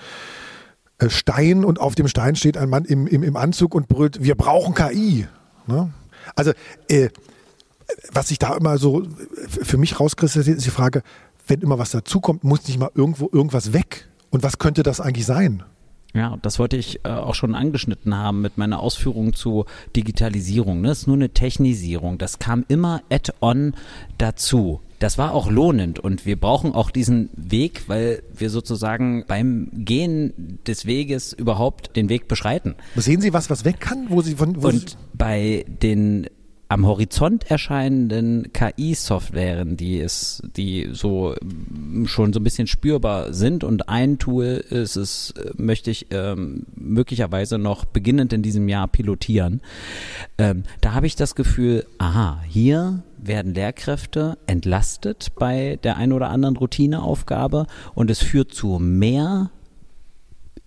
äh, 0.99 1.09
Stein 1.09 1.65
und 1.65 1.81
auf 1.81 1.95
dem 1.95 2.07
Stein 2.07 2.37
steht 2.37 2.59
ein 2.59 2.69
Mann 2.69 2.85
im, 2.85 3.07
im, 3.07 3.23
im 3.23 3.37
Anzug 3.37 3.75
und 3.75 3.89
brüllt, 3.89 4.23
wir 4.23 4.35
brauchen 4.35 4.75
KI. 4.75 5.27
Ne? 5.67 5.91
Also 6.37 6.53
äh, 6.89 7.09
was 8.13 8.31
ich 8.31 8.39
da 8.39 8.55
immer 8.57 8.77
so 8.77 9.05
für 9.49 9.79
mich 9.79 9.99
rauskristallisiert, 9.99 10.59
ist 10.59 10.67
die 10.67 10.71
Frage, 10.71 11.03
wenn 11.49 11.61
immer 11.61 11.79
was 11.79 11.91
dazukommt, 11.91 12.45
muss 12.45 12.67
nicht 12.67 12.79
mal 12.79 12.91
irgendwo 12.95 13.29
irgendwas 13.33 13.73
weg. 13.73 14.09
Und 14.31 14.43
was 14.43 14.59
könnte 14.59 14.83
das 14.83 15.01
eigentlich 15.01 15.27
sein? 15.27 15.63
Ja, 16.15 16.39
das 16.41 16.59
wollte 16.59 16.77
ich 16.77 17.05
äh, 17.05 17.11
auch 17.11 17.35
schon 17.35 17.55
angeschnitten 17.55 18.15
haben 18.17 18.41
mit 18.41 18.57
meiner 18.57 18.81
Ausführung 18.81 19.35
zu 19.35 19.67
Digitalisierung. 19.95 20.81
Ne? 20.81 20.89
Das 20.89 21.01
ist 21.01 21.07
nur 21.07 21.17
eine 21.17 21.31
Technisierung. 21.31 22.19
Das 22.19 22.39
kam 22.39 22.65
immer 22.69 23.03
add-on 23.11 23.75
dazu. 24.17 24.81
Das 24.99 25.17
war 25.17 25.33
auch 25.33 25.49
lohnend 25.49 26.01
und 26.01 26.27
wir 26.27 26.35
brauchen 26.35 26.73
auch 26.73 26.91
diesen 26.91 27.29
Weg, 27.37 27.85
weil 27.87 28.23
wir 28.35 28.51
sozusagen 28.51 29.25
beim 29.29 29.71
Gehen 29.73 30.59
des 30.67 30.87
Weges 30.87 31.33
überhaupt 31.33 31.95
den 31.95 32.09
Weg 32.09 32.27
beschreiten. 32.27 32.75
Sehen 32.97 33.21
Sie 33.21 33.33
was, 33.33 33.49
was 33.49 33.65
weg 33.65 33.79
kann, 33.79 34.07
wo 34.09 34.23
Sie 34.23 34.35
von 34.35 34.61
wo 34.61 34.69
und 34.69 34.91
Sie 34.91 34.97
bei 35.15 35.65
den 35.69 36.27
am 36.69 36.87
Horizont 36.87 37.51
erscheinenden 37.51 38.53
KI-Softwaren, 38.53 39.77
die 39.77 40.01
es, 40.01 40.43
die 40.57 40.91
so 40.93 41.35
mm, 41.43 42.05
schon 42.05 42.33
so 42.33 42.41
ein 42.41 42.45
bisschen 42.45 42.67
spürbar 42.67 43.33
sind. 43.33 43.65
Und 43.65 43.89
ein 43.89 44.19
Tool 44.19 44.65
ist 44.69 44.97
es, 44.97 45.31
äh, 45.33 45.51
möchte 45.57 45.91
ich 45.91 46.09
ähm, 46.11 46.67
möglicherweise 46.77 47.59
noch 47.59 47.87
beginnend 47.87 48.33
in 48.33 48.43
diesem 48.43 48.69
Jahr 48.69 48.87
pilotieren. 48.87 49.63
Ähm, 50.37 50.65
da 50.83 50.93
habe 50.93 51.07
ich 51.07 51.17
das 51.17 51.35
Gefühl, 51.35 51.87
aha, 51.97 52.43
hier 52.47 53.03
werden 53.17 53.55
Lehrkräfte 53.55 54.39
entlastet 54.47 55.33
bei 55.37 55.79
der 55.83 55.97
ein 55.97 56.13
oder 56.13 56.29
anderen 56.29 56.57
Routineaufgabe 56.57 57.67
und 57.95 58.11
es 58.11 58.23
führt 58.23 58.53
zu 58.53 58.79
mehr 58.79 59.51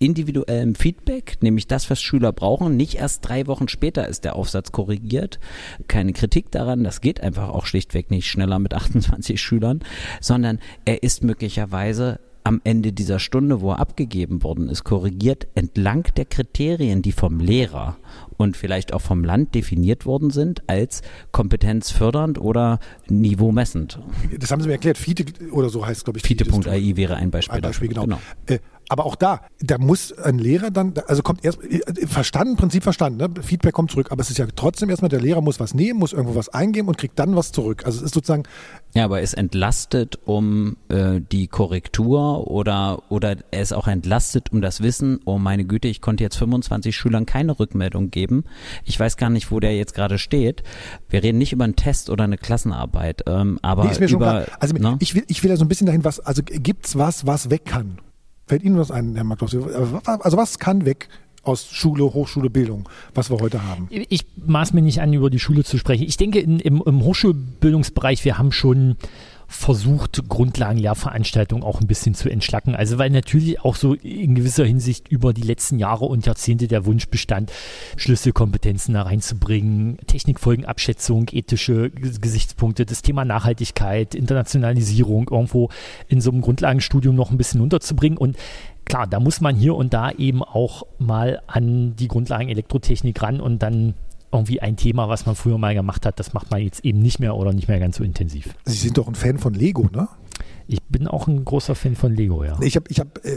individuellem 0.02 0.74
Feedback, 0.74 1.38
nämlich 1.40 1.68
das, 1.68 1.88
was 1.88 2.02
Schüler 2.02 2.32
brauchen. 2.32 2.76
Nicht 2.76 2.96
erst 2.96 3.26
drei 3.26 3.46
Wochen 3.46 3.68
später 3.68 4.08
ist 4.08 4.24
der 4.24 4.34
Aufsatz 4.36 4.72
korrigiert. 4.72 5.38
Keine 5.86 6.12
Kritik 6.12 6.50
daran, 6.50 6.82
das 6.82 7.00
geht 7.00 7.22
einfach 7.22 7.48
auch 7.48 7.66
schlichtweg 7.66 8.10
nicht 8.10 8.26
schneller 8.26 8.58
mit 8.58 8.74
28 8.82 9.40
Schülern, 9.40 9.80
sondern 10.20 10.58
er 10.84 11.02
ist 11.02 11.22
möglicherweise 11.22 12.18
am 12.44 12.60
Ende 12.64 12.92
dieser 12.92 13.20
Stunde, 13.20 13.60
wo 13.60 13.70
er 13.70 13.78
abgegeben 13.78 14.42
worden 14.42 14.68
ist, 14.68 14.84
korrigiert 14.84 15.46
entlang 15.54 16.04
der 16.16 16.24
Kriterien, 16.24 17.00
die 17.02 17.12
vom 17.12 17.38
Lehrer 17.38 17.96
und 18.36 18.56
vielleicht 18.56 18.92
auch 18.92 19.00
vom 19.00 19.22
Land 19.22 19.54
definiert 19.54 20.06
worden 20.06 20.30
sind 20.30 20.68
als 20.68 21.02
kompetenzfördernd 21.30 22.40
oder 22.40 22.80
niveaumessend. 23.08 24.00
Das 24.38 24.50
haben 24.50 24.60
Sie 24.60 24.66
mir 24.66 24.74
erklärt, 24.74 24.98
FITE 24.98 25.50
oder 25.52 25.68
so 25.68 25.86
heißt 25.86 26.04
glaube 26.04 26.18
ich. 26.18 26.24
FITE.ai 26.24 26.96
wäre 26.96 27.16
ein 27.16 27.30
Beispiel. 27.30 27.56
Ein 27.56 27.62
Beispiel, 27.62 27.88
dafür. 27.88 28.06
genau. 28.06 28.18
genau. 28.46 28.60
Äh, 28.60 28.62
aber 28.92 29.06
auch 29.06 29.16
da, 29.16 29.40
da 29.58 29.78
muss 29.78 30.12
ein 30.12 30.38
Lehrer 30.38 30.70
dann, 30.70 30.92
also 31.06 31.22
kommt 31.22 31.42
erst, 31.46 31.62
äh, 31.64 32.06
verstanden, 32.06 32.56
Prinzip 32.56 32.82
verstanden, 32.82 33.16
ne? 33.16 33.42
Feedback 33.42 33.72
kommt 33.72 33.90
zurück, 33.90 34.12
aber 34.12 34.20
es 34.20 34.28
ist 34.28 34.36
ja 34.36 34.46
trotzdem 34.54 34.90
erstmal, 34.90 35.08
der 35.08 35.22
Lehrer 35.22 35.40
muss 35.40 35.58
was 35.60 35.72
nehmen, 35.72 35.98
muss 35.98 36.12
irgendwo 36.12 36.34
was 36.34 36.50
eingeben 36.50 36.88
und 36.88 36.98
kriegt 36.98 37.18
dann 37.18 37.34
was 37.34 37.52
zurück. 37.52 37.86
Also 37.86 38.00
es 38.00 38.04
ist 38.04 38.14
sozusagen. 38.14 38.42
Ja, 38.92 39.06
aber 39.06 39.22
es 39.22 39.32
entlastet 39.32 40.18
um 40.26 40.76
äh, 40.90 41.22
die 41.32 41.46
Korrektur 41.48 42.50
oder, 42.50 43.02
oder 43.10 43.36
er 43.50 43.62
ist 43.62 43.72
auch 43.72 43.88
entlastet 43.88 44.52
um 44.52 44.60
das 44.60 44.82
Wissen, 44.82 45.20
oh 45.24 45.38
meine 45.38 45.64
Güte, 45.64 45.88
ich 45.88 46.02
konnte 46.02 46.22
jetzt 46.22 46.36
25 46.36 46.94
Schülern 46.94 47.24
keine 47.24 47.58
Rückmeldung 47.58 48.10
geben. 48.10 48.44
Ich 48.84 49.00
weiß 49.00 49.16
gar 49.16 49.30
nicht, 49.30 49.50
wo 49.50 49.58
der 49.58 49.74
jetzt 49.74 49.94
gerade 49.94 50.18
steht. 50.18 50.64
Wir 51.08 51.22
reden 51.22 51.38
nicht 51.38 51.54
über 51.54 51.64
einen 51.64 51.76
Test 51.76 52.10
oder 52.10 52.24
eine 52.24 52.36
Klassenarbeit, 52.36 53.22
ähm, 53.26 53.58
aber 53.62 53.84
nee, 53.84 54.04
über, 54.04 54.44
Also 54.60 54.74
ne? 54.74 54.96
ich 55.00 55.14
will, 55.14 55.24
ich 55.28 55.42
will 55.42 55.48
da 55.48 55.56
so 55.56 55.64
ein 55.64 55.68
bisschen 55.68 55.86
dahin, 55.86 56.04
was, 56.04 56.20
also 56.20 56.42
gibt's 56.44 56.98
was, 56.98 57.26
was 57.26 57.48
weg 57.48 57.64
kann? 57.64 57.98
Fällt 58.52 58.64
Ihnen 58.64 58.76
was 58.76 58.90
ein, 58.90 59.14
Herr 59.14 59.24
Markus? 59.24 59.54
Also 59.54 60.36
was 60.36 60.58
kann 60.58 60.84
weg 60.84 61.08
aus 61.42 61.70
Schule, 61.72 62.04
Hochschule, 62.04 62.50
Bildung, 62.50 62.86
was 63.14 63.30
wir 63.30 63.38
heute 63.38 63.64
haben? 63.64 63.88
Ich 63.90 64.26
maß 64.36 64.74
mir 64.74 64.82
nicht 64.82 65.00
an, 65.00 65.10
über 65.14 65.30
die 65.30 65.38
Schule 65.38 65.64
zu 65.64 65.78
sprechen. 65.78 66.04
Ich 66.06 66.18
denke, 66.18 66.38
in, 66.38 66.60
im, 66.60 66.82
im 66.84 67.02
Hochschulbildungsbereich, 67.02 68.26
wir 68.26 68.36
haben 68.36 68.52
schon 68.52 68.96
versucht, 69.52 70.28
Grundlagenlehrveranstaltungen 70.28 71.62
auch 71.62 71.80
ein 71.80 71.86
bisschen 71.86 72.14
zu 72.14 72.30
entschlacken. 72.30 72.74
Also 72.74 72.98
weil 72.98 73.10
natürlich 73.10 73.60
auch 73.60 73.76
so 73.76 73.94
in 73.94 74.34
gewisser 74.34 74.64
Hinsicht 74.64 75.08
über 75.08 75.32
die 75.32 75.42
letzten 75.42 75.78
Jahre 75.78 76.06
und 76.06 76.26
Jahrzehnte 76.26 76.68
der 76.68 76.86
Wunsch 76.86 77.08
bestand, 77.08 77.52
Schlüsselkompetenzen 77.96 78.94
da 78.94 79.02
reinzubringen, 79.02 79.98
Technikfolgenabschätzung, 80.06 81.28
ethische 81.30 81.90
Gesichtspunkte, 81.90 82.86
das 82.86 83.02
Thema 83.02 83.24
Nachhaltigkeit, 83.24 84.14
Internationalisierung 84.14 85.28
irgendwo 85.30 85.68
in 86.08 86.20
so 86.20 86.30
einem 86.30 86.40
Grundlagenstudium 86.40 87.14
noch 87.14 87.30
ein 87.30 87.38
bisschen 87.38 87.60
unterzubringen. 87.60 88.18
Und 88.18 88.36
klar, 88.84 89.06
da 89.06 89.20
muss 89.20 89.40
man 89.40 89.54
hier 89.54 89.74
und 89.74 89.92
da 89.92 90.10
eben 90.12 90.42
auch 90.42 90.84
mal 90.98 91.42
an 91.46 91.94
die 91.96 92.08
Grundlagen 92.08 92.48
Elektrotechnik 92.48 93.22
ran 93.22 93.40
und 93.40 93.62
dann 93.62 93.94
irgendwie 94.32 94.60
ein 94.60 94.76
Thema, 94.76 95.08
was 95.08 95.26
man 95.26 95.34
früher 95.34 95.58
mal 95.58 95.74
gemacht 95.74 96.06
hat, 96.06 96.18
das 96.18 96.32
macht 96.32 96.50
man 96.50 96.60
jetzt 96.60 96.84
eben 96.84 97.00
nicht 97.00 97.20
mehr 97.20 97.36
oder 97.36 97.52
nicht 97.52 97.68
mehr 97.68 97.78
ganz 97.78 97.96
so 97.96 98.04
intensiv. 98.04 98.54
Sie 98.64 98.76
sind 98.76 98.98
doch 98.98 99.08
ein 99.08 99.14
Fan 99.14 99.38
von 99.38 99.54
Lego, 99.54 99.88
ne? 99.92 100.08
Ich 100.66 100.82
bin 100.82 101.06
auch 101.06 101.26
ein 101.26 101.44
großer 101.44 101.74
Fan 101.74 101.96
von 101.96 102.14
Lego, 102.14 102.44
ja. 102.44 102.58
Ich, 102.60 102.76
hab, 102.76 102.90
ich, 102.90 103.00
hab, 103.00 103.24
äh, 103.24 103.34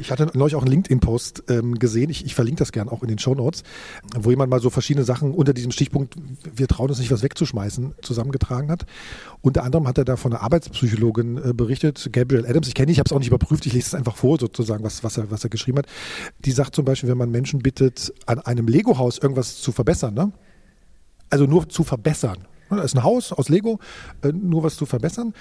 ich 0.00 0.10
hatte 0.10 0.30
neulich 0.34 0.54
auch 0.54 0.62
einen 0.62 0.70
LinkedIn-Post 0.70 1.44
ähm, 1.48 1.78
gesehen, 1.78 2.10
ich, 2.10 2.24
ich 2.24 2.34
verlinke 2.34 2.58
das 2.58 2.72
gerne 2.72 2.90
auch 2.90 3.02
in 3.02 3.08
den 3.08 3.18
Show 3.18 3.34
Notes, 3.34 3.62
wo 4.18 4.30
jemand 4.30 4.50
mal 4.50 4.60
so 4.60 4.70
verschiedene 4.70 5.04
Sachen 5.04 5.32
unter 5.32 5.52
diesem 5.52 5.70
Stichpunkt, 5.70 6.14
wir 6.54 6.68
trauen 6.68 6.88
uns 6.88 6.98
nicht, 6.98 7.10
was 7.10 7.22
wegzuschmeißen, 7.22 7.94
zusammengetragen 8.02 8.70
hat. 8.70 8.86
Unter 9.40 9.64
anderem 9.64 9.86
hat 9.86 9.98
er 9.98 10.04
da 10.04 10.16
von 10.16 10.32
einer 10.32 10.42
Arbeitspsychologin 10.42 11.38
äh, 11.38 11.52
berichtet, 11.52 12.08
Gabriel 12.12 12.46
Adams, 12.46 12.68
ich 12.68 12.74
kenne 12.74 12.86
die, 12.86 12.92
ich 12.92 12.98
habe 12.98 13.08
es 13.08 13.12
auch 13.12 13.18
nicht 13.18 13.28
überprüft, 13.28 13.66
ich 13.66 13.72
lese 13.72 13.88
es 13.88 13.94
einfach 13.94 14.16
vor 14.16 14.38
sozusagen, 14.38 14.84
was, 14.84 15.04
was, 15.04 15.16
er, 15.18 15.30
was 15.30 15.44
er 15.44 15.50
geschrieben 15.50 15.78
hat. 15.78 15.86
Die 16.44 16.52
sagt 16.52 16.74
zum 16.74 16.84
Beispiel, 16.84 17.08
wenn 17.08 17.18
man 17.18 17.30
Menschen 17.30 17.60
bittet, 17.60 18.12
an 18.26 18.40
einem 18.40 18.66
Lego-Haus 18.68 19.18
irgendwas 19.18 19.60
zu 19.60 19.72
verbessern, 19.72 20.14
ne? 20.14 20.32
also 21.30 21.46
nur 21.46 21.68
zu 21.68 21.84
verbessern. 21.84 22.46
Das 22.70 22.86
ist 22.86 22.96
ein 22.96 23.02
Haus 23.02 23.32
aus 23.32 23.48
Lego, 23.48 23.78
äh, 24.22 24.32
nur 24.32 24.62
was 24.62 24.76
zu 24.76 24.86
verbessern. 24.86 25.34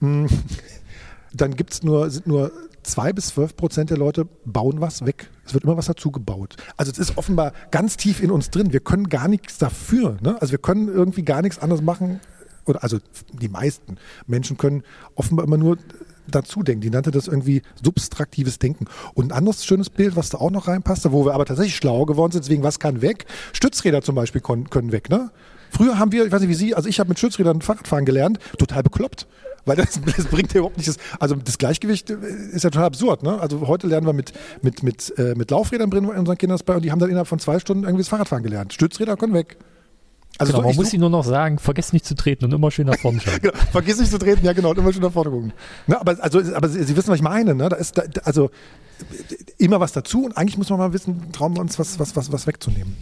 Hm. 0.00 0.28
Dann 1.32 1.54
gibt's 1.54 1.82
nur, 1.82 2.10
sind 2.10 2.26
nur 2.26 2.52
zwei 2.82 3.12
bis 3.12 3.28
zwölf 3.28 3.56
Prozent 3.56 3.90
der 3.90 3.98
Leute 3.98 4.26
bauen 4.44 4.80
was 4.80 5.04
weg. 5.04 5.30
Es 5.44 5.54
wird 5.54 5.64
immer 5.64 5.76
was 5.76 5.86
dazu 5.86 6.10
gebaut. 6.10 6.56
Also 6.76 6.90
es 6.90 6.98
ist 6.98 7.18
offenbar 7.18 7.52
ganz 7.70 7.96
tief 7.96 8.22
in 8.22 8.30
uns 8.30 8.50
drin. 8.50 8.72
Wir 8.72 8.80
können 8.80 9.08
gar 9.08 9.28
nichts 9.28 9.58
dafür. 9.58 10.16
Ne? 10.22 10.40
Also 10.40 10.52
wir 10.52 10.58
können 10.58 10.88
irgendwie 10.88 11.22
gar 11.22 11.42
nichts 11.42 11.58
anderes 11.58 11.82
machen. 11.82 12.20
Oder 12.64 12.82
also 12.82 12.98
die 13.32 13.48
meisten 13.48 13.96
Menschen 14.26 14.56
können 14.56 14.82
offenbar 15.14 15.46
immer 15.46 15.56
nur 15.56 15.78
dazu 16.26 16.62
denken. 16.62 16.82
Die 16.82 16.90
nannte 16.90 17.10
das 17.10 17.28
irgendwie 17.28 17.62
substraktives 17.82 18.58
Denken. 18.58 18.86
Und 19.14 19.32
ein 19.32 19.38
anderes 19.38 19.64
schönes 19.64 19.90
Bild, 19.90 20.16
was 20.16 20.30
da 20.30 20.38
auch 20.38 20.50
noch 20.50 20.68
reinpasste, 20.68 21.12
wo 21.12 21.24
wir 21.24 21.34
aber 21.34 21.46
tatsächlich 21.46 21.76
schlauer 21.76 22.06
geworden 22.06 22.32
sind, 22.32 22.44
deswegen 22.44 22.62
was 22.62 22.78
kann 22.78 23.00
weg? 23.00 23.26
Stützräder 23.52 24.02
zum 24.02 24.14
Beispiel 24.14 24.40
können 24.40 24.92
weg, 24.92 25.08
ne? 25.08 25.30
Früher 25.70 25.98
haben 25.98 26.12
wir, 26.12 26.24
ich 26.24 26.32
weiß 26.32 26.40
nicht 26.40 26.50
wie 26.50 26.54
Sie, 26.54 26.74
also 26.74 26.88
ich 26.88 26.98
habe 26.98 27.08
mit 27.08 27.18
Stützrädern 27.18 27.60
Fahrradfahren 27.60 28.06
gelernt, 28.06 28.38
total 28.58 28.82
bekloppt. 28.82 29.26
Weil 29.68 29.76
das, 29.76 30.00
das 30.16 30.26
bringt 30.26 30.52
ja 30.54 30.58
überhaupt 30.58 30.76
nicht 30.76 30.88
das, 30.88 30.96
also 31.20 31.34
das 31.36 31.58
Gleichgewicht 31.58 32.10
ist 32.10 32.64
ja 32.64 32.70
total 32.70 32.86
absurd, 32.86 33.22
ne? 33.22 33.40
Also 33.40 33.66
heute 33.66 33.86
lernen 33.86 34.06
wir 34.06 34.12
mit, 34.12 34.32
mit, 34.62 34.82
mit, 34.82 35.16
äh, 35.18 35.34
mit 35.36 35.50
Laufrädern 35.50 35.90
bringen 35.90 36.08
wir 36.08 36.18
unseren 36.18 36.38
Kindern 36.38 36.54
das 36.54 36.62
bei 36.62 36.74
und 36.74 36.84
die 36.84 36.90
haben 36.90 36.98
dann 36.98 37.10
innerhalb 37.10 37.28
von 37.28 37.38
zwei 37.38 37.58
Stunden 37.58 37.84
irgendwie 37.84 38.02
das 38.02 38.08
Fahrradfahren 38.08 38.42
gelernt. 38.42 38.72
Stützräder 38.72 39.16
können 39.16 39.34
weg. 39.34 39.58
Also 40.38 40.52
genau, 40.52 40.66
man 40.66 40.76
muss 40.76 40.92
ihnen 40.92 41.00
nur 41.00 41.10
noch 41.10 41.24
sagen, 41.24 41.58
vergesst 41.58 41.92
nicht 41.92 42.04
zu 42.04 42.14
treten 42.14 42.44
und 42.44 42.52
immer 42.52 42.70
schön 42.70 42.86
nach 42.86 42.98
vorne 42.98 43.20
schauen. 43.20 43.38
genau, 43.42 43.54
vergiss 43.72 43.98
nicht 43.98 44.10
zu 44.10 44.18
treten, 44.18 44.44
ja 44.44 44.52
genau, 44.52 44.70
und 44.70 44.78
immer 44.78 44.92
schön 44.92 45.02
nach 45.02 45.12
vorne 45.12 45.30
gucken. 45.30 45.52
Ne, 45.86 46.00
aber, 46.00 46.16
also, 46.22 46.40
aber 46.54 46.68
Sie, 46.68 46.82
Sie 46.84 46.96
wissen, 46.96 47.08
was 47.08 47.16
ich 47.16 47.22
meine. 47.22 47.54
Ne? 47.54 47.68
Da 47.68 47.76
ist 47.76 47.98
da, 47.98 48.02
also 48.24 48.50
immer 49.58 49.80
was 49.80 49.92
dazu 49.92 50.24
und 50.24 50.36
eigentlich 50.36 50.56
muss 50.56 50.70
man 50.70 50.78
mal 50.78 50.92
wissen, 50.92 51.32
trauen 51.32 51.56
wir 51.56 51.60
uns 51.60 51.78
was, 51.78 51.98
was, 51.98 52.14
was, 52.14 52.32
was 52.32 52.46
wegzunehmen. 52.46 52.96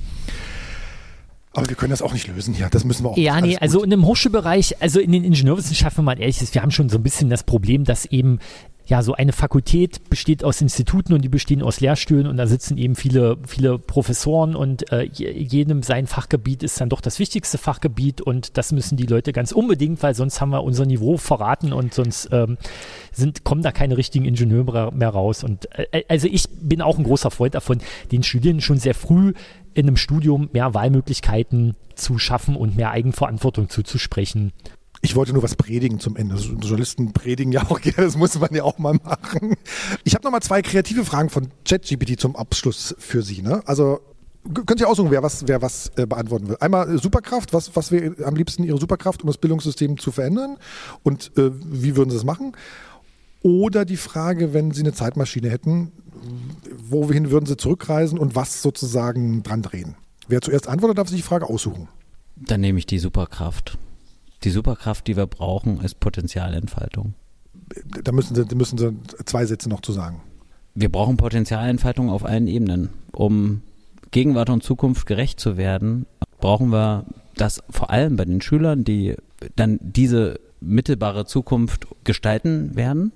Aber 1.57 1.69
wir 1.69 1.77
können 1.77 1.91
das 1.91 2.03
auch 2.03 2.13
nicht 2.13 2.27
lösen 2.29 2.55
hier. 2.55 2.69
Das 2.71 2.85
müssen 2.85 3.05
wir 3.05 3.11
auch. 3.11 3.17
Ja, 3.17 3.41
nee, 3.41 3.57
also 3.59 3.83
in 3.83 3.91
dem 3.91 4.05
Hochschulbereich, 4.05 4.81
also 4.81 5.01
in 5.01 5.13
den 5.13 5.25
Ingenieurwissenschaften, 5.25 5.99
wenn 5.99 6.05
man 6.05 6.19
ehrlich 6.19 6.43
ist, 6.43 6.55
wir 6.55 6.63
haben 6.63 6.71
schon 6.71 6.89
so 6.89 6.99
ein 6.99 7.03
bisschen 7.03 7.31
das 7.31 7.45
Problem, 7.45 7.85
dass 7.85 8.05
eben 8.07 8.39
ja, 8.87 9.03
so 9.03 9.15
eine 9.15 9.33
Fakultät 9.33 10.09
besteht 10.09 10.45
aus 10.45 10.61
Instituten 10.61 11.13
und 11.13 11.23
die 11.23 11.29
bestehen 11.29 11.63
aus 11.63 11.81
Lehrstühlen 11.81 12.27
und 12.29 12.37
da 12.37 12.47
sitzen 12.47 12.79
eben 12.79 12.95
viele, 12.95 13.37
viele 13.47 13.79
Professoren 13.79 14.55
und 14.55 14.93
äh, 14.93 15.03
jedem 15.03 15.83
sein 15.83 16.07
Fachgebiet 16.07 16.63
ist 16.63 16.81
dann 16.81 16.89
doch 16.89 17.01
das 17.01 17.19
wichtigste 17.19 17.59
Fachgebiet 17.59 18.21
und 18.21 18.57
das 18.57 18.71
müssen 18.71 18.97
die 18.97 19.07
Leute 19.07 19.33
ganz 19.33 19.51
unbedingt, 19.51 20.03
weil 20.05 20.15
sonst 20.15 20.41
haben 20.41 20.51
wir 20.51 20.63
unser 20.63 20.87
Niveau 20.87 21.17
verraten 21.17 21.73
und 21.73 21.95
sonst 21.95 22.29
ähm, 22.31 22.59
sind, 23.11 23.43
kommen 23.43 23.63
da 23.63 23.73
keine 23.73 23.97
richtigen 23.97 24.25
Ingenieure 24.25 24.93
mehr 24.93 25.11
raus. 25.11 25.43
Und 25.43 25.69
äh, 25.77 26.05
also 26.09 26.29
ich 26.31 26.49
bin 26.49 26.81
auch 26.81 26.97
ein 26.97 27.05
großer 27.05 27.33
Freund 27.33 27.57
davon, 27.57 27.79
den 28.13 28.23
Studierenden 28.23 28.63
schon 28.63 28.79
sehr 28.79 28.95
früh 28.95 29.33
in 29.77 29.87
einem 29.87 29.99
Studium 29.99 30.49
mehr 30.53 30.73
Wahlmöglichkeiten 30.73 31.75
zu 31.95 32.19
schaffen 32.19 32.57
und 32.57 32.77
mehr 32.77 32.93
Eigenverantwortung 32.93 33.69
zuzusprechen. 33.69 34.53
Ich 35.03 35.15
wollte 35.15 35.35
nur 35.35 35.43
was 35.43 35.55
predigen 35.55 36.01
zum 36.01 36.17
Ende. 36.17 36.37
Journalisten 36.37 37.13
predigen 37.13 37.53
ja 37.53 37.63
auch 37.69 37.81
gerne, 37.83 38.07
das 38.07 38.17
muss 38.17 38.39
man 38.41 38.55
ja 38.55 38.65
auch 38.65 38.79
mal 38.79 38.95
machen. 38.95 39.55
Ich 40.05 40.15
habe 40.15 40.25
nochmal 40.25 40.41
zwei 40.41 40.63
kreative 40.63 41.05
Fragen 41.05 41.29
von 41.29 41.49
ChatGPT 41.69 42.19
zum 42.19 42.37
Abschluss 42.37 42.95
für 42.99 43.23
Sie. 43.23 43.43
Ne? 43.43 43.63
Also 43.67 44.01
könnt 44.55 44.81
ihr 44.81 44.89
aussuchen, 44.89 45.11
wer 45.11 45.23
was, 45.23 45.47
wer 45.47 45.61
was 45.61 45.93
äh, 45.97 46.07
beantworten 46.07 46.49
will. 46.49 46.57
Einmal 46.61 46.95
äh, 46.95 46.99
Superkraft, 46.99 47.53
was, 47.53 47.77
was 47.77 47.93
wäre 47.93 48.25
am 48.25 48.35
liebsten 48.35 48.65
Ihre 48.65 48.79
Superkraft, 48.79 49.23
um 49.23 49.27
das 49.27 49.37
Bildungssystem 49.37 49.99
zu 49.99 50.11
verändern? 50.11 50.57
Und 51.03 51.37
äh, 51.37 51.51
wie 51.53 51.97
würden 51.97 52.09
Sie 52.09 52.17
das 52.17 52.25
machen? 52.25 52.53
Oder 53.47 53.85
die 53.85 53.97
Frage, 53.97 54.55
wenn 54.55 54.73
Sie 54.73 54.81
eine 54.81 54.93
Zeitmaschine 54.93 55.49
hätten, 55.49 55.93
wohin 56.89 57.31
würden 57.31 57.47
Sie 57.47 57.57
zurückreisen 57.57 58.19
und 58.19 58.35
was 58.35 58.61
sozusagen 58.61 59.45
dran 59.45 59.63
drehen? 59.63 59.95
Wer 60.27 60.43
zuerst 60.43 60.67
antwortet, 60.67 60.99
darf 60.99 61.07
sich 61.07 61.19
die 61.19 61.23
Frage 61.23 61.49
aussuchen. 61.49 61.87
Dann 62.35 62.61
nehme 62.61 62.81
ich 62.81 62.87
die 62.87 62.99
Superkraft. 62.99 63.79
Die 64.43 64.51
Superkraft, 64.51 65.07
die 65.07 65.17
wir 65.17 65.29
brauchen, 65.29 65.81
ist 65.81 66.01
Potenzialentfaltung. 66.01 67.15
Da 68.03 68.11
müssen 68.11 68.35
Sie, 68.35 68.53
müssen 68.57 68.79
Sie 68.79 68.97
zwei 69.25 69.47
Sätze 69.47 69.69
noch 69.69 69.81
zu 69.81 69.93
sagen. 69.93 70.23
Wir 70.75 70.91
brauchen 70.91 71.17
Potenzialentfaltung 71.17 72.11
auf 72.11 72.25
allen 72.25 72.49
Ebenen. 72.49 72.89
Um 73.13 73.63
Gegenwart 74.11 74.51
und 74.51 74.65
Zukunft 74.65 75.07
gerecht 75.07 75.39
zu 75.39 75.57
werden, 75.57 76.07
brauchen 76.41 76.73
wir 76.73 77.07
das 77.37 77.63
vor 77.71 77.91
allem 77.91 78.17
bei 78.17 78.25
den 78.25 78.41
Schülern, 78.41 78.83
die 78.83 79.15
dann 79.55 79.79
diese 79.81 80.41
mittelbare 80.67 81.25
Zukunft 81.25 81.87
gestalten 82.05 82.77
werden. 82.77 83.13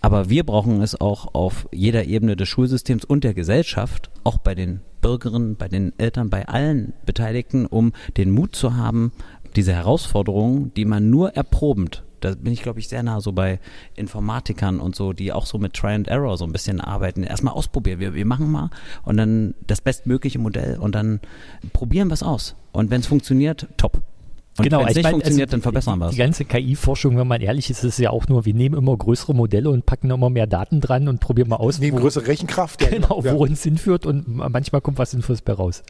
Aber 0.00 0.30
wir 0.30 0.44
brauchen 0.44 0.80
es 0.80 1.00
auch 1.00 1.34
auf 1.34 1.68
jeder 1.72 2.04
Ebene 2.04 2.36
des 2.36 2.48
Schulsystems 2.48 3.04
und 3.04 3.24
der 3.24 3.34
Gesellschaft, 3.34 4.10
auch 4.22 4.38
bei 4.38 4.54
den 4.54 4.80
Bürgerinnen, 5.00 5.56
bei 5.56 5.68
den 5.68 5.92
Eltern, 5.98 6.30
bei 6.30 6.46
allen 6.46 6.92
Beteiligten, 7.04 7.66
um 7.66 7.92
den 8.16 8.30
Mut 8.30 8.54
zu 8.54 8.76
haben, 8.76 9.12
diese 9.56 9.72
Herausforderungen, 9.72 10.72
die 10.74 10.84
man 10.84 11.10
nur 11.10 11.34
erprobend, 11.34 12.04
da 12.20 12.34
bin 12.34 12.52
ich 12.52 12.62
glaube 12.62 12.80
ich 12.80 12.88
sehr 12.88 13.02
nah 13.02 13.20
so 13.20 13.32
bei 13.32 13.60
Informatikern 13.94 14.80
und 14.80 14.96
so, 14.96 15.12
die 15.12 15.32
auch 15.32 15.46
so 15.46 15.58
mit 15.58 15.74
Try 15.74 15.92
and 15.92 16.08
Error 16.08 16.36
so 16.36 16.44
ein 16.44 16.52
bisschen 16.52 16.80
arbeiten. 16.80 17.22
Erstmal 17.22 17.54
ausprobieren, 17.54 18.00
wir, 18.00 18.14
wir 18.14 18.26
machen 18.26 18.50
mal 18.50 18.70
und 19.04 19.16
dann 19.16 19.54
das 19.66 19.80
bestmögliche 19.80 20.38
Modell 20.38 20.78
und 20.78 20.94
dann 20.94 21.20
probieren 21.72 22.08
wir 22.08 22.14
es 22.14 22.22
aus. 22.22 22.56
Und 22.72 22.90
wenn 22.90 23.00
es 23.00 23.06
funktioniert, 23.06 23.68
top. 23.76 24.02
Und 24.58 24.64
genau, 24.64 24.80
wenn 24.80 24.88
es 24.88 24.96
nicht 24.96 25.04
mein, 25.04 25.12
funktioniert, 25.12 25.48
also, 25.48 25.56
dann 25.56 25.62
verbessern 25.62 25.98
wir 25.98 26.06
es. 26.06 26.12
Die 26.12 26.18
ganze 26.18 26.44
KI-Forschung, 26.44 27.16
wenn 27.16 27.26
man 27.26 27.40
ehrlich 27.40 27.70
ist, 27.70 27.84
ist 27.84 27.98
ja 27.98 28.10
auch 28.10 28.26
nur, 28.28 28.44
wir 28.44 28.54
nehmen 28.54 28.76
immer 28.76 28.96
größere 28.96 29.34
Modelle 29.34 29.70
und 29.70 29.86
packen 29.86 30.10
immer 30.10 30.30
mehr 30.30 30.46
Daten 30.46 30.80
dran 30.80 31.08
und 31.08 31.20
probieren 31.20 31.48
mal 31.48 31.56
aus. 31.56 31.78
Nehmen 31.78 31.98
größere 31.98 32.26
Rechenkraft. 32.26 32.82
Ja, 32.82 32.88
genau, 32.90 33.22
wo 33.24 33.44
uns 33.44 33.62
hinführt 33.62 34.06
und 34.06 34.26
manchmal 34.28 34.80
kommt 34.80 34.98
was 34.98 35.12
Sinnvolles 35.12 35.42
bei 35.42 35.52
raus. 35.52 35.82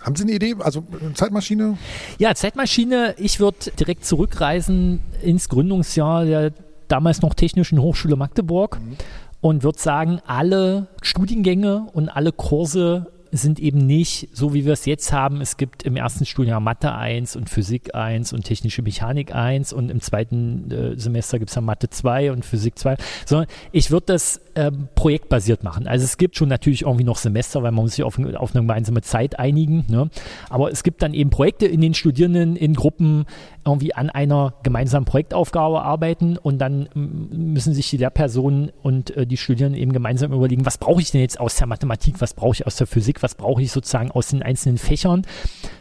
Haben 0.00 0.16
Sie 0.16 0.24
eine 0.24 0.32
Idee? 0.32 0.56
Also 0.58 0.84
Zeitmaschine? 1.14 1.78
Ja, 2.18 2.34
Zeitmaschine. 2.34 3.14
Ich 3.18 3.38
würde 3.38 3.70
direkt 3.78 4.04
zurückreisen 4.04 5.00
ins 5.22 5.48
Gründungsjahr 5.48 6.24
der 6.24 6.52
damals 6.88 7.22
noch 7.22 7.34
Technischen 7.34 7.80
Hochschule 7.80 8.16
Magdeburg 8.16 8.78
mhm. 8.80 8.96
und 9.40 9.62
würde 9.62 9.78
sagen, 9.78 10.20
alle 10.26 10.88
Studiengänge 11.00 11.86
und 11.92 12.08
alle 12.08 12.32
Kurse 12.32 13.06
sind 13.32 13.58
eben 13.58 13.78
nicht 13.78 14.28
so, 14.32 14.52
wie 14.52 14.66
wir 14.66 14.74
es 14.74 14.84
jetzt 14.84 15.10
haben. 15.12 15.40
Es 15.40 15.56
gibt 15.56 15.84
im 15.84 15.96
ersten 15.96 16.26
Studienjahr 16.26 16.60
Mathe 16.60 16.92
1 16.92 17.34
und 17.34 17.48
Physik 17.48 17.94
1 17.94 18.34
und 18.34 18.44
Technische 18.44 18.82
Mechanik 18.82 19.34
1 19.34 19.72
und 19.72 19.90
im 19.90 20.02
zweiten 20.02 20.70
äh, 20.70 20.98
Semester 20.98 21.38
gibt 21.38 21.50
es 21.50 21.54
dann 21.54 21.64
Mathe 21.64 21.88
2 21.88 22.30
und 22.30 22.44
Physik 22.44 22.78
2, 22.78 22.96
sondern 23.24 23.48
ich 23.72 23.90
würde 23.90 24.06
das 24.06 24.40
äh, 24.54 24.70
projektbasiert 24.94 25.62
machen. 25.62 25.86
Also 25.86 26.04
es 26.04 26.16
gibt 26.16 26.36
schon 26.36 26.48
natürlich 26.48 26.82
irgendwie 26.82 27.04
noch 27.04 27.16
Semester, 27.16 27.62
weil 27.62 27.72
man 27.72 27.84
muss 27.84 27.96
sich 27.96 28.04
auf, 28.04 28.18
auf 28.18 28.54
eine 28.54 28.62
gemeinsame 28.62 29.02
Zeit 29.02 29.38
einigen. 29.38 29.84
Ne? 29.88 30.10
Aber 30.50 30.70
es 30.70 30.82
gibt 30.82 31.02
dann 31.02 31.14
eben 31.14 31.30
Projekte 31.30 31.66
in 31.66 31.80
den 31.80 31.94
Studierenden 31.94 32.56
in 32.56 32.74
Gruppen 32.74 33.26
irgendwie 33.64 33.94
an 33.94 34.10
einer 34.10 34.54
gemeinsamen 34.62 35.04
Projektaufgabe 35.04 35.82
arbeiten 35.82 36.36
und 36.36 36.58
dann 36.58 36.88
müssen 36.94 37.74
sich 37.74 37.90
die 37.90 37.96
Lehrpersonen 37.96 38.72
und 38.82 39.16
äh, 39.16 39.26
die 39.26 39.36
Studierenden 39.36 39.80
eben 39.80 39.92
gemeinsam 39.92 40.32
überlegen, 40.32 40.66
was 40.66 40.78
brauche 40.78 41.00
ich 41.00 41.10
denn 41.10 41.20
jetzt 41.20 41.38
aus 41.38 41.56
der 41.56 41.66
Mathematik, 41.66 42.20
was 42.20 42.34
brauche 42.34 42.54
ich 42.54 42.66
aus 42.66 42.76
der 42.76 42.86
Physik, 42.86 43.22
was 43.22 43.34
brauche 43.34 43.62
ich 43.62 43.72
sozusagen 43.72 44.10
aus 44.10 44.28
den 44.28 44.42
einzelnen 44.42 44.78
Fächern 44.78 45.22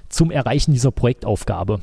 zum 0.09 0.32
Erreichen 0.32 0.74
dieser 0.74 0.91
Projektaufgabe. 0.91 1.80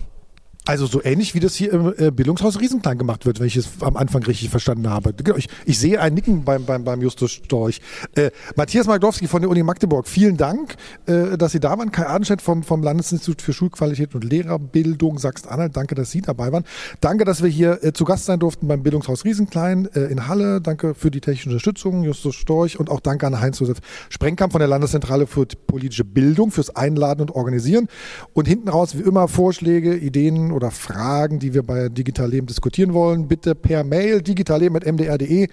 Also 0.69 0.85
so 0.85 1.03
ähnlich 1.03 1.35
wie 1.35 1.41
das 1.41 1.55
hier 1.55 1.73
im 1.73 1.95
äh, 1.97 2.11
Bildungshaus 2.11 2.61
Riesenklein 2.61 2.99
gemacht 2.99 3.25
wird, 3.25 3.41
wenn 3.41 3.47
ich 3.47 3.57
es 3.57 3.71
am 3.81 3.97
Anfang 3.97 4.23
richtig 4.25 4.51
verstanden 4.51 4.91
habe. 4.91 5.15
Genau, 5.15 5.39
ich, 5.39 5.49
ich 5.65 5.79
sehe 5.79 5.99
ein 5.99 6.13
Nicken 6.13 6.45
beim, 6.45 6.67
beim, 6.67 6.85
beim 6.85 7.01
Justus 7.01 7.31
Storch. 7.31 7.81
Äh, 8.15 8.33
Matthias 8.55 8.87
Magdowski 8.87 9.29
von 9.29 9.41
der 9.41 9.51
Uni 9.51 9.63
Magdeburg, 9.63 10.07
vielen 10.07 10.37
Dank, 10.37 10.75
äh, 11.07 11.39
dass 11.39 11.53
Sie 11.53 11.61
da 11.61 11.79
waren. 11.79 11.91
Kai 11.91 12.07
Adenstedt 12.07 12.43
vom, 12.43 12.65
vom 12.65 12.83
Landesinstitut 12.83 13.41
für 13.41 13.55
Schulqualität 13.55 14.15
und 14.15 14.25
Lehrerbildung 14.25 15.17
Sachsen-Anhalt, 15.17 15.75
danke, 15.75 15.95
dass 15.95 16.11
Sie 16.11 16.21
dabei 16.21 16.53
waren. 16.53 16.65
Danke, 17.01 17.25
dass 17.25 17.43
wir 17.43 17.49
hier 17.49 17.83
äh, 17.83 17.95
zu 17.95 18.05
Gast 18.05 18.27
sein 18.27 18.39
durften 18.39 18.69
beim 18.69 18.83
Bildungshaus 18.83 19.25
Riesenklein 19.25 19.89
äh, 19.95 20.01
in 20.13 20.29
Halle. 20.29 20.61
Danke 20.61 20.95
für 20.95 21.11
die 21.11 21.23
technische 21.23 21.49
Unterstützung, 21.49 22.05
Justus 22.05 22.35
Storch 22.35 22.79
und 22.79 22.91
auch 22.91 23.01
danke 23.01 23.27
an 23.27 23.41
Heinz-Josef 23.41 23.79
Sprengkamp 24.11 24.53
von 24.53 24.59
der 24.59 24.69
Landeszentrale 24.69 25.27
für 25.27 25.47
politische 25.47 26.05
Bildung 26.05 26.51
fürs 26.51 26.77
Einladen 26.77 27.23
und 27.23 27.31
Organisieren. 27.31 27.89
Und 28.35 28.47
hinten 28.47 28.69
raus, 28.69 28.99
wie 28.99 29.03
immer, 29.09 29.29
Vorschläge, 29.29 29.97
Ideen 29.97 30.58
oder 30.59 30.73
Fragen, 30.73 31.39
die 31.39 31.55
wir 31.55 31.63
bei 31.63 31.89
Digital 31.89 32.29
Leben 32.29 32.49
diskutieren 32.49 32.93
wollen, 32.93 33.29
bitte 33.29 33.55
per 33.55 33.85
Mail 33.85 34.23
digitalleben.mdr.de 34.23 35.49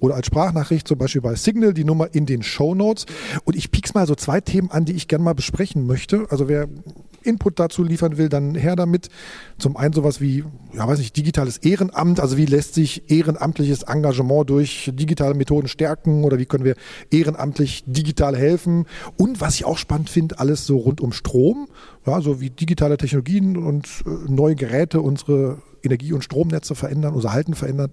oder 0.00 0.14
als 0.14 0.26
Sprachnachricht 0.26 0.86
zum 0.86 0.98
Beispiel 0.98 1.22
bei 1.22 1.34
Signal, 1.34 1.72
die 1.72 1.84
Nummer 1.84 2.14
in 2.14 2.26
den 2.26 2.42
Show 2.42 2.74
Notes. 2.74 3.06
Und 3.44 3.56
ich 3.56 3.70
piek's 3.70 3.94
mal 3.94 4.06
so 4.06 4.14
zwei 4.14 4.40
Themen 4.40 4.70
an, 4.70 4.84
die 4.84 4.92
ich 4.92 5.08
gerne 5.08 5.24
mal 5.24 5.34
besprechen 5.34 5.86
möchte. 5.86 6.26
Also 6.30 6.48
wer 6.48 6.68
Input 7.22 7.58
dazu 7.58 7.82
liefern 7.82 8.16
will, 8.16 8.28
dann 8.28 8.54
her 8.54 8.76
damit. 8.76 9.08
Zum 9.58 9.76
einen 9.76 9.92
sowas 9.92 10.20
wie, 10.20 10.44
ja 10.72 10.86
weiß 10.86 10.98
nicht, 10.98 11.16
digitales 11.16 11.58
Ehrenamt, 11.58 12.20
also 12.20 12.36
wie 12.36 12.46
lässt 12.46 12.74
sich 12.74 13.10
ehrenamtliches 13.10 13.82
Engagement 13.82 14.48
durch 14.50 14.90
digitale 14.94 15.34
Methoden 15.34 15.68
stärken 15.68 16.24
oder 16.24 16.38
wie 16.38 16.46
können 16.46 16.64
wir 16.64 16.76
ehrenamtlich 17.10 17.84
digital 17.86 18.36
helfen. 18.36 18.86
Und 19.16 19.40
was 19.40 19.54
ich 19.56 19.64
auch 19.64 19.78
spannend 19.78 20.10
finde, 20.10 20.38
alles 20.38 20.66
so 20.66 20.78
rund 20.78 21.00
um 21.00 21.12
Strom, 21.12 21.68
ja, 22.06 22.20
so 22.20 22.40
wie 22.40 22.50
digitale 22.50 22.96
Technologien 22.96 23.56
und 23.56 23.86
äh, 24.06 24.30
neue 24.30 24.54
Geräte 24.54 25.00
unsere 25.00 25.62
Energie- 25.82 26.12
und 26.12 26.24
Stromnetze 26.24 26.74
verändern, 26.74 27.14
unser 27.14 27.32
Halten 27.32 27.54
verändern 27.54 27.90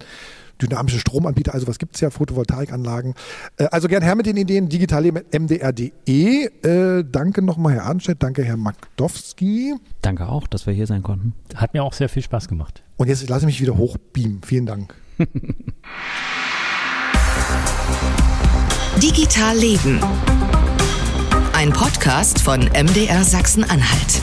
dynamische 0.62 1.00
Stromanbieter, 1.00 1.54
also 1.54 1.68
was 1.68 1.80
gibt's 1.80 2.00
ja, 2.02 2.10
Photovoltaikanlagen. 2.10 3.14
Äh, 3.58 3.66
also 3.66 3.88
gern 3.88 4.04
her 4.04 4.16
mit 4.16 4.26
den 4.26 4.38
Ideen, 4.38 4.70
digitalleben.mdr.de. 4.70 6.46
Äh, 6.46 7.04
danke 7.10 7.42
nochmal, 7.42 7.74
Herr 7.74 7.86
Arnstedt, 7.86 8.24
danke, 8.24 8.44
Herr 8.44 8.58
Magdowski. 8.58 9.76
Danke 10.02 10.28
auch, 10.28 10.48
dass 10.48 10.66
wir 10.66 10.74
hier 10.74 10.88
sein 10.88 11.04
konnten. 11.04 11.34
Hat 11.56 11.74
mir 11.74 11.84
auch 11.84 11.94
sehr 11.94 12.10
viel 12.10 12.24
Spaß 12.24 12.48
gemacht. 12.48 12.84
Und 12.98 13.08
jetzt 13.08 13.28
lasse 13.30 13.42
ich 13.42 13.48
mich 13.48 13.62
wieder 13.62 13.78
hochbeamen. 13.78 14.42
Vielen 14.44 14.66
Dank. 14.66 14.96
Digital 19.02 19.58
Leben. 19.58 20.00
Ein 21.54 21.72
Podcast 21.72 22.40
von 22.40 22.62
MDR 22.62 23.24
Sachsen-Anhalt. 23.24 24.22